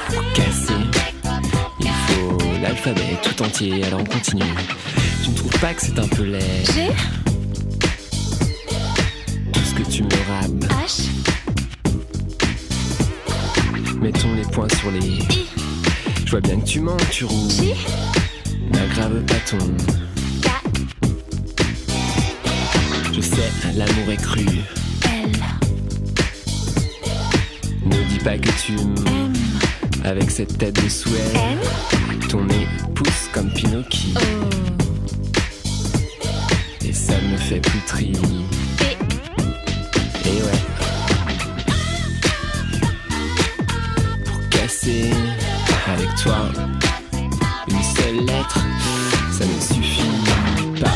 pour 0.08 0.32
casser, 0.32 0.82
il 1.80 1.88
faut 2.08 2.38
l'alphabet 2.60 3.16
tout 3.22 3.42
entier. 3.42 3.84
Alors 3.84 4.00
on 4.00 4.04
continue. 4.04 4.54
Tu 5.22 5.30
ne 5.30 5.36
trouves 5.36 5.60
pas 5.60 5.74
que 5.74 5.82
c'est 5.82 5.98
un 5.98 6.08
peu 6.08 6.24
laid? 6.24 6.92
Les. 14.90 15.18
Je 16.24 16.30
vois 16.30 16.40
bien 16.40 16.58
que 16.60 16.66
tu 16.66 16.80
mens, 16.80 16.96
tu 17.10 17.24
roules. 17.24 17.48
N'aggrave 18.72 19.22
pas 19.24 19.34
ton. 19.50 19.58
Je 23.12 23.20
sais, 23.20 23.50
l'amour 23.76 24.10
est 24.12 24.16
cru. 24.22 24.44
Ne 27.84 27.96
dis 28.10 28.18
pas 28.22 28.36
que 28.38 28.50
tu 28.64 28.72
m- 28.74 28.94
M, 29.06 29.32
Avec 30.04 30.30
cette 30.30 30.58
tête 30.58 30.82
de 30.82 30.88
souhait, 30.88 31.32
ton 32.28 32.44
nez 32.44 32.66
pousse 32.94 33.28
comme 33.32 33.50
Pinocchio. 33.52 34.10
O 34.14 34.48
Et 36.86 36.92
ça 36.92 37.14
me 37.30 37.36
fait 37.36 37.60
plus 37.60 37.80
toi 46.22 46.36
une 47.68 47.82
seule 47.82 48.24
lettre, 48.24 48.58
ça 49.30 49.44
ne 49.44 49.60
suffit 49.60 50.80
pas. 50.80 50.88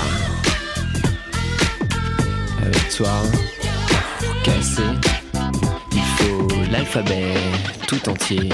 Avec 2.64 2.88
toi, 2.96 3.22
pour 4.18 4.42
casser, 4.42 4.82
il 5.92 6.02
faut 6.16 6.48
l'alphabet 6.70 7.34
tout 7.86 8.08
entier. 8.08 8.48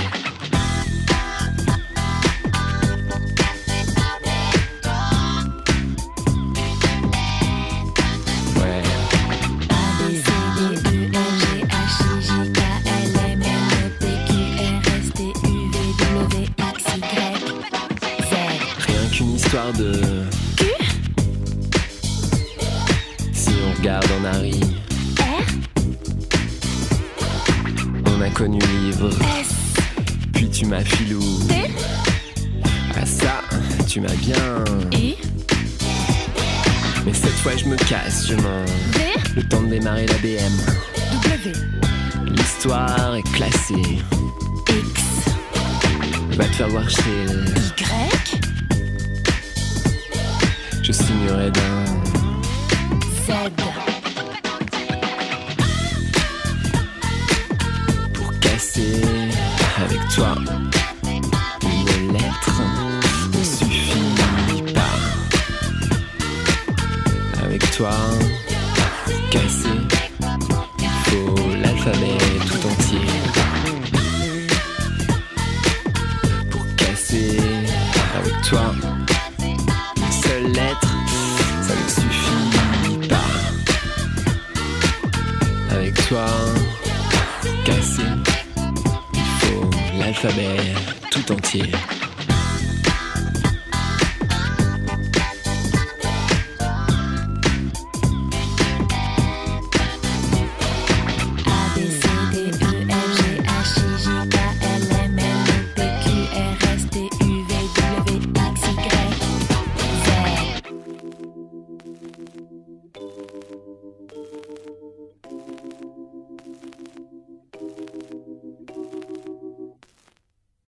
Histoire 19.49 19.73
de. 19.73 19.95
Si 23.33 23.51
on 23.67 23.79
regarde 23.79 24.05
en 24.21 24.25
Harry, 24.27 24.61
R 25.19 25.47
on 28.05 28.21
a 28.21 28.29
connu 28.29 28.59
livre, 28.59 29.09
S 29.41 29.55
puis 30.35 30.51
tu 30.51 30.67
m'as 30.67 30.85
filou. 30.85 31.23
T 31.49 31.55
Ah 32.95 33.07
ça, 33.07 33.41
tu 33.87 34.03
m'as 34.03 34.13
bien. 34.17 34.37
U 34.93 35.15
Mais 37.07 37.15
cette 37.15 37.39
fois 37.43 37.57
je 37.57 37.65
me 37.65 37.77
casse, 37.77 38.27
je 38.29 38.35
m'en. 38.35 38.65
Le 39.35 39.49
temps 39.49 39.63
de 39.63 39.69
démarrer 39.69 40.05
la 40.09 40.19
BM. 40.19 40.53
W 41.23 41.53
L'histoire 42.37 43.15
est 43.15 43.33
classée. 43.33 43.99
X 44.69 45.03
Va 46.33 46.45
te 46.45 46.55
faire 46.55 46.69
voir 46.69 46.91
chez 46.91 47.25
Y 47.79 48.08
Je 50.89 50.95
signerai 50.95 51.51
d'un. 51.51 51.89